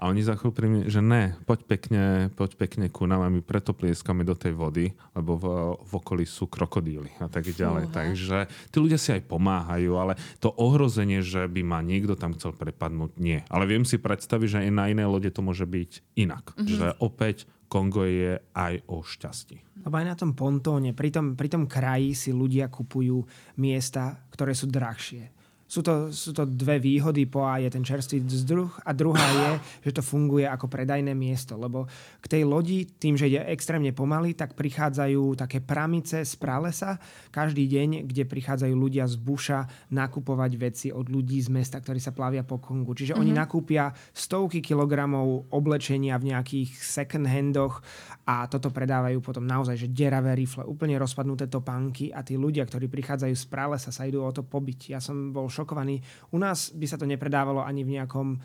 A 0.02 0.10
oni 0.10 0.26
za 0.26 0.34
chvíľu 0.34 0.54
pri 0.58 0.68
mne, 0.70 0.82
že 0.90 1.02
ne, 1.06 1.38
poď 1.46 1.60
pekne, 1.70 2.04
poď 2.34 2.58
pekne 2.58 2.86
ku 2.90 3.06
nám 3.06 3.22
a 3.22 3.30
my 3.30 3.46
preto 3.46 3.78
plieskame 3.78 4.26
do 4.26 4.34
tej 4.34 4.58
vody, 4.58 4.98
lebo 5.14 5.38
v, 5.38 5.46
v 5.78 5.92
okolí 5.94 6.26
sú 6.26 6.50
krokodíly 6.50 7.22
a 7.22 7.30
tak 7.30 7.46
ďalej. 7.54 7.86
Uha. 7.86 7.94
Takže 7.94 8.38
tí 8.74 8.78
ľudia 8.82 8.98
si 8.98 9.14
aj 9.14 9.30
pomáhajú, 9.30 9.94
ale 9.94 10.18
to 10.42 10.50
ohrozenie, 10.58 11.22
že 11.22 11.46
by 11.46 11.62
ma 11.62 11.86
niekto 11.86 12.18
tam 12.18 12.34
chcel 12.34 12.58
prepadnúť, 12.58 13.14
nie. 13.22 13.46
Ale 13.54 13.70
viem 13.70 13.86
si 13.86 14.02
predstaviť, 14.02 14.48
že 14.48 14.62
aj 14.66 14.72
na 14.74 14.90
inej 14.90 15.06
lode 15.06 15.30
to 15.30 15.46
môže 15.46 15.68
byť 15.68 16.18
inak. 16.18 16.47
Mm-hmm. 16.56 16.78
Že 16.80 16.88
opäť 17.04 17.38
Kongo 17.68 18.08
je 18.08 18.40
aj 18.56 18.74
o 18.88 19.04
šťastí. 19.04 19.84
Lebo 19.84 19.96
aj 20.00 20.08
na 20.08 20.16
tom 20.16 20.32
pontóne, 20.32 20.96
pri 20.96 21.12
tom, 21.12 21.36
pri 21.36 21.52
tom 21.52 21.68
kraji 21.68 22.16
si 22.16 22.32
ľudia 22.32 22.72
kupujú 22.72 23.20
miesta, 23.60 24.24
ktoré 24.32 24.56
sú 24.56 24.72
drahšie. 24.72 25.37
Sú 25.68 25.84
to, 25.84 26.16
sú 26.16 26.32
to 26.32 26.48
dve 26.48 26.80
výhody. 26.80 27.28
Po 27.28 27.44
A 27.44 27.60
je 27.60 27.68
ten 27.68 27.84
čerstvý 27.84 28.24
zdruh 28.24 28.72
a 28.88 28.96
druhá 28.96 29.20
je, 29.44 29.50
že 29.92 30.00
to 30.00 30.02
funguje 30.02 30.48
ako 30.48 30.72
predajné 30.72 31.12
miesto. 31.12 31.60
Lebo 31.60 31.92
k 32.24 32.26
tej 32.26 32.48
lodi, 32.48 32.88
tým, 32.88 33.20
že 33.20 33.28
ide 33.28 33.44
extrémne 33.52 33.92
pomaly, 33.92 34.32
tak 34.32 34.56
prichádzajú 34.56 35.36
také 35.36 35.60
pramice 35.60 36.24
z 36.24 36.34
pralesa 36.40 36.96
každý 37.36 37.68
deň, 37.68 38.08
kde 38.08 38.24
prichádzajú 38.24 38.74
ľudia 38.74 39.04
z 39.12 39.16
buša 39.20 39.60
nakupovať 39.92 40.52
veci 40.56 40.88
od 40.90 41.12
ľudí 41.12 41.44
z 41.44 41.52
mesta, 41.52 41.84
ktorí 41.84 42.00
sa 42.00 42.16
plavia 42.16 42.48
po 42.48 42.64
Kongu. 42.64 42.96
Čiže 42.96 43.20
mm-hmm. 43.20 43.24
oni 43.28 43.32
mhm. 43.36 43.40
nakúpia 43.44 43.92
stovky 44.16 44.64
kilogramov 44.64 45.52
oblečenia 45.52 46.16
v 46.16 46.32
nejakých 46.32 46.80
second 46.80 47.28
handoch 47.28 47.84
a 48.28 48.44
toto 48.52 48.76
predávajú 48.76 49.24
potom 49.24 49.48
naozaj, 49.48 49.88
že 49.88 49.88
deravé 49.88 50.36
rifle, 50.36 50.68
úplne 50.68 51.00
rozpadnuté 51.00 51.48
topánky 51.48 52.12
a 52.12 52.28
tí 52.28 52.36
ľudia, 52.36 52.68
ktorí 52.68 52.92
prichádzajú 52.92 53.32
z 53.32 53.46
pralesa, 53.48 53.88
sa 53.96 54.04
idú 54.04 54.20
o 54.20 54.36
to 54.36 54.44
pobiť. 54.44 54.92
Ja 54.92 55.00
som 55.00 55.32
bol 55.32 55.48
šokovaní. 55.48 56.04
U 56.36 56.38
nás 56.38 56.76
by 56.76 56.86
sa 56.92 57.00
to 57.00 57.08
nepredávalo 57.08 57.64
ani 57.64 57.88
v 57.88 57.96
nejakom 57.96 58.36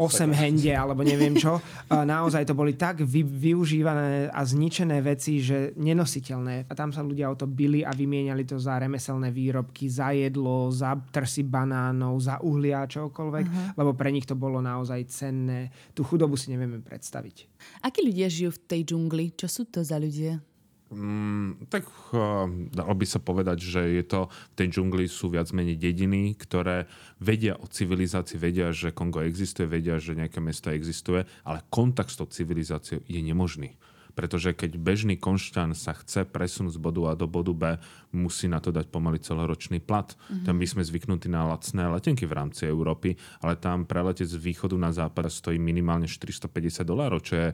8 0.00 0.32
hende 0.32 0.72
alebo 0.72 1.04
neviem 1.04 1.36
čo. 1.36 1.60
Naozaj 1.92 2.48
to 2.48 2.56
boli 2.56 2.72
tak 2.72 3.04
vy, 3.04 3.20
využívané 3.20 4.32
a 4.32 4.40
zničené 4.40 5.04
veci, 5.04 5.44
že 5.44 5.76
nenositeľné. 5.76 6.64
A 6.64 6.72
tam 6.72 6.88
sa 6.88 7.04
ľudia 7.04 7.28
o 7.28 7.36
to 7.36 7.44
bili 7.44 7.84
a 7.84 7.92
vymieniali 7.92 8.48
to 8.48 8.56
za 8.56 8.80
remeselné 8.80 9.28
výrobky, 9.28 9.92
za 9.92 10.16
jedlo, 10.16 10.72
za 10.72 10.96
trsy 10.96 11.44
banánov, 11.44 12.16
za 12.16 12.40
uhlia, 12.40 12.88
čokoľvek, 12.88 13.44
uh-huh. 13.44 13.76
lebo 13.76 13.92
pre 13.92 14.08
nich 14.08 14.24
to 14.24 14.32
bolo 14.32 14.64
naozaj 14.64 15.04
cenné. 15.12 15.68
Tú 15.92 16.00
chudobu 16.00 16.40
si 16.40 16.48
nevieme 16.48 16.80
predstaviť. 16.80 17.60
Akí 17.84 18.00
ľudia 18.00 18.32
žijú 18.32 18.56
v 18.56 18.60
tej 18.64 18.80
džungli? 18.88 19.36
Čo 19.36 19.52
sú 19.52 19.62
to 19.68 19.84
za 19.84 20.00
ľudia? 20.00 20.40
Mm, 20.90 21.70
tak 21.70 21.86
uh, 21.86 22.50
dalo 22.50 22.94
by 22.98 23.06
sa 23.06 23.22
povedať, 23.22 23.62
že 23.62 23.82
je 23.94 24.02
to, 24.02 24.26
v 24.26 24.54
tej 24.58 24.68
džungli 24.74 25.06
sú 25.06 25.30
viac 25.30 25.46
menej 25.54 25.78
dediny, 25.78 26.34
ktoré 26.34 26.90
vedia 27.22 27.54
o 27.54 27.70
civilizácii, 27.70 28.34
vedia, 28.34 28.74
že 28.74 28.90
Kongo 28.90 29.22
existuje, 29.22 29.70
vedia, 29.70 30.02
že 30.02 30.18
nejaké 30.18 30.42
mesto 30.42 30.66
existuje, 30.74 31.30
ale 31.46 31.62
kontakt 31.70 32.10
s 32.10 32.18
tou 32.18 32.26
civilizáciou 32.26 33.06
je 33.06 33.20
nemožný. 33.22 33.78
Pretože 34.18 34.50
keď 34.50 34.82
bežný 34.82 35.14
konšťan 35.14 35.78
sa 35.78 35.94
chce 35.94 36.26
presunúť 36.26 36.74
z 36.74 36.82
bodu 36.82 37.00
A 37.06 37.12
do 37.14 37.30
bodu 37.30 37.54
B, 37.54 37.62
musí 38.10 38.50
na 38.50 38.58
to 38.58 38.74
dať 38.74 38.90
pomaly 38.90 39.22
celoročný 39.22 39.78
plat. 39.78 40.10
Mm-hmm. 40.10 40.44
Tam 40.46 40.54
my 40.58 40.66
sme 40.66 40.82
zvyknutí 40.82 41.30
na 41.30 41.46
lacné 41.46 41.86
letenky 41.86 42.26
v 42.26 42.34
rámci 42.34 42.66
Európy, 42.66 43.14
ale 43.40 43.54
tam 43.54 43.86
preletieť 43.86 44.34
z 44.34 44.36
východu 44.36 44.74
na 44.74 44.90
západ 44.90 45.30
stojí 45.30 45.62
minimálne 45.62 46.10
450 46.10 46.82
dolárov, 46.82 47.22
čo 47.22 47.34
je 47.38 47.48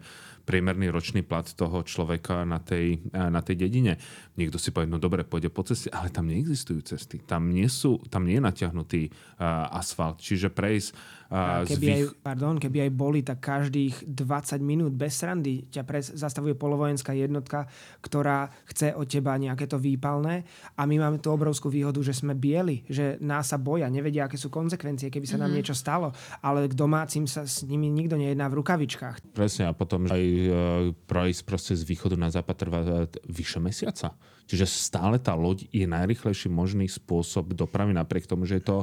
priemerný 0.46 0.88
ročný 0.94 1.26
plat 1.26 1.44
toho 1.44 1.82
človeka 1.82 2.46
na 2.46 2.62
tej, 2.62 3.02
na 3.12 3.42
tej 3.42 3.66
dedine. 3.66 3.98
Niekto 4.38 4.56
si 4.62 4.70
povie, 4.70 4.86
no 4.86 5.02
dobre, 5.02 5.26
pôjde 5.26 5.50
po 5.50 5.66
ceste, 5.66 5.90
ale 5.90 6.08
tam 6.14 6.30
neexistujú 6.30 6.86
cesty. 6.86 7.18
Tam 7.18 7.50
nie, 7.50 7.66
sú, 7.66 7.98
tam 8.06 8.24
nie 8.24 8.38
je 8.38 8.46
natiahnutý 8.46 9.02
uh, 9.10 9.74
asfalt. 9.74 10.22
Čiže 10.22 10.54
prejsť 10.54 10.88
uh, 11.34 11.66
keby, 11.66 11.82
vých... 11.82 11.94
aj, 11.98 12.02
pardon, 12.22 12.54
keby 12.62 12.86
aj 12.86 12.92
boli, 12.94 13.20
tak 13.26 13.42
každých 13.42 14.06
20 14.06 14.62
minút 14.62 14.94
bez 14.94 15.18
srandy 15.18 15.66
ťa 15.66 15.82
pres, 15.82 16.14
zastavuje 16.14 16.54
polovojenská 16.54 17.10
jednotka, 17.10 17.66
ktorá 17.98 18.46
chce 18.70 18.94
od 18.94 19.10
teba 19.10 19.34
nejaké 19.34 19.66
to 19.66 19.82
výpalné 19.82 20.45
a 20.74 20.82
my 20.88 20.96
máme 20.96 21.18
tú 21.20 21.30
obrovskú 21.34 21.68
výhodu, 21.68 22.00
že 22.00 22.16
sme 22.16 22.32
bieli, 22.32 22.86
že 22.88 23.20
nás 23.20 23.52
sa 23.52 23.60
boja, 23.60 23.90
nevedia, 23.92 24.24
aké 24.26 24.40
sú 24.40 24.48
konsekvencie, 24.48 25.12
keby 25.12 25.26
sa 25.26 25.36
mm-hmm. 25.36 25.42
nám 25.42 25.50
mhm. 25.52 25.56
niečo 25.60 25.74
stalo, 25.76 26.08
ale 26.40 26.70
k 26.70 26.74
domácim 26.74 27.28
sa 27.28 27.44
s 27.44 27.66
nimi 27.66 27.92
nikto 27.92 28.16
nejedná 28.16 28.48
v 28.48 28.64
rukavičkách. 28.64 29.36
Presne 29.36 29.68
a 29.68 29.72
potom 29.76 30.08
aj 30.08 30.24
E, 30.56 30.92
prejsť 31.06 31.42
proste 31.46 31.72
z 31.74 31.82
východu 31.86 32.16
na 32.18 32.30
západ 32.32 32.56
trvá 32.56 32.80
e, 32.82 33.06
vyše 33.28 33.58
mesiaca. 33.58 34.14
Čiže 34.46 34.66
stále 34.66 35.18
tá 35.18 35.34
loď 35.34 35.66
je 35.74 35.86
najrychlejší 35.90 36.46
možný 36.46 36.86
spôsob 36.86 37.50
dopravy 37.50 37.90
napriek 37.90 38.30
tomu, 38.30 38.46
že 38.46 38.62
je 38.62 38.64
to 38.70 38.76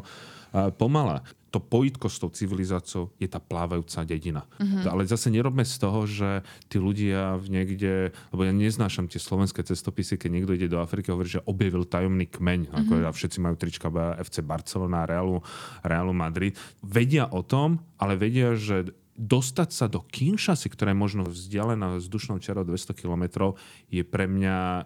pomalé. 0.77 1.21
To 1.53 1.61
pojitko 1.61 2.09
s 2.09 2.17
tou 2.17 2.33
civilizáciou 2.33 3.13
je 3.21 3.29
tá 3.29 3.37
plávajúca 3.37 4.01
dedina. 4.01 4.49
Mm-hmm. 4.57 4.89
Ale 4.89 5.05
zase 5.05 5.29
nerobme 5.29 5.61
z 5.61 5.75
toho, 5.77 6.09
že 6.09 6.41
tí 6.65 6.81
ľudia 6.81 7.37
v 7.37 7.45
niekde, 7.53 7.93
lebo 8.33 8.41
ja 8.41 8.49
neznášam 8.49 9.05
tie 9.05 9.21
slovenské 9.21 9.61
cestopisy, 9.61 10.17
keď 10.17 10.29
niekto 10.33 10.57
ide 10.57 10.65
do 10.65 10.81
Afriky 10.81 11.13
a 11.13 11.13
hovorí, 11.13 11.29
že 11.29 11.45
objavil 11.45 11.85
tajomný 11.85 12.25
kmeň, 12.25 12.73
mm-hmm. 12.73 12.79
ako 12.81 12.93
ja, 13.05 13.09
všetci 13.13 13.37
majú 13.37 13.53
trička 13.53 13.93
FC 14.17 14.41
Barcelona, 14.41 15.05
Realu, 15.05 15.45
Realu 15.85 16.13
Madrid. 16.17 16.57
Vedia 16.81 17.29
o 17.29 17.45
tom, 17.45 17.77
ale 18.01 18.17
vedia, 18.17 18.57
že 18.57 18.89
dostať 19.13 19.69
sa 19.69 19.86
do 19.86 20.02
Kinshasy, 20.02 20.73
ktorá 20.73 20.91
je 20.91 20.97
možno 20.97 21.23
vzdialená 21.30 22.02
vzdušnou 22.02 22.41
čarou 22.41 22.65
200 22.65 22.97
km, 22.97 23.54
je 23.93 24.02
pre 24.02 24.26
mňa 24.26 24.58
e, 24.58 24.84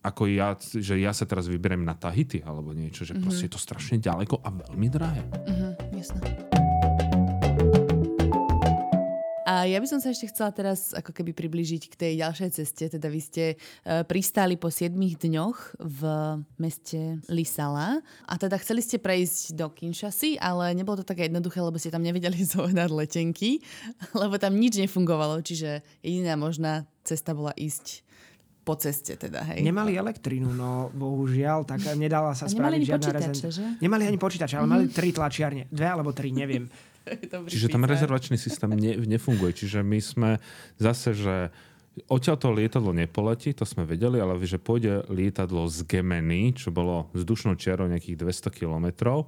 ako 0.00 0.22
ja, 0.32 0.56
že 0.56 0.96
ja 0.96 1.12
sa 1.12 1.28
teraz 1.28 1.44
vyberiem 1.44 1.84
na 1.84 1.92
Tahiti 1.92 2.40
alebo 2.40 2.72
niečo, 2.72 3.04
že 3.04 3.12
mm-hmm. 3.12 3.24
proste 3.24 3.44
je 3.46 3.52
to 3.52 3.60
strašne 3.60 4.00
ďaleko 4.00 4.40
a 4.40 4.48
veľmi 4.48 4.88
drahé. 4.88 5.22
Mm-hmm, 5.28 5.72
jasné. 5.92 6.24
A 9.50 9.66
ja 9.66 9.82
by 9.82 9.86
som 9.90 9.98
sa 9.98 10.14
ešte 10.14 10.30
chcela 10.30 10.54
teraz 10.54 10.94
ako 10.94 11.10
keby 11.10 11.34
približiť 11.34 11.82
k 11.90 11.94
tej 11.98 12.12
ďalšej 12.22 12.50
ceste. 12.54 12.84
Teda 12.86 13.10
vy 13.10 13.18
ste 13.18 13.44
uh, 13.58 14.06
pristáli 14.06 14.54
po 14.54 14.70
7 14.70 14.94
dňoch 14.94 15.74
v 15.74 16.00
meste 16.62 17.18
Lisala 17.26 17.98
a 18.30 18.34
teda 18.38 18.54
chceli 18.62 18.78
ste 18.78 19.02
prejsť 19.02 19.58
do 19.58 19.66
Kinshasy, 19.74 20.38
ale 20.38 20.70
nebolo 20.78 21.02
to 21.02 21.10
také 21.10 21.26
jednoduché, 21.26 21.58
lebo 21.58 21.82
ste 21.82 21.90
tam 21.90 22.06
nevedeli 22.06 22.38
zohnať 22.38 22.90
letenky, 23.02 23.58
lebo 24.14 24.38
tam 24.38 24.54
nič 24.54 24.78
nefungovalo, 24.78 25.42
čiže 25.42 25.82
jediná 25.98 26.38
možná 26.38 26.86
cesta 27.02 27.34
bola 27.34 27.50
ísť 27.58 28.06
po 28.62 28.78
ceste 28.78 29.18
teda, 29.18 29.42
hej. 29.50 29.66
Nemali 29.66 29.98
elektrínu, 29.98 30.54
no 30.54 30.94
bohužiaľ, 30.94 31.66
tak 31.66 31.82
nedala 31.98 32.38
sa 32.38 32.46
spraviť 32.46 32.80
žiadna 32.86 33.10
rezerva. 33.18 33.66
Nemali 33.82 34.04
ani 34.06 34.20
počítače, 34.20 34.62
ale 34.62 34.68
mm-hmm. 34.68 34.84
mali 34.86 34.94
tri 34.94 35.10
tlačiarne. 35.10 35.66
Dve 35.72 35.88
alebo 35.90 36.14
tri, 36.14 36.30
neviem. 36.30 36.70
Čiže 37.52 37.72
tam 37.72 37.88
rezervačný 37.88 38.36
systém 38.36 38.70
ne, 38.76 38.96
nefunguje. 38.96 39.56
Čiže 39.56 39.80
my 39.80 39.98
sme 39.98 40.30
zase, 40.76 41.16
že 41.16 41.34
Odtiaľ 42.06 42.38
to 42.38 42.54
lietadlo 42.54 42.94
nepoletí, 42.94 43.50
to 43.50 43.66
sme 43.66 43.82
vedeli, 43.82 44.22
ale 44.22 44.38
že 44.46 44.62
pôjde 44.62 45.10
lietadlo 45.10 45.66
z 45.66 45.82
Gemeny, 45.84 46.54
čo 46.54 46.70
bolo 46.70 47.10
vzdušnou 47.18 47.58
čiarou 47.58 47.90
nejakých 47.90 48.14
200 48.14 48.46
kilometrov, 48.54 49.26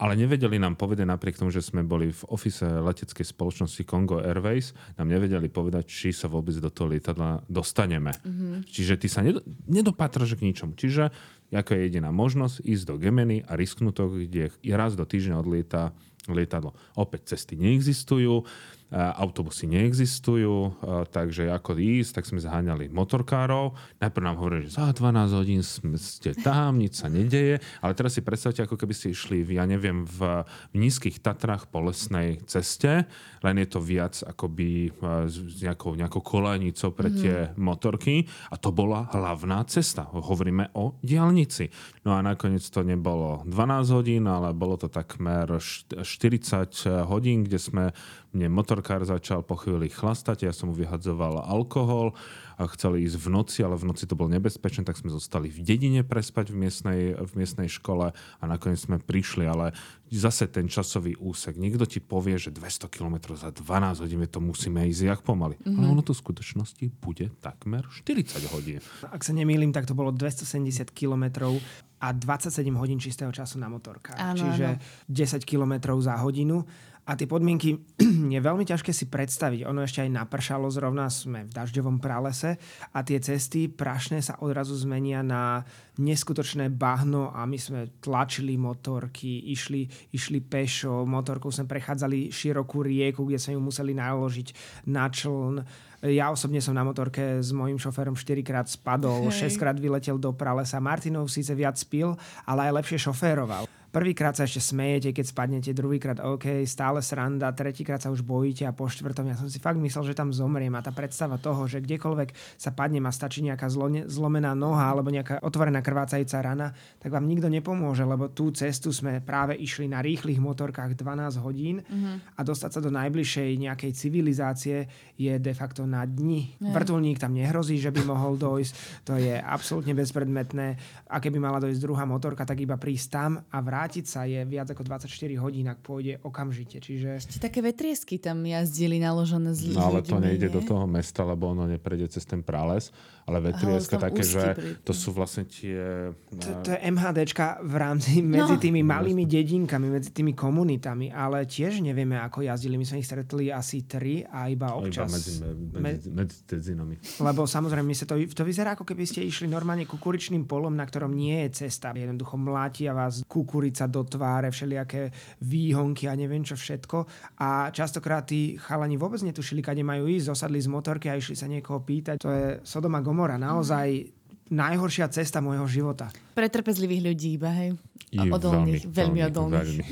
ale 0.00 0.16
nevedeli 0.16 0.56
nám 0.56 0.80
povedať, 0.80 1.04
napriek 1.04 1.36
tomu, 1.36 1.52
že 1.52 1.60
sme 1.60 1.84
boli 1.84 2.08
v 2.08 2.22
ofise 2.32 2.64
leteckej 2.64 3.36
spoločnosti 3.36 3.84
Congo 3.84 4.16
Airways, 4.24 4.72
nám 4.96 5.12
nevedeli 5.12 5.52
povedať, 5.52 5.92
či 5.92 6.08
sa 6.08 6.24
vôbec 6.24 6.56
do 6.56 6.72
toho 6.72 6.88
lietadla 6.88 7.44
dostaneme. 7.44 8.16
Mm-hmm. 8.16 8.64
Čiže 8.64 8.94
ty 8.96 9.12
sa 9.12 9.20
nedo, 9.20 9.44
nedopátraš 9.68 10.40
k 10.40 10.48
ničomu. 10.48 10.72
Čiže 10.72 11.12
ako 11.52 11.76
je 11.76 11.80
jediná 11.84 12.08
možnosť 12.08 12.64
ísť 12.64 12.84
do 12.88 12.96
Gemeny 12.96 13.44
a 13.44 13.60
risknúť 13.60 13.92
to, 13.92 14.04
kde 14.24 14.56
raz 14.72 14.96
do 14.96 15.04
týždňa 15.04 15.36
odlieta 15.36 15.92
lietadlo. 16.34 16.74
Opäť 16.96 17.34
cesty 17.34 17.56
neexistujú 17.58 18.44
autobusy 18.90 19.70
neexistujú, 19.70 20.74
takže 21.14 21.46
ako 21.54 21.78
ísť, 21.78 22.20
tak 22.20 22.24
sme 22.26 22.42
zháňali 22.42 22.90
motorkárov. 22.90 23.72
Najprv 24.02 24.24
nám 24.26 24.36
hovorili, 24.42 24.66
že 24.66 24.82
za 24.82 24.90
12 24.90 25.38
hodín 25.38 25.62
ste 25.62 26.34
tam, 26.34 26.82
nič 26.82 26.98
sa 26.98 27.06
nedeje, 27.06 27.62
ale 27.80 27.92
teraz 27.94 28.18
si 28.18 28.22
predstavte, 28.26 28.66
ako 28.66 28.74
keby 28.74 28.94
ste 28.94 29.14
išli, 29.14 29.46
ja 29.46 29.62
neviem, 29.64 30.02
v, 30.02 30.42
v 30.44 30.74
nízkych 30.74 31.22
Tatrách 31.22 31.70
po 31.70 31.86
lesnej 31.86 32.42
ceste, 32.50 33.06
len 33.40 33.56
je 33.62 33.68
to 33.70 33.78
viac 33.78 34.20
akoby 34.26 34.90
s 35.30 35.62
nejakou, 35.62 35.94
nejakou 35.94 36.20
kolejnicou 36.20 36.90
pre 36.90 37.08
tie 37.14 37.48
mm-hmm. 37.48 37.62
motorky 37.62 38.26
a 38.50 38.58
to 38.58 38.74
bola 38.74 39.08
hlavná 39.14 39.62
cesta. 39.70 40.10
Hovoríme 40.10 40.74
o 40.76 40.98
diálnici. 41.00 41.70
No 42.04 42.18
a 42.18 42.20
nakoniec 42.20 42.66
to 42.66 42.82
nebolo 42.82 43.46
12 43.46 43.96
hodín, 43.96 44.26
ale 44.26 44.52
bolo 44.52 44.76
to 44.76 44.90
takmer 44.90 45.46
40 45.56 47.06
hodín, 47.06 47.46
kde 47.46 47.58
sme 47.60 47.84
mne 48.30 48.46
motorkár 48.46 49.02
začal 49.02 49.42
po 49.42 49.58
chvíli 49.58 49.90
chlastať, 49.90 50.46
ja 50.46 50.52
som 50.54 50.70
mu 50.70 50.74
vyhadzoval 50.78 51.42
alkohol 51.42 52.14
a 52.60 52.68
chceli 52.76 53.02
ísť 53.08 53.16
v 53.16 53.28
noci, 53.32 53.58
ale 53.66 53.74
v 53.74 53.88
noci 53.90 54.06
to 54.06 54.14
bolo 54.14 54.30
nebezpečné, 54.30 54.86
tak 54.86 55.00
sme 55.00 55.10
zostali 55.10 55.50
v 55.50 55.64
dedine 55.64 56.06
prespať 56.06 56.52
v 56.52 56.56
miestnej, 56.60 57.00
v 57.16 57.32
miestnej 57.34 57.66
škole 57.66 58.12
a 58.14 58.44
nakoniec 58.44 58.78
sme 58.78 59.02
prišli, 59.02 59.48
ale 59.48 59.74
zase 60.12 60.46
ten 60.46 60.70
časový 60.70 61.18
úsek. 61.18 61.58
Niekto 61.58 61.88
ti 61.88 61.98
povie, 61.98 62.38
že 62.38 62.54
200 62.54 62.86
km 62.86 63.34
za 63.34 63.50
12 63.50 64.04
hodín 64.04 64.22
to 64.30 64.38
musíme 64.38 64.84
ísť 64.86 65.02
jak 65.08 65.20
pomaly. 65.26 65.58
Mm-hmm. 65.58 65.78
Ale 65.80 65.86
ono 65.90 66.02
to 66.04 66.12
v 66.14 66.22
skutočnosti 66.22 66.84
bude 67.02 67.32
takmer 67.42 67.88
40 67.88 68.52
hodín. 68.54 68.78
Ak 69.08 69.26
sa 69.26 69.32
nemýlim, 69.34 69.74
tak 69.74 69.90
to 69.90 69.96
bolo 69.96 70.14
270 70.14 70.92
km 70.94 71.56
a 72.00 72.08
27 72.12 72.64
hodín 72.76 73.00
čistého 73.00 73.32
času 73.32 73.56
na 73.56 73.68
motorkách. 73.72 74.16
Áno, 74.16 74.36
Čiže 74.36 74.66
áno. 74.76 74.82
10 75.08 75.48
km 75.48 75.96
za 76.00 76.16
hodinu 76.20 76.64
a 77.10 77.18
tie 77.18 77.26
podmienky 77.26 77.74
je 78.34 78.38
veľmi 78.38 78.62
ťažké 78.62 78.94
si 78.94 79.10
predstaviť. 79.10 79.66
Ono 79.66 79.82
ešte 79.82 80.06
aj 80.06 80.14
napršalo, 80.14 80.70
zrovna 80.70 81.10
sme 81.10 81.42
v 81.42 81.50
dažďovom 81.50 81.98
pralese 81.98 82.54
a 82.94 83.02
tie 83.02 83.18
cesty 83.18 83.66
prašné 83.66 84.22
sa 84.22 84.38
odrazu 84.38 84.78
zmenia 84.78 85.26
na 85.26 85.66
neskutočné 85.98 86.70
bahno 86.70 87.34
a 87.34 87.42
my 87.50 87.58
sme 87.58 87.80
tlačili 87.98 88.54
motorky, 88.54 89.50
išli, 89.50 89.90
išli 90.14 90.38
pešo, 90.38 91.02
motorkou 91.02 91.50
sme 91.50 91.66
prechádzali 91.66 92.30
širokú 92.30 92.86
rieku, 92.86 93.26
kde 93.26 93.42
sme 93.42 93.58
ju 93.58 93.60
museli 93.60 93.92
naložiť 93.98 94.48
na 94.86 95.10
čln. 95.10 95.66
Ja 96.06 96.32
osobne 96.32 96.64
som 96.64 96.72
na 96.72 96.86
motorke 96.86 97.44
s 97.44 97.52
mojim 97.52 97.76
šoférom 97.76 98.16
4 98.16 98.40
krát 98.40 98.70
spadol, 98.70 99.28
Hej. 99.28 99.52
6 99.52 99.60
krát 99.60 99.76
vyletel 99.76 100.16
do 100.16 100.32
pralesa. 100.32 100.80
Martinov 100.80 101.28
síce 101.28 101.52
viac 101.52 101.76
spil, 101.76 102.16
ale 102.48 102.70
aj 102.70 102.80
lepšie 102.80 103.10
šoféroval. 103.10 103.68
Prvýkrát 103.90 104.38
sa 104.38 104.46
ešte 104.46 104.62
smejete, 104.62 105.10
keď 105.10 105.26
spadnete, 105.34 105.74
druhýkrát 105.74 106.22
OK, 106.22 106.62
stále 106.62 107.02
sranda, 107.02 107.50
tretíkrát 107.50 107.98
sa 107.98 108.14
už 108.14 108.22
bojíte 108.22 108.62
a 108.62 108.70
po 108.70 108.86
štvrtom 108.86 109.26
ja 109.26 109.34
som 109.34 109.50
si 109.50 109.58
fakt 109.58 109.82
myslel, 109.82 110.06
že 110.06 110.14
tam 110.14 110.30
zomriem 110.30 110.70
a 110.78 110.84
tá 110.86 110.94
predstava 110.94 111.42
toho, 111.42 111.66
že 111.66 111.82
kdekoľvek 111.82 112.30
sa 112.54 112.70
padne 112.70 113.02
a 113.02 113.10
stačí 113.10 113.42
nejaká 113.42 113.66
zlo- 113.66 114.06
zlomená 114.06 114.54
noha 114.54 114.94
alebo 114.94 115.10
nejaká 115.10 115.42
otvorená 115.42 115.82
krvácajúca 115.82 116.38
rana, 116.38 116.70
tak 117.02 117.10
vám 117.10 117.26
nikto 117.26 117.50
nepomôže, 117.50 118.06
lebo 118.06 118.30
tú 118.30 118.54
cestu 118.54 118.94
sme 118.94 119.18
práve 119.18 119.58
išli 119.58 119.90
na 119.90 119.98
rýchlych 119.98 120.38
motorkách 120.38 120.94
12 120.94 121.42
hodín 121.42 121.82
uh-huh. 121.82 122.38
a 122.38 122.40
dostať 122.46 122.70
sa 122.78 122.80
do 122.80 122.94
najbližšej 122.94 123.58
nejakej 123.58 123.90
civilizácie 123.90 124.86
je 125.18 125.34
de 125.34 125.50
facto 125.50 125.82
na 125.82 126.06
dni. 126.06 126.54
Yeah. 126.62 126.78
Vrtulník 126.78 127.18
tam 127.18 127.34
nehrozí, 127.34 127.82
že 127.82 127.90
by 127.90 128.06
mohol 128.06 128.38
dojsť, 128.38 129.02
to 129.02 129.18
je 129.18 129.34
absolútne 129.34 129.98
bezpredmetné. 129.98 130.78
A 131.10 131.18
keby 131.18 131.42
mala 131.42 131.58
dojsť 131.58 131.82
druhá 131.82 132.06
motorka, 132.06 132.46
tak 132.46 132.62
iba 132.62 132.78
prísť 132.78 133.06
tam 133.10 133.30
a 133.50 133.58
vrátiť 133.58 133.79
vrátiť 133.80 134.04
sa 134.04 134.28
je 134.28 134.44
viac 134.44 134.68
ako 134.68 134.84
24 134.84 135.08
hodín, 135.40 135.64
ak 135.64 135.80
pôjde 135.80 136.20
okamžite. 136.20 136.84
Čiže... 136.84 137.16
Ešte 137.16 137.40
také 137.40 137.64
vetriesky 137.64 138.20
tam 138.20 138.44
jazdili 138.44 139.00
naložené 139.00 139.56
z 139.56 139.72
No 139.72 139.88
ale 139.88 140.04
to 140.04 140.20
nejde 140.20 140.52
nie? 140.52 140.56
do 140.60 140.60
toho 140.60 140.84
mesta, 140.84 141.24
lebo 141.24 141.56
ono 141.56 141.64
neprejde 141.64 142.12
cez 142.12 142.28
ten 142.28 142.44
prales. 142.44 142.92
Ale 143.30 143.54
vetrieska 143.54 143.94
také, 143.94 144.26
že 144.26 144.42
to 144.82 144.90
sú 144.90 145.14
vlastne 145.14 145.46
tie... 145.46 146.10
To, 146.34 146.66
to 146.66 146.74
je 146.74 146.78
MHDčka 146.82 147.62
v 147.62 147.74
rámci 147.78 148.18
medzi 148.26 148.58
no. 148.58 148.60
tými 148.60 148.82
malými 148.82 149.22
dedinkami, 149.22 149.86
medzi 149.86 150.10
tými 150.10 150.34
komunitami, 150.34 151.14
ale 151.14 151.46
tiež 151.46 151.78
nevieme, 151.78 152.18
ako 152.18 152.42
jazdili. 152.42 152.74
My 152.74 152.82
sme 152.82 152.98
ich 152.98 153.06
stretli 153.06 153.54
asi 153.54 153.86
tri 153.86 154.26
a 154.26 154.50
iba 154.50 154.74
občas... 154.74 155.06
Iba 155.06 155.14
medzi, 155.14 155.32
medzi, 155.78 156.08
medzi 156.10 156.38
dedzinami. 156.42 157.22
Lebo 157.22 157.46
samozrejme, 157.46 157.86
my 157.86 157.94
sa 157.94 158.10
to, 158.10 158.18
to 158.18 158.42
vyzerá, 158.42 158.74
ako 158.74 158.82
keby 158.82 159.06
ste 159.06 159.22
išli 159.22 159.46
normálne 159.46 159.86
kukuričným 159.86 160.50
polom, 160.50 160.74
na 160.74 160.82
ktorom 160.82 161.14
nie 161.14 161.46
je 161.46 161.62
cesta. 161.66 161.94
Jednoducho 161.94 162.34
mlátia 162.34 162.90
vás 162.90 163.22
kukurič 163.30 163.78
sa 163.78 163.86
do 163.86 164.02
tváre, 164.02 164.50
všelijaké 164.50 165.14
výhonky 165.46 166.10
a 166.10 166.18
neviem 166.18 166.42
čo 166.42 166.58
všetko. 166.58 167.06
A 167.38 167.70
častokrát 167.70 168.26
tí 168.26 168.58
chalani 168.58 168.98
vôbec 168.98 169.22
netušili, 169.22 169.62
kade 169.62 169.86
majú 169.86 170.10
ísť, 170.10 170.34
zosadli 170.34 170.58
z 170.58 170.66
motorky 170.66 171.06
a 171.06 171.14
išli 171.14 171.38
sa 171.38 171.46
niekoho 171.46 171.78
pýtať. 171.86 172.18
To 172.18 172.30
je 172.34 172.46
Sodoma 172.66 172.98
Gomora. 173.20 173.36
Naozaj 173.36 174.16
najhoršia 174.48 175.12
cesta 175.12 175.44
môjho 175.44 175.68
života. 175.68 176.08
Pre 176.32 176.48
trpezlivých 176.48 177.12
ľudí 177.12 177.36
iba, 177.36 177.52
hej? 177.52 177.76
A 178.16 178.24
odolných, 178.32 178.88
veľmi, 178.88 178.96
veľmi 178.96 179.20
odolných. 179.28 179.60
Veľmi. 179.60 179.84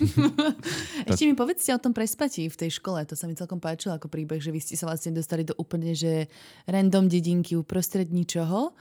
Ešte 1.13 1.29
mi 1.29 1.37
povedzte 1.37 1.77
o 1.77 1.79
tom 1.79 1.93
prespatí 1.93 2.49
v 2.49 2.57
tej 2.57 2.81
škole. 2.81 3.05
To 3.05 3.13
sa 3.13 3.29
mi 3.29 3.37
celkom 3.37 3.61
páčilo 3.61 4.01
ako 4.01 4.09
príbeh, 4.09 4.41
že 4.41 4.49
vy 4.49 4.65
ste 4.65 4.81
sa 4.81 4.89
vlastne 4.89 5.13
dostali 5.13 5.45
do 5.45 5.53
úplne 5.61 5.93
že 5.93 6.33
random 6.65 7.05
dedinky 7.05 7.53
uprostred 7.53 8.09
ničoho, 8.09 8.73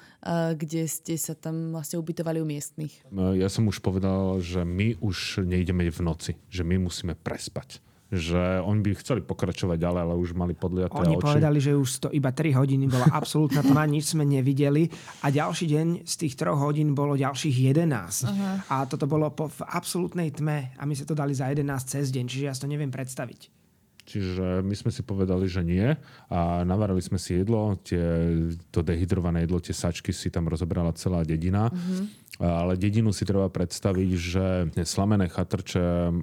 kde 0.55 0.87
ste 0.87 1.19
sa 1.19 1.35
tam 1.35 1.75
vlastne 1.75 1.99
ubytovali 1.99 2.39
u 2.39 2.47
miestnych. 2.47 3.03
Ja 3.35 3.51
som 3.51 3.67
už 3.67 3.83
povedal, 3.83 4.39
že 4.39 4.63
my 4.63 4.95
už 5.03 5.43
nejdeme 5.43 5.91
v 5.91 5.99
noci, 5.99 6.39
že 6.47 6.63
my 6.63 6.79
musíme 6.87 7.19
prespať 7.19 7.83
že 8.07 8.63
oni 8.63 8.79
by 8.79 8.89
chceli 9.03 9.19
pokračovať 9.19 9.75
ďalej, 9.83 10.01
ale 10.07 10.15
už 10.15 10.31
mali 10.31 10.55
podliaté 10.55 10.95
Oni 10.95 11.19
oči. 11.19 11.27
povedali, 11.27 11.59
že 11.59 11.75
už 11.75 12.07
to 12.07 12.09
iba 12.15 12.31
3 12.31 12.55
hodiny 12.55 12.87
bola 12.87 13.11
absolútna 13.11 13.59
tma, 13.59 13.83
nič 13.83 14.15
sme 14.15 14.23
nevideli 14.23 14.87
a 15.23 15.27
ďalší 15.27 15.65
deň 15.67 15.87
z 16.07 16.13
tých 16.15 16.33
3 16.39 16.55
hodín 16.55 16.95
bolo 16.95 17.19
ďalších 17.19 17.75
11. 17.75 17.83
Uh-huh. 17.83 18.63
A 18.71 18.87
toto 18.87 19.11
bolo 19.11 19.27
po, 19.35 19.51
v 19.51 19.59
absolútnej 19.67 20.31
tme 20.31 20.71
a 20.79 20.83
my 20.87 20.95
sa 20.95 21.03
to 21.03 21.11
dali 21.11 21.35
za 21.35 21.51
11 21.51 21.67
cez 21.83 22.07
deň, 22.15 22.25
čiže 22.31 22.43
ja 22.47 22.53
si 22.55 22.63
to 22.63 22.71
neviem 22.71 22.91
predstaviť. 22.91 23.51
Čiže 24.07 24.63
my 24.63 24.71
sme 24.71 24.87
si 24.87 25.03
povedali, 25.03 25.51
že 25.51 25.67
nie 25.67 25.83
a 26.31 26.63
navarali 26.63 27.03
sme 27.03 27.19
si 27.19 27.35
jedlo, 27.35 27.75
tie, 27.83 27.99
to 28.71 28.79
dehydrované 28.79 29.43
jedlo, 29.43 29.59
tie 29.59 29.75
sačky 29.75 30.15
si 30.15 30.31
tam 30.31 30.47
rozobrala 30.47 30.95
celá 30.95 31.27
dedina. 31.27 31.67
Uh-huh. 31.67 32.07
Ale 32.37 32.77
dedinu 32.77 33.09
si 33.09 33.25
treba 33.25 33.49
predstaviť, 33.49 34.09
že 34.13 34.45
slamené 34.85 35.25
chatrče, 35.25 36.13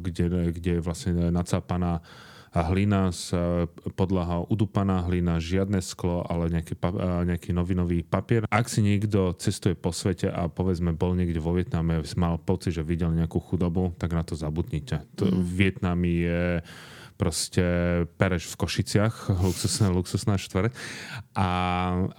kde, 0.00 0.48
kde 0.48 0.70
je 0.78 0.84
vlastne 0.84 1.28
nacápaná 1.28 2.00
hlina 2.52 3.08
z 3.16 3.32
podlaha 3.96 4.44
udupaná 4.44 5.00
hlina, 5.08 5.40
žiadne 5.40 5.80
sklo, 5.80 6.20
ale 6.28 6.52
nejaký, 6.52 6.76
nejaký 7.24 7.50
novinový 7.56 8.04
papier. 8.04 8.44
Ak 8.52 8.68
si 8.68 8.84
niekto 8.84 9.32
cestuje 9.40 9.72
po 9.72 9.88
svete 9.88 10.28
a 10.28 10.52
povedzme 10.52 10.92
bol 10.92 11.16
niekde 11.16 11.40
vo 11.40 11.56
Vietname, 11.56 12.04
mal 12.20 12.36
pocit, 12.36 12.76
že 12.76 12.84
videl 12.84 13.08
nejakú 13.16 13.40
chudobu, 13.40 13.96
tak 13.96 14.12
na 14.12 14.20
to 14.20 14.36
zabudnite. 14.36 15.00
To, 15.16 15.32
mm. 15.32 15.40
Vietnam 15.48 16.04
je 16.04 16.60
proste 17.22 17.62
Pereš 18.18 18.50
v 18.50 18.66
Košiciach, 18.66 19.30
luxusná, 19.46 19.94
luxusná 19.94 20.34
štvrť. 20.34 20.74
A, 21.38 21.50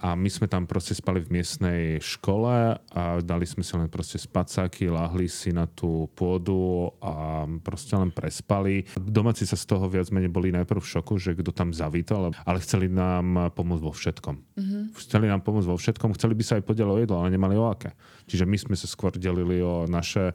a 0.00 0.08
my 0.16 0.30
sme 0.32 0.48
tam 0.48 0.64
proste 0.64 0.96
spali 0.96 1.20
v 1.20 1.28
miestnej 1.28 2.00
škole 2.00 2.80
a 2.80 3.02
dali 3.20 3.44
sme 3.44 3.60
si 3.60 3.76
len 3.76 3.92
proste 3.92 4.16
spacáky, 4.16 4.88
lahli 4.88 5.28
si 5.28 5.52
na 5.52 5.68
tú 5.68 6.08
pôdu 6.16 6.88
a 7.04 7.44
proste 7.60 7.92
len 8.00 8.08
prespali. 8.16 8.88
Domáci 8.96 9.44
sa 9.44 9.60
z 9.60 9.68
toho 9.68 9.92
viac 9.92 10.08
menej 10.08 10.32
boli 10.32 10.48
najprv 10.56 10.80
v 10.80 10.92
šoku, 10.96 11.20
že 11.20 11.36
kto 11.36 11.52
tam 11.52 11.76
zavítal, 11.76 12.32
ale 12.32 12.64
chceli 12.64 12.88
nám 12.88 13.52
pomôcť 13.52 13.84
vo 13.84 13.92
všetkom. 13.92 14.34
Mm-hmm. 14.56 14.82
Chceli 15.04 15.28
nám 15.28 15.44
pomôcť 15.44 15.68
vo 15.68 15.76
všetkom, 15.76 16.16
chceli 16.16 16.32
by 16.32 16.44
sa 16.48 16.56
aj 16.56 16.64
podielať 16.64 16.94
o 16.96 17.02
jedlo, 17.04 17.16
ale 17.20 17.28
nemali 17.28 17.60
o 17.60 17.68
aké. 17.68 17.92
Čiže 18.24 18.48
my 18.48 18.56
sme 18.56 18.76
sa 18.80 18.88
skôr 18.88 19.12
delili 19.12 19.60
o 19.60 19.84
naše 19.84 20.32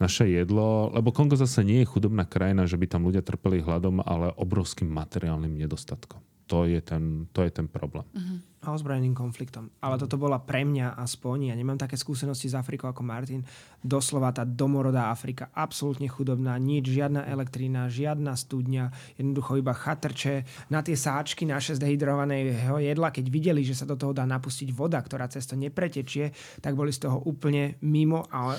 naše 0.00 0.26
jedlo, 0.26 0.90
lebo 0.90 1.14
Kongo 1.14 1.38
zase 1.38 1.62
nie 1.62 1.82
je 1.82 1.90
chudobná 1.90 2.26
krajina, 2.26 2.66
že 2.66 2.78
by 2.78 2.86
tam 2.90 3.06
ľudia 3.06 3.22
trpeli 3.22 3.62
hladom, 3.62 4.02
ale 4.02 4.34
obrovským 4.34 4.90
materiálnym 4.90 5.54
nedostatkom. 5.54 6.20
To 6.50 6.68
je 6.68 6.80
ten, 6.84 7.24
to 7.32 7.40
je 7.40 7.50
ten 7.50 7.64
problém. 7.64 8.04
Uh-huh. 8.12 8.36
A 8.64 8.72
ozbrojeným 8.72 9.12
konfliktom. 9.12 9.68
Ale 9.84 10.00
toto 10.00 10.16
bola 10.16 10.40
pre 10.40 10.64
mňa 10.64 10.96
aspoň, 10.96 11.52
ja 11.52 11.54
nemám 11.54 11.76
také 11.76 12.00
skúsenosti 12.00 12.48
z 12.48 12.56
Afrikou 12.56 12.88
ako 12.88 13.04
Martin, 13.04 13.44
doslova 13.84 14.32
tá 14.32 14.48
domorodá 14.48 15.12
Afrika, 15.12 15.52
absolútne 15.52 16.08
chudobná, 16.08 16.56
nič, 16.56 16.88
žiadna 16.88 17.28
elektrina, 17.28 17.92
žiadna 17.92 18.32
studňa, 18.32 19.16
jednoducho 19.20 19.60
iba 19.60 19.76
chatrče. 19.76 20.48
Na 20.72 20.80
tie 20.80 20.96
sáčky 20.96 21.44
naše 21.44 21.76
zdehydrovaného 21.76 22.80
jedla, 22.80 23.12
keď 23.12 23.24
videli, 23.28 23.60
že 23.60 23.76
sa 23.76 23.84
do 23.84 24.00
toho 24.00 24.16
dá 24.16 24.24
napustiť 24.24 24.72
voda, 24.72 24.96
ktorá 25.04 25.28
cez 25.28 25.44
to 25.44 25.54
nepretečie, 25.54 26.32
tak 26.64 26.72
boli 26.72 26.90
z 26.90 27.04
toho 27.04 27.20
úplne 27.28 27.76
mimo 27.84 28.24
a 28.32 28.56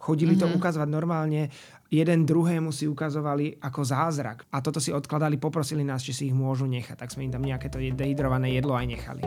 chodili 0.00 0.34
to 0.34 0.48
mm-hmm. 0.48 0.58
ukazovať 0.58 0.88
normálne 0.88 1.52
jeden 1.92 2.24
druhému 2.24 2.72
si 2.72 2.88
ukazovali 2.88 3.60
ako 3.60 3.80
zázrak. 3.84 4.48
A 4.48 4.64
toto 4.64 4.80
si 4.80 4.88
odkladali, 4.88 5.36
poprosili 5.36 5.84
nás, 5.84 6.00
či 6.00 6.16
si 6.16 6.22
ich 6.32 6.36
môžu 6.36 6.64
nechať. 6.64 6.96
Tak 6.96 7.12
sme 7.12 7.28
im 7.28 7.32
tam 7.36 7.44
nejaké 7.44 7.68
to 7.68 7.76
dehydrované 7.76 8.56
jedlo 8.56 8.72
aj 8.72 8.86
nechali. 8.88 9.22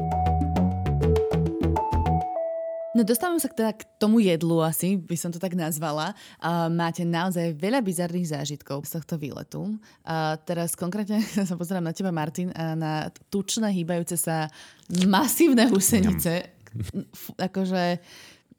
No 2.95 3.03
dostávam 3.03 3.35
sa 3.43 3.51
teda 3.51 3.75
k 3.75 3.83
tomu 3.99 4.23
jedlu 4.23 4.63
asi, 4.63 4.95
by 4.95 5.19
som 5.19 5.27
to 5.27 5.35
tak 5.35 5.51
nazvala. 5.51 6.15
Uh, 6.39 6.71
máte 6.71 7.03
naozaj 7.03 7.51
veľa 7.59 7.83
bizarných 7.83 8.31
zážitkov 8.31 8.87
z 8.87 8.97
tohto 8.97 9.19
výletu. 9.19 9.75
Uh, 10.07 10.39
teraz 10.47 10.79
konkrétne 10.79 11.19
sa 11.51 11.59
pozerám 11.59 11.83
na 11.83 11.91
teba, 11.91 12.15
Martin, 12.15 12.55
uh, 12.55 12.73
na 12.73 13.11
tučné, 13.27 13.67
hýbajúce 13.75 14.15
sa 14.15 14.47
masívne 15.05 15.67
husenice. 15.67 16.55
akože 17.35 17.99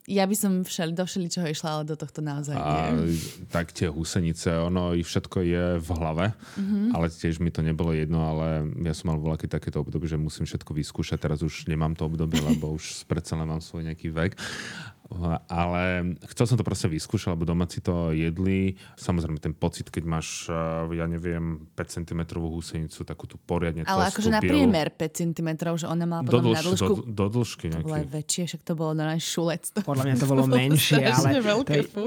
ja 0.07 0.23
by 0.23 0.37
som 0.39 0.53
všel, 0.63 0.95
do 0.95 1.03
všeličoho 1.03 1.51
išla, 1.51 1.69
ale 1.79 1.85
do 1.85 1.99
tohto 1.99 2.23
naozaj 2.23 2.55
a, 2.55 2.95
nie. 2.95 3.19
Tak 3.51 3.75
tie 3.75 3.91
husenice, 3.91 4.55
ono 4.55 4.95
i 4.95 5.03
všetko 5.03 5.39
je 5.43 5.65
v 5.83 5.89
hlave, 5.99 6.27
mm-hmm. 6.31 6.95
ale 6.95 7.11
tiež 7.11 7.43
mi 7.43 7.51
to 7.51 7.67
nebolo 7.67 7.91
jedno, 7.91 8.23
ale 8.23 8.71
ja 8.87 8.95
som 8.95 9.11
mal 9.11 9.19
voľaké 9.19 9.51
takéto 9.51 9.83
obdobie, 9.83 10.07
že 10.07 10.15
musím 10.15 10.47
všetko 10.47 10.71
vyskúšať. 10.71 11.19
Teraz 11.19 11.43
už 11.43 11.67
nemám 11.67 11.99
to 11.99 12.07
obdobie, 12.07 12.39
lebo 12.39 12.79
už 12.79 13.03
predsa 13.11 13.35
len 13.35 13.51
mám 13.51 13.59
svoj 13.59 13.83
nejaký 13.83 14.15
vek. 14.15 14.39
Ale 15.47 16.15
chcel 16.35 16.47
som 16.51 16.57
to 16.59 16.67
proste 16.67 16.91
vyskúšať, 16.91 17.39
lebo 17.39 17.47
doma 17.47 17.71
si 17.71 17.79
to 17.79 18.11
jedli. 18.11 18.75
Samozrejme 18.99 19.39
ten 19.39 19.55
pocit, 19.55 19.87
keď 19.87 20.03
máš, 20.03 20.51
eh, 20.51 20.99
ja 20.99 21.07
neviem, 21.07 21.63
5 21.79 22.03
cm 22.03 22.21
húsenicu, 22.35 23.07
takú 23.07 23.31
tú 23.31 23.39
poriadne 23.39 23.87
Ale 23.87 24.11
akože 24.11 24.35
na 24.35 24.43
priemer 24.43 24.91
5 24.91 25.23
cm, 25.23 25.49
že 25.79 25.87
ona 25.87 26.05
mala 26.11 26.27
potom 26.27 26.43
do 26.43 26.51
dlž, 26.51 26.57
na 26.59 26.63
dĺžku... 26.67 26.93
Do, 26.93 26.95
do 27.07 27.27
dĺžky 27.39 27.65
nejaký. 27.71 27.83
To 27.83 27.87
bolo 27.87 27.99
aj 28.03 28.09
väčšie, 28.11 28.43
však 28.51 28.63
to 28.67 28.73
bolo 28.75 28.93
na 28.99 29.07
šulec. 29.15 29.65
Podľa 29.87 30.05
mňa 30.11 30.17
to 30.19 30.27
bolo 30.27 30.45
menšie, 30.51 31.03
ale... 31.07 31.29
Veľké, 31.39 31.79
to. 31.87 32.01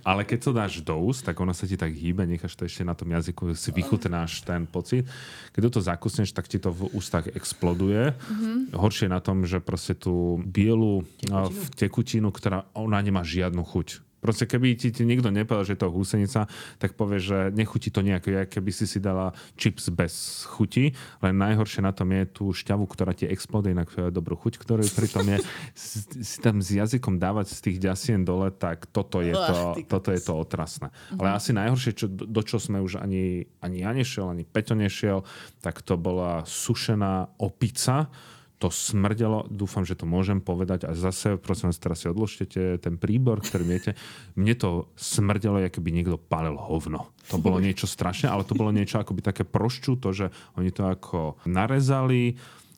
Ale 0.00 0.22
keď 0.24 0.38
to 0.40 0.50
dáš 0.56 0.72
do 0.80 0.96
úst, 0.96 1.28
tak 1.28 1.36
ono 1.36 1.52
sa 1.52 1.68
ti 1.68 1.76
tak 1.76 1.92
hýbe, 1.92 2.24
necháš 2.24 2.56
to 2.56 2.64
ešte 2.64 2.80
na 2.80 2.96
tom 2.96 3.12
jazyku, 3.12 3.52
si 3.52 3.70
vychutnáš 3.76 4.40
ten 4.48 4.64
pocit. 4.64 5.04
Keď 5.52 5.62
to 5.68 5.80
zakusneš, 5.84 6.32
tak 6.32 6.48
ti 6.48 6.56
to 6.56 6.72
v 6.72 6.88
ústach 6.96 7.28
exploduje. 7.28 8.16
Mm-hmm. 8.16 8.72
Horšie 8.72 9.12
na 9.12 9.20
tom, 9.20 9.44
že 9.44 9.60
proste 9.60 9.92
tú 9.92 10.40
bielu 10.40 11.04
tekutinu, 11.76 11.98
tekutinu 11.98 12.30
ktorá 12.38 12.70
ona 12.78 13.02
nemá 13.02 13.26
žiadnu 13.26 13.66
chuť. 13.66 14.08
Proste 14.18 14.50
keby 14.50 14.74
ti, 14.74 14.90
ti 14.90 15.06
nikto 15.06 15.30
nepovedal, 15.30 15.62
že 15.62 15.74
je 15.78 15.82
to 15.86 15.94
húsenica, 15.94 16.50
tak 16.82 16.98
povie, 16.98 17.22
že 17.22 17.54
nechutí 17.54 17.94
to 17.94 18.02
nejako, 18.02 18.34
jak 18.34 18.50
keby 18.50 18.70
si 18.74 18.90
si 18.90 18.98
dala 18.98 19.30
chips 19.54 19.94
bez 19.94 20.42
chuti, 20.50 20.90
len 21.22 21.38
najhoršie 21.38 21.86
na 21.86 21.94
tom 21.94 22.10
je 22.10 22.26
tú 22.26 22.50
šťavu, 22.50 22.82
ktorá 22.90 23.14
ti 23.14 23.30
exploduje 23.30 23.78
na 23.78 23.86
dobrú 24.10 24.34
chuť, 24.34 24.58
ktorú 24.58 24.82
pritom 24.90 25.22
je 25.22 25.38
si 26.18 26.38
tam 26.42 26.58
s 26.58 26.74
jazykom 26.74 27.22
dávať 27.22 27.54
z 27.54 27.58
tých 27.62 27.78
ďasien 27.78 28.26
dole, 28.26 28.50
tak 28.50 28.90
toto 28.90 29.22
je 29.22 29.34
to, 29.34 29.78
toto 29.86 30.10
je 30.10 30.18
to 30.18 30.34
otrasné. 30.34 30.90
Uh-huh. 30.90 31.22
Ale 31.22 31.38
asi 31.38 31.54
najhoršie, 31.54 31.92
čo, 31.94 32.06
do 32.10 32.42
čo 32.42 32.58
sme 32.58 32.82
už 32.82 32.98
ani, 32.98 33.46
ani 33.62 33.86
ja 33.86 33.94
nešiel, 33.94 34.34
ani 34.34 34.42
Peťo 34.42 34.74
nešiel, 34.74 35.22
tak 35.62 35.78
to 35.86 35.94
bola 35.94 36.42
sušená 36.42 37.38
opica, 37.38 38.10
to 38.58 38.74
smrdelo, 38.74 39.46
dúfam, 39.46 39.86
že 39.86 39.94
to 39.94 40.02
môžem 40.02 40.42
povedať 40.42 40.90
a 40.90 40.92
zase, 40.92 41.38
prosím 41.38 41.70
vás, 41.70 41.78
teraz 41.78 42.02
si 42.02 42.10
odložte 42.10 42.44
ten 42.82 42.98
príbor, 42.98 43.38
ktorý 43.38 43.62
viete. 43.62 43.90
Mne 44.34 44.54
to 44.58 44.70
smrdelo, 44.98 45.62
ako 45.62 45.78
by 45.78 45.90
niekto 45.94 46.18
palil 46.18 46.58
hovno. 46.58 47.14
To 47.30 47.38
bolo 47.38 47.62
niečo 47.66 47.86
strašné, 47.86 48.26
ale 48.26 48.42
to 48.42 48.58
bolo 48.58 48.74
niečo 48.74 48.98
akoby 48.98 49.22
také 49.22 49.46
prošču, 49.46 50.02
to, 50.02 50.10
že 50.10 50.26
oni 50.58 50.74
to 50.74 50.90
ako 50.90 51.38
narezali, 51.46 52.34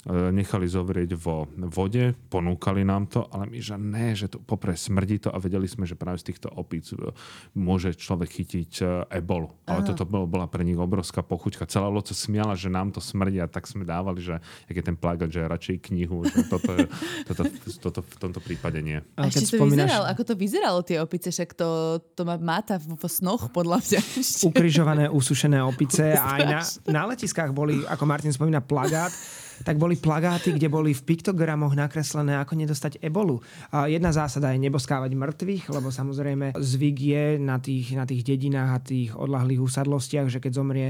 nechali 0.08 0.64
zovrieť 0.64 1.12
vo 1.12 1.44
vode, 1.68 2.16
ponúkali 2.32 2.88
nám 2.88 3.04
to, 3.12 3.20
ale 3.28 3.52
my, 3.52 3.58
že 3.60 3.76
ne, 3.76 4.16
že 4.16 4.32
to 4.32 4.40
popre 4.40 4.72
smrdí 4.72 5.20
to 5.20 5.28
a 5.28 5.36
vedeli 5.36 5.68
sme, 5.68 5.84
že 5.84 5.92
práve 5.92 6.24
z 6.24 6.32
týchto 6.32 6.48
opíc 6.56 6.88
e, 6.96 7.12
môže 7.52 7.92
človek 7.92 8.32
chytiť 8.40 8.72
e, 8.80 8.84
ebolu. 9.20 9.52
Ale 9.68 9.84
toto 9.84 10.08
bolo, 10.08 10.24
bola 10.24 10.48
pre 10.48 10.64
nich 10.64 10.80
obrovská 10.80 11.20
pochuťka. 11.20 11.68
Celá 11.68 11.92
loď 11.92 12.16
sa 12.16 12.16
smiala, 12.16 12.56
že 12.56 12.72
nám 12.72 12.96
to 12.96 13.00
smrdí 13.04 13.44
a 13.44 13.46
tak 13.50 13.68
sme 13.68 13.84
dávali, 13.84 14.24
že 14.24 14.40
jak 14.72 14.76
je 14.80 14.84
ten 14.88 14.96
plagát, 14.96 15.28
že 15.28 15.44
radšej 15.44 15.76
knihu, 15.92 16.24
že 16.24 16.48
toto, 16.48 16.72
toto, 17.28 17.42
toto, 17.84 18.00
v 18.00 18.16
tomto 18.16 18.40
prípade 18.40 18.80
nie. 18.80 19.04
A 19.20 19.28
ešte 19.28 19.52
to 19.52 19.60
spomínaš... 19.60 19.84
vyzeral, 19.84 20.04
ako 20.08 20.22
to 20.24 20.34
vyzeralo 20.34 20.80
tie 20.80 20.96
opice, 20.96 21.28
však 21.28 21.52
to, 21.52 22.00
to 22.16 22.24
má 22.24 22.40
máta 22.40 22.80
vo 22.80 23.04
snoch 23.04 23.52
podľa 23.52 23.84
mňa. 23.84 24.00
Ukrižované, 24.48 25.12
usušené 25.12 25.60
opice 25.60 26.16
a 26.16 26.40
aj 26.40 26.42
na, 26.48 26.60
na 26.88 27.02
letiskách 27.12 27.52
boli, 27.52 27.84
ako 27.84 28.08
Martin 28.08 28.32
spomína, 28.32 28.64
plagát 28.64 29.12
tak 29.60 29.76
boli 29.76 30.00
plagáty, 30.00 30.56
kde 30.56 30.72
boli 30.72 30.96
v 30.96 31.04
piktogramoch 31.04 31.76
nakreslené, 31.76 32.40
ako 32.40 32.56
nedostať 32.56 33.00
ebolu. 33.04 33.40
A 33.72 33.86
jedna 33.86 34.10
zásada 34.10 34.52
je 34.56 34.62
neboskávať 34.62 35.12
mŕtvych, 35.12 35.68
lebo 35.68 35.92
samozrejme 35.92 36.56
zvyk 36.56 36.96
je 36.96 37.24
na 37.36 37.60
tých, 37.60 37.92
na 37.92 38.08
tých 38.08 38.24
dedinách 38.24 38.70
a 38.72 38.78
tých 38.80 39.10
odlahlých 39.12 39.60
usadlostiach, 39.60 40.32
že 40.32 40.40
keď 40.40 40.52
zomrie 40.56 40.88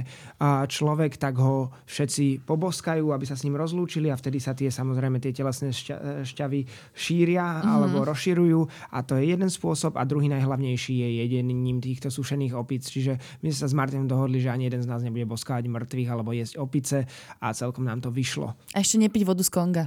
človek, 0.71 1.18
tak 1.18 1.39
ho 1.43 1.75
všetci 1.91 2.47
poboskajú, 2.47 3.11
aby 3.11 3.25
sa 3.27 3.35
s 3.35 3.43
ním 3.43 3.59
rozlúčili 3.59 4.12
a 4.12 4.18
vtedy 4.18 4.39
sa 4.39 4.55
tie 4.55 4.71
samozrejme 4.71 5.18
tie 5.18 5.35
telesné 5.35 5.75
šťa, 5.75 6.23
šťavy 6.23 6.61
šíria 6.95 7.43
mm-hmm. 7.43 7.73
alebo 7.75 7.97
rozširujú 8.07 8.61
a 8.95 8.99
to 9.03 9.18
je 9.18 9.35
jeden 9.35 9.51
spôsob 9.51 9.99
a 9.99 10.07
druhý 10.07 10.31
najhlavnejší 10.31 10.95
je 11.01 11.09
jedením 11.27 11.83
týchto 11.83 12.12
sušených 12.12 12.55
opic. 12.55 12.87
Čiže 12.87 13.43
my 13.43 13.49
sme 13.51 13.59
sa 13.59 13.68
s 13.68 13.75
Martinom 13.75 14.07
dohodli, 14.07 14.39
že 14.39 14.53
ani 14.53 14.71
jeden 14.71 14.85
z 14.85 14.89
nás 14.89 15.03
nebude 15.03 15.27
boskávať 15.27 15.66
mŕtvych 15.66 16.09
alebo 16.09 16.31
jesť 16.37 16.61
opice 16.61 17.09
a 17.41 17.47
celkom 17.57 17.89
nám 17.89 18.05
to 18.05 18.12
vyšlo. 18.12 18.59
A 18.74 18.82
ešte 18.82 19.00
nepiť 19.00 19.22
vodu 19.26 19.42
z 19.44 19.50
Konga. 19.50 19.84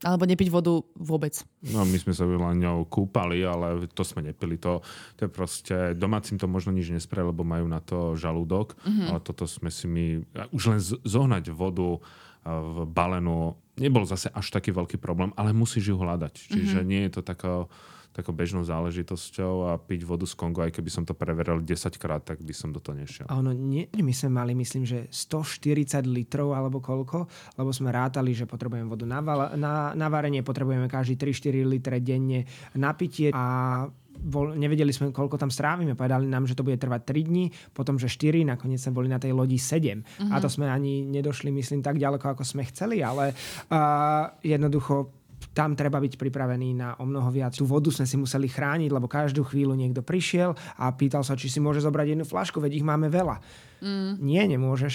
Alebo 0.00 0.24
nepiť 0.24 0.48
vodu 0.48 0.80
vôbec. 0.96 1.36
No 1.60 1.84
my 1.84 1.96
sme 2.00 2.16
sa 2.16 2.24
len 2.24 2.56
ňou 2.56 2.88
kúpali, 2.88 3.44
ale 3.44 3.84
to 3.92 4.00
sme 4.00 4.24
nepili. 4.24 4.56
To, 4.64 4.80
to 5.20 5.28
je 5.28 5.30
proste, 5.30 5.76
domácim 5.92 6.40
to 6.40 6.48
možno 6.48 6.72
nič 6.72 6.88
nespre, 6.88 7.20
lebo 7.20 7.44
majú 7.44 7.68
na 7.68 7.84
to 7.84 8.16
žalúdok, 8.16 8.80
mm-hmm. 8.80 9.12
ale 9.12 9.20
toto 9.20 9.44
sme 9.44 9.68
si 9.68 9.84
my, 9.84 10.24
už 10.56 10.62
len 10.72 10.80
zohnať 11.04 11.52
vodu 11.52 12.00
v 12.48 12.88
balenu 12.88 13.60
nebol 13.76 14.08
zase 14.08 14.32
až 14.32 14.48
taký 14.52 14.72
veľký 14.72 14.96
problém, 14.96 15.32
ale 15.36 15.56
musíš 15.56 15.92
ju 15.92 15.96
hľadať. 15.96 16.34
Čiže 16.48 16.80
mm-hmm. 16.80 16.88
nie 16.88 17.02
je 17.08 17.12
to 17.16 17.22
taká 17.24 17.68
takou 18.10 18.34
bežnou 18.34 18.66
záležitosťou 18.66 19.70
a 19.70 19.78
piť 19.78 20.02
vodu 20.02 20.26
z 20.26 20.34
Kongo, 20.34 20.66
aj 20.66 20.74
keby 20.74 20.90
som 20.90 21.06
to 21.06 21.14
preveril 21.14 21.62
10 21.62 21.94
krát, 21.94 22.26
tak 22.26 22.42
by 22.42 22.50
som 22.50 22.74
do 22.74 22.82
toho 22.82 22.98
nešiel. 22.98 23.30
A 23.30 23.38
ono, 23.38 23.54
nie, 23.54 23.86
my 23.94 24.10
sme 24.10 24.34
mali, 24.34 24.52
myslím, 24.58 24.82
že 24.82 25.06
140 25.08 26.10
litrov 26.10 26.50
alebo 26.50 26.82
koľko, 26.82 27.30
lebo 27.54 27.70
sme 27.70 27.94
rátali, 27.94 28.34
že 28.34 28.50
potrebujeme 28.50 28.90
vodu 28.90 29.06
na, 29.06 29.22
na, 29.54 29.74
na 29.94 30.06
varenie, 30.10 30.42
potrebujeme 30.42 30.90
každý 30.90 31.14
3-4 31.14 31.62
litre 31.62 31.96
denne 32.02 32.50
na 32.74 32.90
pitie 32.98 33.30
a 33.30 33.86
bol, 34.20 34.52
nevedeli 34.52 34.92
sme, 34.92 35.16
koľko 35.16 35.40
tam 35.40 35.48
strávime. 35.48 35.96
Povedali 35.96 36.28
nám, 36.28 36.44
že 36.44 36.52
to 36.52 36.66
bude 36.66 36.76
trvať 36.76 37.08
3 37.08 37.30
dní, 37.32 37.44
potom, 37.72 37.96
že 37.96 38.12
4, 38.12 38.44
nakoniec 38.44 38.76
sme 38.76 38.92
boli 38.92 39.08
na 39.08 39.16
tej 39.16 39.32
lodi 39.32 39.56
7. 39.56 39.80
Uh-huh. 39.80 40.34
A 40.34 40.36
to 40.38 40.52
mhm. 40.52 40.54
sme 40.60 40.66
ani 40.68 41.08
nedošli, 41.08 41.48
myslím, 41.48 41.80
tak 41.80 41.96
ďaleko, 41.96 42.36
ako 42.36 42.44
sme 42.44 42.68
chceli, 42.68 43.00
ale 43.00 43.32
uh, 43.32 44.28
jednoducho 44.44 45.19
tam 45.50 45.74
treba 45.74 45.98
byť 45.98 46.14
pripravený 46.14 46.68
na 46.78 46.88
o 46.98 47.04
mnoho 47.06 47.26
viac. 47.30 47.54
Tú 47.54 47.66
vodu 47.66 47.90
sme 47.90 48.06
si 48.06 48.14
museli 48.14 48.46
chrániť, 48.46 48.90
lebo 48.90 49.10
každú 49.10 49.42
chvíľu 49.42 49.74
niekto 49.74 50.00
prišiel 50.00 50.54
a 50.78 50.90
pýtal 50.94 51.26
sa, 51.26 51.34
či 51.34 51.50
si 51.50 51.58
môže 51.58 51.82
zobrať 51.82 52.14
jednu 52.14 52.26
flašku, 52.26 52.62
veď 52.62 52.82
ich 52.82 52.86
máme 52.86 53.10
veľa. 53.10 53.42
Mm. 53.82 54.12
Nie, 54.22 54.42
nemôžeš. 54.46 54.94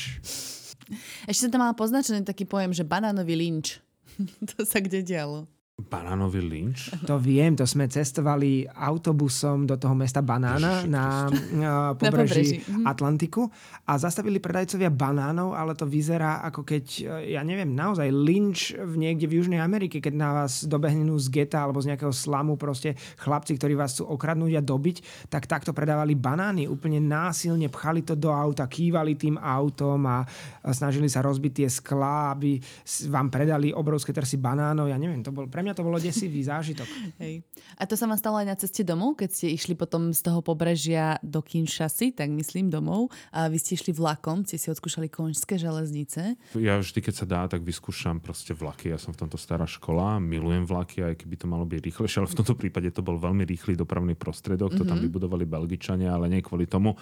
Ešte 1.26 1.50
som 1.50 1.52
tam 1.52 1.66
mala 1.66 1.76
poznačený 1.76 2.24
taký 2.24 2.46
pojem, 2.46 2.72
že 2.72 2.88
banánový 2.88 3.36
lynč. 3.36 3.82
to 4.56 4.64
sa 4.64 4.80
kde 4.80 5.04
dialo? 5.04 5.50
Banánový 5.76 6.40
lynč? 6.40 6.88
To 7.04 7.20
viem, 7.20 7.52
to 7.52 7.68
sme 7.68 7.92
cestovali 7.92 8.64
autobusom 8.64 9.68
do 9.68 9.76
toho 9.76 9.92
mesta 9.92 10.24
Banána 10.24 10.88
na, 10.88 11.28
na 11.52 11.92
pobreží 12.00 12.64
na 12.72 12.96
Atlantiku 12.96 13.52
a 13.84 14.00
zastavili 14.00 14.40
predajcovia 14.40 14.88
banánov, 14.88 15.52
ale 15.52 15.76
to 15.76 15.84
vyzerá 15.84 16.40
ako 16.48 16.64
keď, 16.64 16.84
ja 17.28 17.44
neviem, 17.44 17.76
naozaj 17.76 18.08
lynč 18.08 18.72
v 18.72 18.96
niekde 18.96 19.28
v 19.28 19.44
Južnej 19.44 19.60
Amerike, 19.60 20.00
keď 20.00 20.16
na 20.16 20.32
vás 20.32 20.64
dobehnú 20.64 21.20
z 21.20 21.28
geta 21.28 21.68
alebo 21.68 21.84
z 21.84 21.92
nejakého 21.92 22.16
slamu 22.16 22.56
proste 22.56 22.96
chlapci, 23.20 23.60
ktorí 23.60 23.76
vás 23.76 24.00
chcú 24.00 24.16
okradnúť 24.16 24.56
a 24.56 24.64
dobiť, 24.64 25.28
tak 25.28 25.44
takto 25.44 25.76
predávali 25.76 26.16
banány. 26.16 26.72
Úplne 26.72 27.04
násilne 27.04 27.68
pchali 27.68 28.00
to 28.00 28.16
do 28.16 28.32
auta, 28.32 28.64
kývali 28.64 29.20
tým 29.20 29.36
autom 29.36 30.08
a 30.08 30.24
snažili 30.72 31.12
sa 31.12 31.20
rozbiť 31.20 31.52
tie 31.52 31.68
sklá, 31.68 32.32
aby 32.32 32.64
vám 33.12 33.28
predali 33.28 33.76
obrovské 33.76 34.16
trsy 34.16 34.40
banánov. 34.40 34.88
Ja 34.88 34.96
neviem, 34.96 35.20
to 35.20 35.36
bol 35.36 35.52
pre 35.52 35.65
mňa 35.66 35.74
to 35.74 35.84
bolo 35.84 35.98
desivý 35.98 36.46
zážitok. 36.46 36.86
Hej. 37.24 37.42
A 37.82 37.90
to 37.90 37.98
sa 37.98 38.06
vám 38.06 38.22
stalo 38.22 38.38
aj 38.38 38.48
na 38.48 38.56
ceste 38.56 38.86
domov, 38.86 39.18
keď 39.18 39.30
ste 39.34 39.48
išli 39.50 39.74
potom 39.74 40.14
z 40.14 40.22
toho 40.22 40.46
pobrežia 40.46 41.18
do 41.26 41.42
Kinshasy, 41.42 42.14
tak 42.14 42.30
myslím 42.30 42.70
domov, 42.70 43.10
a 43.34 43.50
vy 43.50 43.58
ste 43.58 43.74
išli 43.74 43.92
vlakom, 43.92 44.46
ste 44.46 44.62
si 44.62 44.70
odskúšali 44.70 45.10
konžské 45.10 45.58
železnice. 45.58 46.38
Ja 46.56 46.78
vždy, 46.78 47.00
keď 47.02 47.14
sa 47.14 47.26
dá, 47.26 47.42
tak 47.50 47.66
vyskúšam 47.66 48.22
proste 48.22 48.54
vlaky. 48.54 48.94
Ja 48.94 49.02
som 49.02 49.12
v 49.12 49.26
tomto 49.26 49.42
stará 49.42 49.66
škola, 49.66 50.22
milujem 50.22 50.70
vlaky, 50.70 51.02
aj 51.02 51.26
keby 51.26 51.36
to 51.42 51.50
malo 51.50 51.66
byť 51.66 51.80
rýchlejšie, 51.82 52.18
ale 52.22 52.32
v 52.32 52.38
tomto 52.38 52.56
prípade 52.56 52.94
to 52.94 53.02
bol 53.02 53.18
veľmi 53.18 53.44
rýchly 53.44 53.74
dopravný 53.74 54.14
prostriedok, 54.14 54.78
to 54.78 54.86
mm-hmm. 54.86 54.90
tam 54.94 54.98
mhm. 55.02 55.06
vybudovali 55.10 55.46
Belgičania, 55.50 56.14
ale 56.14 56.30
nie 56.30 56.46
kvôli 56.46 56.70
tomu, 56.70 56.94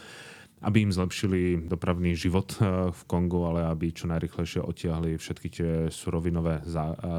aby 0.63 0.87
im 0.87 0.91
zlepšili 0.95 1.67
dopravný 1.67 2.15
život 2.15 2.55
eh, 2.57 2.89
v 2.89 3.01
Kongu, 3.05 3.43
ale 3.43 3.67
aby 3.67 3.91
čo 3.91 4.07
najrychlejšie 4.07 4.63
otiahli 4.63 5.19
všetky 5.19 5.47
tie 5.51 5.71
surovinové 5.91 6.63
eh, 6.63 6.67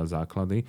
základy. 0.08 0.64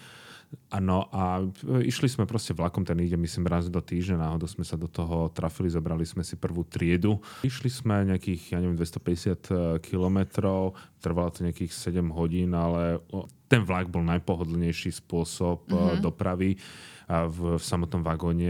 Ano 0.74 1.08
a 1.14 1.43
išli 1.84 2.10
sme 2.10 2.28
proste 2.28 2.52
vlakom, 2.52 2.84
ten 2.84 3.00
ide 3.00 3.16
myslím 3.16 3.46
raz 3.48 3.70
do 3.70 3.80
týždňa, 3.80 4.28
náhodou 4.28 4.50
sme 4.50 4.66
sa 4.66 4.76
do 4.76 4.89
toho 4.89 5.30
trafili, 5.32 5.72
zobrali 5.72 6.04
sme 6.04 6.26
si 6.26 6.36
prvú 6.36 6.66
triedu. 6.66 7.22
Išli 7.46 7.70
sme 7.70 8.04
nejakých, 8.08 8.56
ja 8.56 8.60
neviem, 8.60 8.78
250 8.78 8.82
eh, 8.82 9.36
kilometrov, 9.80 10.76
trvalo 11.00 11.30
to 11.32 11.46
nejakých 11.46 11.72
7 11.72 12.02
hodín, 12.12 12.58
ale 12.58 13.00
ten 13.46 13.62
vlak 13.62 13.88
bol 13.88 14.02
najpohodlnejší 14.04 14.89
spôsob 15.06 15.70
mm-hmm. 15.70 16.02
dopravy 16.02 16.58
a 17.06 17.30
v, 17.30 17.62
v 17.62 17.64
samotnom 17.64 18.01
vagóne 18.01 18.49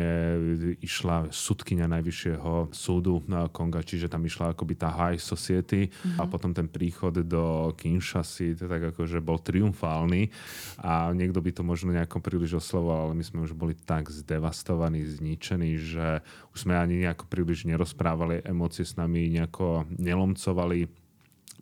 išla 0.79 1.27
sudkynia 1.31 1.91
Najvyššieho 1.91 2.71
súdu 2.71 3.19
na 3.27 3.51
Konga, 3.51 3.83
čiže 3.83 4.07
tam 4.07 4.23
išla 4.23 4.55
akoby 4.55 4.79
tá 4.79 4.87
high 4.91 5.19
society 5.19 5.91
mm-hmm. 5.91 6.19
a 6.19 6.23
mhm. 6.23 6.29
potom 6.31 6.51
ten 6.55 6.67
príchod 6.71 7.11
do 7.11 7.75
Kinshasy, 7.75 8.55
to 8.55 8.71
tak 8.71 8.95
akože 8.95 9.19
bol 9.19 9.39
triumfálny 9.43 10.31
a 10.79 11.11
niekto 11.11 11.43
by 11.43 11.51
to 11.51 11.61
možno 11.67 11.91
nejako 11.91 12.23
príliš 12.23 12.63
oslovoval, 12.63 13.11
ale 13.11 13.19
my 13.19 13.23
sme 13.27 13.43
už 13.43 13.51
boli 13.51 13.75
tak 13.75 14.07
zdevastovaní, 14.07 15.03
zničení, 15.03 15.75
že 15.75 16.23
už 16.55 16.67
sme 16.67 16.79
ani 16.79 17.03
nejako 17.03 17.27
príliš 17.27 17.67
nerozprávali, 17.67 18.39
emócie 18.47 18.87
s 18.87 18.95
nami 18.95 19.27
nejako 19.35 19.83
nelomcovali. 19.99 21.04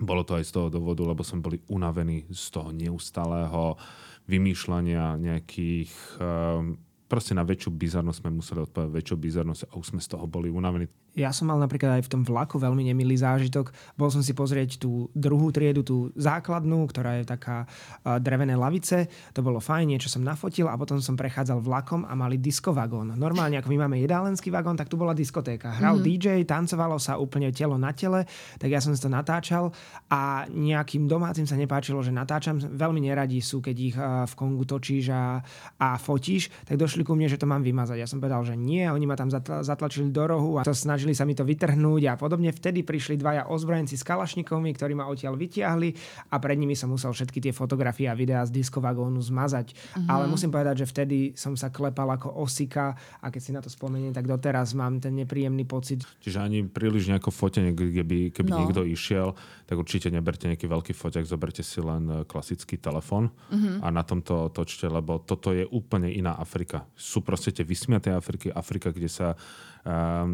Bolo 0.01 0.25
to 0.25 0.37
aj 0.37 0.45
z 0.49 0.51
toho 0.57 0.67
dôvodu, 0.73 1.05
lebo 1.05 1.21
sme 1.21 1.45
boli 1.45 1.57
unavení 1.69 2.25
z 2.33 2.45
toho 2.49 2.73
neustáleho 2.73 3.77
vymýšľania 4.25 5.19
nejakých 5.19 5.91
um, 6.17 6.79
proste 7.11 7.37
na 7.37 7.45
väčšiu 7.45 7.69
bizarnosť 7.69 8.19
sme 8.25 8.31
museli 8.33 8.59
odpovedať 8.65 8.89
väčšiu 8.89 9.15
bizarnosť 9.21 9.61
a 9.69 9.73
už 9.77 9.85
sme 9.93 10.01
z 10.01 10.09
toho 10.17 10.25
boli 10.25 10.49
unavení. 10.49 10.89
Ja 11.13 11.29
som 11.29 11.45
mal 11.45 11.61
napríklad 11.61 12.01
aj 12.01 12.09
v 12.09 12.11
tom 12.11 12.21
vlaku 12.25 12.57
veľmi 12.57 12.89
nemilý 12.89 13.13
zážitok. 13.21 13.69
Bol 13.93 14.09
som 14.09 14.25
si 14.25 14.33
pozrieť 14.33 14.81
tú 14.81 15.13
druhú 15.13 15.53
triedu, 15.53 15.85
tú 15.85 16.09
základnú, 16.17 16.89
ktorá 16.89 17.21
je 17.21 17.29
taká 17.29 17.69
drevené 18.17 18.57
lavice. 18.57 19.05
To 19.37 19.45
bolo 19.45 19.61
fajn, 19.61 19.93
niečo 19.93 20.09
som 20.09 20.25
nafotil 20.25 20.65
a 20.65 20.73
potom 20.73 20.97
som 20.97 21.13
prechádzal 21.13 21.61
vlakom 21.61 22.01
a 22.09 22.17
mali 22.17 22.41
diskovagón. 22.41 23.13
Normálne, 23.13 23.61
ako 23.61 23.69
my 23.69 23.85
máme 23.85 24.01
jedálenský 24.01 24.49
vagón, 24.49 24.73
tak 24.73 24.89
tu 24.89 24.97
bola 24.97 25.13
diskotéka. 25.13 25.69
Hral 25.77 26.01
mm-hmm. 26.01 26.17
DJ, 26.17 26.49
tancovalo 26.49 26.97
sa 26.97 27.21
úplne 27.21 27.53
telo 27.53 27.77
na 27.77 27.93
tele, 27.93 28.25
tak 28.57 28.73
ja 28.73 28.81
som 28.81 28.89
si 28.97 29.01
to 29.03 29.09
natáčal 29.11 29.69
a 30.09 30.49
nejakým 30.49 31.05
domácim 31.05 31.45
sa 31.45 31.53
nepáčilo, 31.53 32.01
že 32.01 32.09
natáčam. 32.09 32.57
Veľmi 32.57 33.05
neradí 33.05 33.37
sú, 33.37 33.61
keď 33.61 33.75
ich 33.77 33.95
v 34.01 34.33
Kongu 34.33 34.65
točíš 34.65 35.13
a, 35.13 35.45
a 35.77 36.01
fotíš, 36.01 36.49
tak 36.65 36.81
došli 36.81 37.05
ku 37.05 37.13
mne, 37.13 37.29
že 37.29 37.37
to 37.37 37.45
mám 37.45 37.61
vymazať. 37.61 38.01
Ja 38.01 38.09
som 38.09 38.17
povedal, 38.17 38.41
že 38.49 38.57
nie, 38.57 38.81
oni 38.89 39.05
ma 39.05 39.13
tam 39.13 39.29
zatlačili 39.29 40.09
do 40.09 40.25
rohu 40.25 40.57
a 40.57 40.65
to 40.65 40.73
snažili 40.73 41.02
snažili 41.03 41.19
sa 41.19 41.27
mi 41.27 41.35
to 41.35 41.43
vytrhnúť 41.43 42.03
a 42.07 42.13
podobne. 42.15 42.55
Vtedy 42.55 42.79
prišli 42.87 43.19
dvaja 43.19 43.51
ozbrojenci 43.51 43.99
s 43.99 44.07
kalašnikovmi, 44.07 44.71
ktorí 44.71 44.95
ma 44.95 45.11
odtiaľ 45.11 45.35
vytiahli 45.35 45.91
a 46.31 46.39
pred 46.39 46.55
nimi 46.55 46.79
som 46.79 46.95
musel 46.95 47.11
všetky 47.11 47.43
tie 47.43 47.51
fotografie 47.51 48.07
a 48.07 48.15
videá 48.15 48.39
z 48.47 48.55
diskovagónu 48.55 49.19
zmazať. 49.19 49.75
Uh-huh. 49.75 50.07
Ale 50.07 50.31
musím 50.31 50.47
povedať, 50.47 50.87
že 50.87 50.87
vtedy 50.87 51.17
som 51.35 51.59
sa 51.59 51.75
klepal 51.75 52.07
ako 52.07 52.39
osika 52.39 52.95
a 53.19 53.27
keď 53.27 53.41
si 53.43 53.51
na 53.51 53.59
to 53.59 53.67
spomeniem, 53.67 54.15
tak 54.15 54.31
doteraz 54.31 54.71
mám 54.79 55.03
ten 55.03 55.11
nepríjemný 55.11 55.67
pocit. 55.67 56.07
Čiže 56.23 56.39
ani 56.39 56.63
príliš 56.71 57.11
nejako 57.11 57.35
fotenie, 57.35 57.75
keby, 57.75 58.31
keby 58.31 58.49
no. 58.55 58.57
niekto 58.63 58.87
išiel, 58.87 59.35
tak 59.67 59.75
určite 59.75 60.07
neberte 60.07 60.47
nejaký 60.47 60.71
veľký 60.71 60.95
foťak, 60.95 61.27
zoberte 61.27 61.67
si 61.67 61.83
len 61.83 62.07
e, 62.07 62.15
klasický 62.23 62.79
telefón 62.79 63.27
uh-huh. 63.51 63.83
a 63.83 63.91
na 63.91 64.07
tomto 64.07 64.47
točte, 64.55 64.87
lebo 64.87 65.19
toto 65.19 65.51
je 65.51 65.67
úplne 65.67 66.07
iná 66.07 66.39
Afrika. 66.39 66.87
Sú 66.95 67.19
proste 67.19 67.51
tie 67.51 67.67
vysmiaté 67.67 68.15
Afriky, 68.15 68.47
Afrika, 68.55 68.95
kde 68.95 69.11
sa 69.11 69.35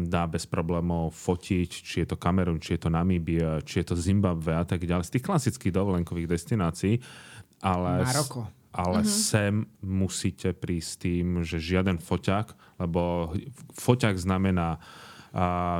dá 0.06 0.22
bez 0.30 0.46
problémov 0.46 1.10
fotiť, 1.10 1.70
či 1.70 1.94
je 2.02 2.06
to 2.06 2.14
Kamerun, 2.14 2.62
či 2.62 2.78
je 2.78 2.86
to 2.86 2.90
Namíbia, 2.90 3.58
či 3.66 3.82
je 3.82 3.90
to 3.90 3.98
Zimbabwe 3.98 4.54
a 4.54 4.62
tak 4.62 4.86
ďalej. 4.86 5.10
Z 5.10 5.12
tých 5.18 5.26
klasických 5.26 5.74
dovolenkových 5.74 6.30
destinácií. 6.30 7.02
Ale 7.58 8.06
Maroko. 8.06 8.46
Ale 8.70 9.02
uh-huh. 9.02 9.10
sem 9.10 9.66
musíte 9.82 10.54
prísť 10.54 10.90
tým, 11.02 11.42
že 11.42 11.58
žiaden 11.58 11.98
foťák, 11.98 12.78
lebo 12.78 13.34
foťák 13.74 14.14
znamená 14.14 14.78
uh, 14.78 15.10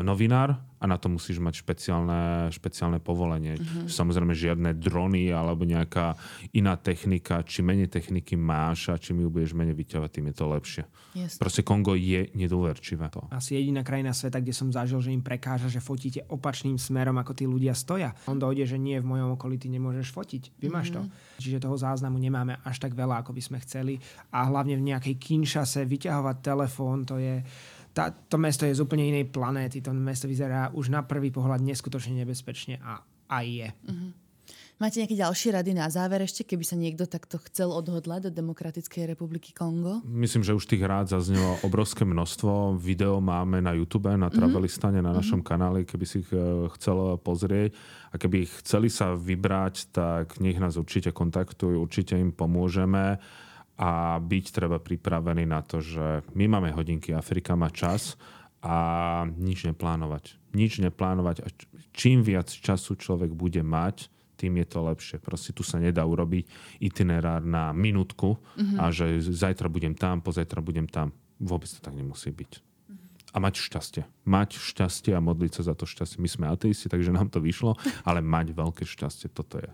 novinár, 0.03 0.71
a 0.81 0.89
na 0.89 0.97
to 0.97 1.13
musíš 1.13 1.37
mať 1.37 1.61
špeciálne, 1.61 2.49
špeciálne 2.49 3.05
povolenie. 3.05 3.61
Mm-hmm. 3.61 3.93
Samozrejme 3.93 4.33
žiadne 4.33 4.73
drony 4.73 5.29
alebo 5.29 5.69
nejaká 5.69 6.17
iná 6.57 6.73
technika. 6.81 7.45
Či 7.45 7.61
menej 7.61 7.93
techniky 7.93 8.33
máš 8.33 8.89
a 8.89 8.97
čím 8.97 9.21
ju 9.21 9.29
budeš 9.29 9.53
menej 9.53 9.77
vyťahovať, 9.77 10.09
tým 10.09 10.33
je 10.33 10.35
to 10.41 10.45
lepšie. 10.49 10.83
Yes. 11.13 11.37
Proste 11.37 11.61
Kongo 11.61 11.93
je 11.93 12.33
nedôverčivé. 12.33 13.13
To. 13.13 13.29
Asi 13.29 13.61
jediná 13.61 13.85
krajina 13.85 14.17
sveta, 14.17 14.41
kde 14.41 14.57
som 14.57 14.73
zažil, 14.73 15.05
že 15.05 15.13
im 15.13 15.21
prekáža, 15.21 15.69
že 15.69 15.85
fotíte 15.85 16.25
opačným 16.33 16.81
smerom, 16.81 17.21
ako 17.21 17.37
tí 17.37 17.45
ľudia 17.45 17.77
stoja. 17.77 18.17
On 18.25 18.41
dojde, 18.41 18.65
že 18.65 18.81
nie, 18.81 18.97
v 19.05 19.05
mojom 19.05 19.37
okolí 19.37 19.61
ty 19.61 19.69
nemôžeš 19.69 20.09
fotiť. 20.17 20.57
Vymáš 20.65 20.97
mm-hmm. 20.97 21.13
to. 21.13 21.45
Čiže 21.45 21.61
toho 21.61 21.77
záznamu 21.77 22.17
nemáme 22.17 22.57
až 22.65 22.81
tak 22.81 22.97
veľa, 22.97 23.21
ako 23.21 23.37
by 23.37 23.43
sme 23.45 23.59
chceli. 23.61 24.01
A 24.33 24.49
hlavne 24.49 24.81
v 24.81 24.97
nejakej 24.97 25.21
Kinshase 25.21 25.85
vyťahovať 25.85 26.37
telefón, 26.41 27.05
to 27.05 27.21
je 27.21 27.45
tá, 27.91 28.15
to 28.15 28.37
mesto 28.39 28.67
je 28.67 28.77
z 28.77 28.83
úplne 28.83 29.07
inej 29.07 29.31
planéty. 29.31 29.83
To 29.83 29.91
mesto 29.91 30.31
vyzerá 30.31 30.71
už 30.75 30.91
na 30.95 31.03
prvý 31.03 31.35
pohľad 31.35 31.63
neskutočne 31.63 32.23
nebezpečne 32.23 32.79
a 32.83 33.03
aj 33.31 33.47
je. 33.47 33.69
Uh-huh. 33.87 34.11
Máte 34.81 34.97
nejaké 34.97 35.13
ďalšie 35.13 35.53
rady 35.53 35.77
na 35.77 35.93
záver 35.93 36.25
ešte, 36.25 36.41
keby 36.41 36.65
sa 36.65 36.73
niekto 36.73 37.05
takto 37.05 37.37
chcel 37.45 37.69
odhodlať 37.69 38.33
do 38.33 38.41
Demokratickej 38.41 39.13
republiky 39.13 39.53
Kongo? 39.53 40.01
Myslím, 40.09 40.41
že 40.41 40.57
už 40.57 40.65
tých 40.65 40.81
rád 40.81 41.13
zaznelo 41.13 41.61
obrovské 41.61 42.09
množstvo. 42.09 42.81
Video 42.81 43.21
máme 43.21 43.61
na 43.61 43.77
YouTube, 43.77 44.09
na 44.09 44.33
mhm. 44.33 44.41
Travelistane, 44.41 45.05
na 45.05 45.13
našom 45.13 45.45
mm-hmm. 45.45 45.53
kanáli, 45.53 45.81
keby 45.85 46.05
si 46.09 46.25
ich 46.25 46.33
eh, 46.33 46.65
chcel 46.81 47.21
pozrieť. 47.21 47.77
A 48.11 48.15
keby 48.17 48.49
chceli 48.65 48.89
sa 48.89 49.13
vybrať, 49.13 49.93
tak 49.93 50.41
nech 50.41 50.57
nás 50.57 50.81
určite 50.81 51.13
kontaktujú, 51.13 51.77
určite 51.77 52.17
im 52.17 52.33
pomôžeme 52.33 53.21
a 53.81 54.21
byť 54.21 54.45
treba 54.53 54.77
pripravený 54.77 55.49
na 55.49 55.65
to, 55.65 55.81
že 55.81 56.21
my 56.37 56.45
máme 56.53 56.77
hodinky, 56.77 57.17
Afrika 57.17 57.57
má 57.57 57.73
čas 57.73 58.21
a 58.61 59.25
nič 59.25 59.65
neplánovať. 59.65 60.37
Nič 60.53 60.85
neplánovať 60.85 61.37
a 61.41 61.49
čím 61.97 62.21
viac 62.21 62.53
času 62.53 63.01
človek 63.01 63.33
bude 63.33 63.65
mať, 63.65 64.13
tým 64.37 64.61
je 64.61 64.67
to 64.69 64.85
lepšie. 64.85 65.17
Proste 65.21 65.57
tu 65.57 65.65
sa 65.65 65.81
nedá 65.81 66.05
urobiť 66.05 66.45
itinerár 66.81 67.41
na 67.41 67.73
minútku 67.73 68.37
mm-hmm. 68.37 68.77
a 68.77 68.93
že 68.93 69.21
zajtra 69.21 69.73
budem 69.73 69.97
tam, 69.97 70.21
pozajtra 70.21 70.61
budem 70.61 70.85
tam. 70.85 71.17
Vôbec 71.41 71.69
to 71.73 71.81
tak 71.81 71.97
nemusí 71.97 72.29
byť. 72.29 72.61
A 73.33 73.41
mať 73.41 73.65
šťastie. 73.65 74.03
Mať 74.29 74.61
šťastie 74.61 75.17
a 75.17 75.25
modliť 75.25 75.53
sa 75.57 75.73
za 75.73 75.75
to 75.77 75.89
šťastie. 75.89 76.21
My 76.21 76.29
sme 76.29 76.47
ateisti, 76.53 76.93
takže 76.93 77.17
nám 77.17 77.33
to 77.33 77.41
vyšlo, 77.41 77.81
ale 78.09 78.21
mať 78.21 78.53
veľké 78.53 78.85
šťastie, 78.85 79.33
toto 79.33 79.57
je 79.57 79.69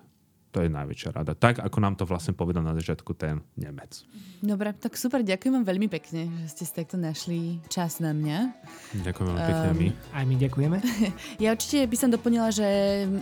to 0.57 0.65
je 0.65 0.73
najväčšia 0.73 1.13
rada. 1.13 1.37
Tak, 1.37 1.61
ako 1.61 1.79
nám 1.85 2.01
to 2.01 2.09
vlastne 2.09 2.33
povedal 2.33 2.65
na 2.65 2.73
začiatku 2.73 3.13
ten 3.13 3.45
Nemec. 3.61 4.09
Dobre, 4.41 4.73
tak 4.73 4.97
super, 4.97 5.21
ďakujem 5.21 5.53
vám 5.53 5.69
veľmi 5.69 5.93
pekne, 5.93 6.33
že 6.49 6.49
ste 6.49 6.65
si 6.65 6.73
takto 6.73 6.97
našli 6.97 7.61
čas 7.69 8.01
na 8.01 8.17
mňa. 8.17 8.57
Ďakujem 9.05 9.27
veľmi 9.29 9.45
pekne 9.45 9.69
um, 9.69 9.77
my. 9.77 9.89
Aj 10.17 10.25
my 10.25 10.35
ďakujeme. 10.41 10.79
Ja 11.45 11.53
určite 11.53 11.85
by 11.85 11.97
som 12.01 12.09
doplnila, 12.09 12.49
že 12.49 12.65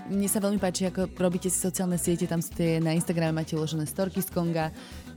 mne 0.07 0.29
sa 0.31 0.39
veľmi 0.39 0.63
páči, 0.63 0.87
ako 0.87 1.11
robíte 1.19 1.51
si 1.51 1.59
sociálne 1.59 1.99
siete, 1.99 2.31
tam 2.31 2.39
ste 2.39 2.79
na 2.79 2.95
Instagrame 2.95 3.35
máte 3.35 3.59
uložené 3.59 3.91
storky 3.91 4.23
z 4.23 4.31
Konga, 4.31 4.71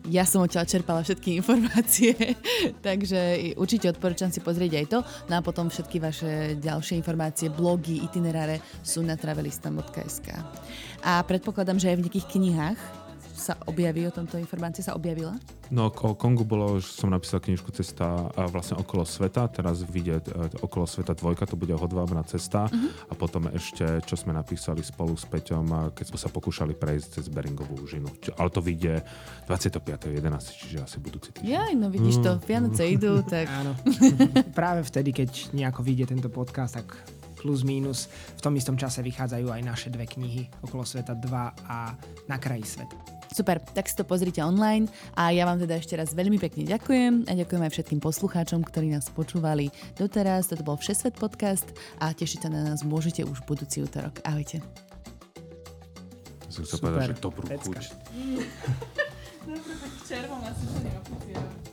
ja 0.07 0.23
som 0.23 0.43
odtiaľ 0.43 0.65
čerpala 0.67 1.03
všetky 1.03 1.39
informácie, 1.39 2.15
takže 2.87 3.53
určite 3.59 3.91
odporúčam 3.91 4.31
si 4.31 4.39
pozrieť 4.39 4.71
aj 4.79 4.85
to. 4.87 4.99
No 5.27 5.39
a 5.39 5.41
potom 5.43 5.67
všetky 5.67 5.99
vaše 5.99 6.55
ďalšie 6.59 6.99
informácie, 6.99 7.51
blogy, 7.51 8.03
itineráre 8.03 8.63
sú 8.83 9.03
na 9.03 9.19
travelistan.sk. 9.19 10.27
A 11.03 11.21
predpokladám, 11.23 11.77
že 11.77 11.91
aj 11.91 11.97
v 11.99 12.03
nejakých 12.07 12.29
knihách 12.31 13.06
sa 13.37 13.53
objaví 13.69 14.03
o 14.09 14.11
tomto 14.11 14.41
informácie, 14.41 14.81
sa 14.81 14.97
objavila? 14.97 15.37
No 15.69 15.93
o 15.93 16.15
Kongu 16.17 16.47
bolo, 16.47 16.81
že 16.81 16.89
som 16.89 17.13
napísal 17.13 17.43
knižku 17.43 17.69
Cesta 17.69 18.33
a 18.33 18.41
vlastne 18.49 18.79
okolo 18.79 19.05
sveta, 19.05 19.45
teraz 19.51 19.85
vyjde 19.85 20.23
e, 20.25 20.63
okolo 20.65 20.89
sveta 20.89 21.13
dvojka, 21.13 21.45
to 21.45 21.59
bude 21.59 21.75
hodvábna 21.75 22.25
cesta 22.25 22.65
uh-huh. 22.65 23.11
a 23.11 23.13
potom 23.13 23.51
ešte, 23.53 23.83
čo 24.07 24.15
sme 24.17 24.33
napísali 24.33 24.81
spolu 24.81 25.13
s 25.13 25.27
Peťom, 25.29 25.93
keď 25.93 26.05
sme 26.09 26.19
sa 26.19 26.29
pokúšali 26.33 26.73
prejsť 26.73 27.21
cez 27.21 27.25
Beringovú 27.29 27.77
úžinu. 27.83 28.09
Ale 28.39 28.49
to 28.49 28.63
vyjde 28.63 29.05
25.11., 29.45 30.17
čiže 30.57 30.77
asi 30.81 30.97
budúci 30.97 31.29
týždeň. 31.35 31.51
Ja, 31.51 31.69
no 31.75 31.91
vidíš 31.93 32.23
to, 32.23 32.41
Vianoce 32.41 32.83
idú, 32.95 33.21
tak... 33.21 33.45
Áno. 33.51 33.77
Práve 34.59 34.81
vtedy, 34.87 35.13
keď 35.13 35.53
nejako 35.53 35.85
vyjde 35.85 36.15
tento 36.15 36.31
podcast, 36.31 36.79
tak 36.79 36.95
plus 37.37 37.61
minus 37.61 38.09
v 38.09 38.41
tom 38.41 38.53
istom 38.57 38.73
čase 38.73 39.05
vychádzajú 39.05 39.47
aj 39.53 39.61
naše 39.61 39.87
dve 39.93 40.09
knihy 40.09 40.49
Okolo 40.65 40.81
sveta 40.81 41.13
2 41.13 41.69
a 41.69 41.93
Na 42.25 42.37
kraji 42.41 42.65
sveta. 42.65 43.16
Super, 43.31 43.59
tak 43.59 43.85
si 43.87 43.95
to 43.95 44.07
pozrite 44.07 44.39
online 44.39 44.87
a 45.13 45.29
ja 45.35 45.43
vám 45.43 45.59
teda 45.59 45.77
ešte 45.77 45.93
raz 45.99 46.15
veľmi 46.15 46.39
pekne 46.39 46.63
ďakujem 46.65 47.27
a 47.27 47.31
ďakujem 47.35 47.61
aj 47.63 47.71
všetkým 47.75 47.99
poslucháčom, 47.99 48.63
ktorí 48.63 48.91
nás 48.91 49.11
počúvali 49.11 49.69
doteraz. 49.99 50.47
Toto 50.49 50.63
bol 50.63 50.77
Všesvet 50.79 51.15
podcast 51.19 51.67
a 51.99 52.11
tešiť 52.15 52.47
sa 52.47 52.49
na 52.49 52.63
nás 52.63 52.81
môžete 52.87 53.27
už 53.27 53.43
budúci 53.43 53.83
útorok. 53.83 54.23
Ahojte. 54.23 54.63
Som 56.47 56.63
chcel 56.63 56.79
povedať, 56.79 57.13
že 57.13 57.21
dobrú 57.21 57.45
chuť. 57.45 57.81
Dobre, 59.47 59.73
tak 59.79 59.93
červom 60.03 60.41
asi 60.43 60.65
sa 60.67 60.79
neopísiam. 60.83 61.67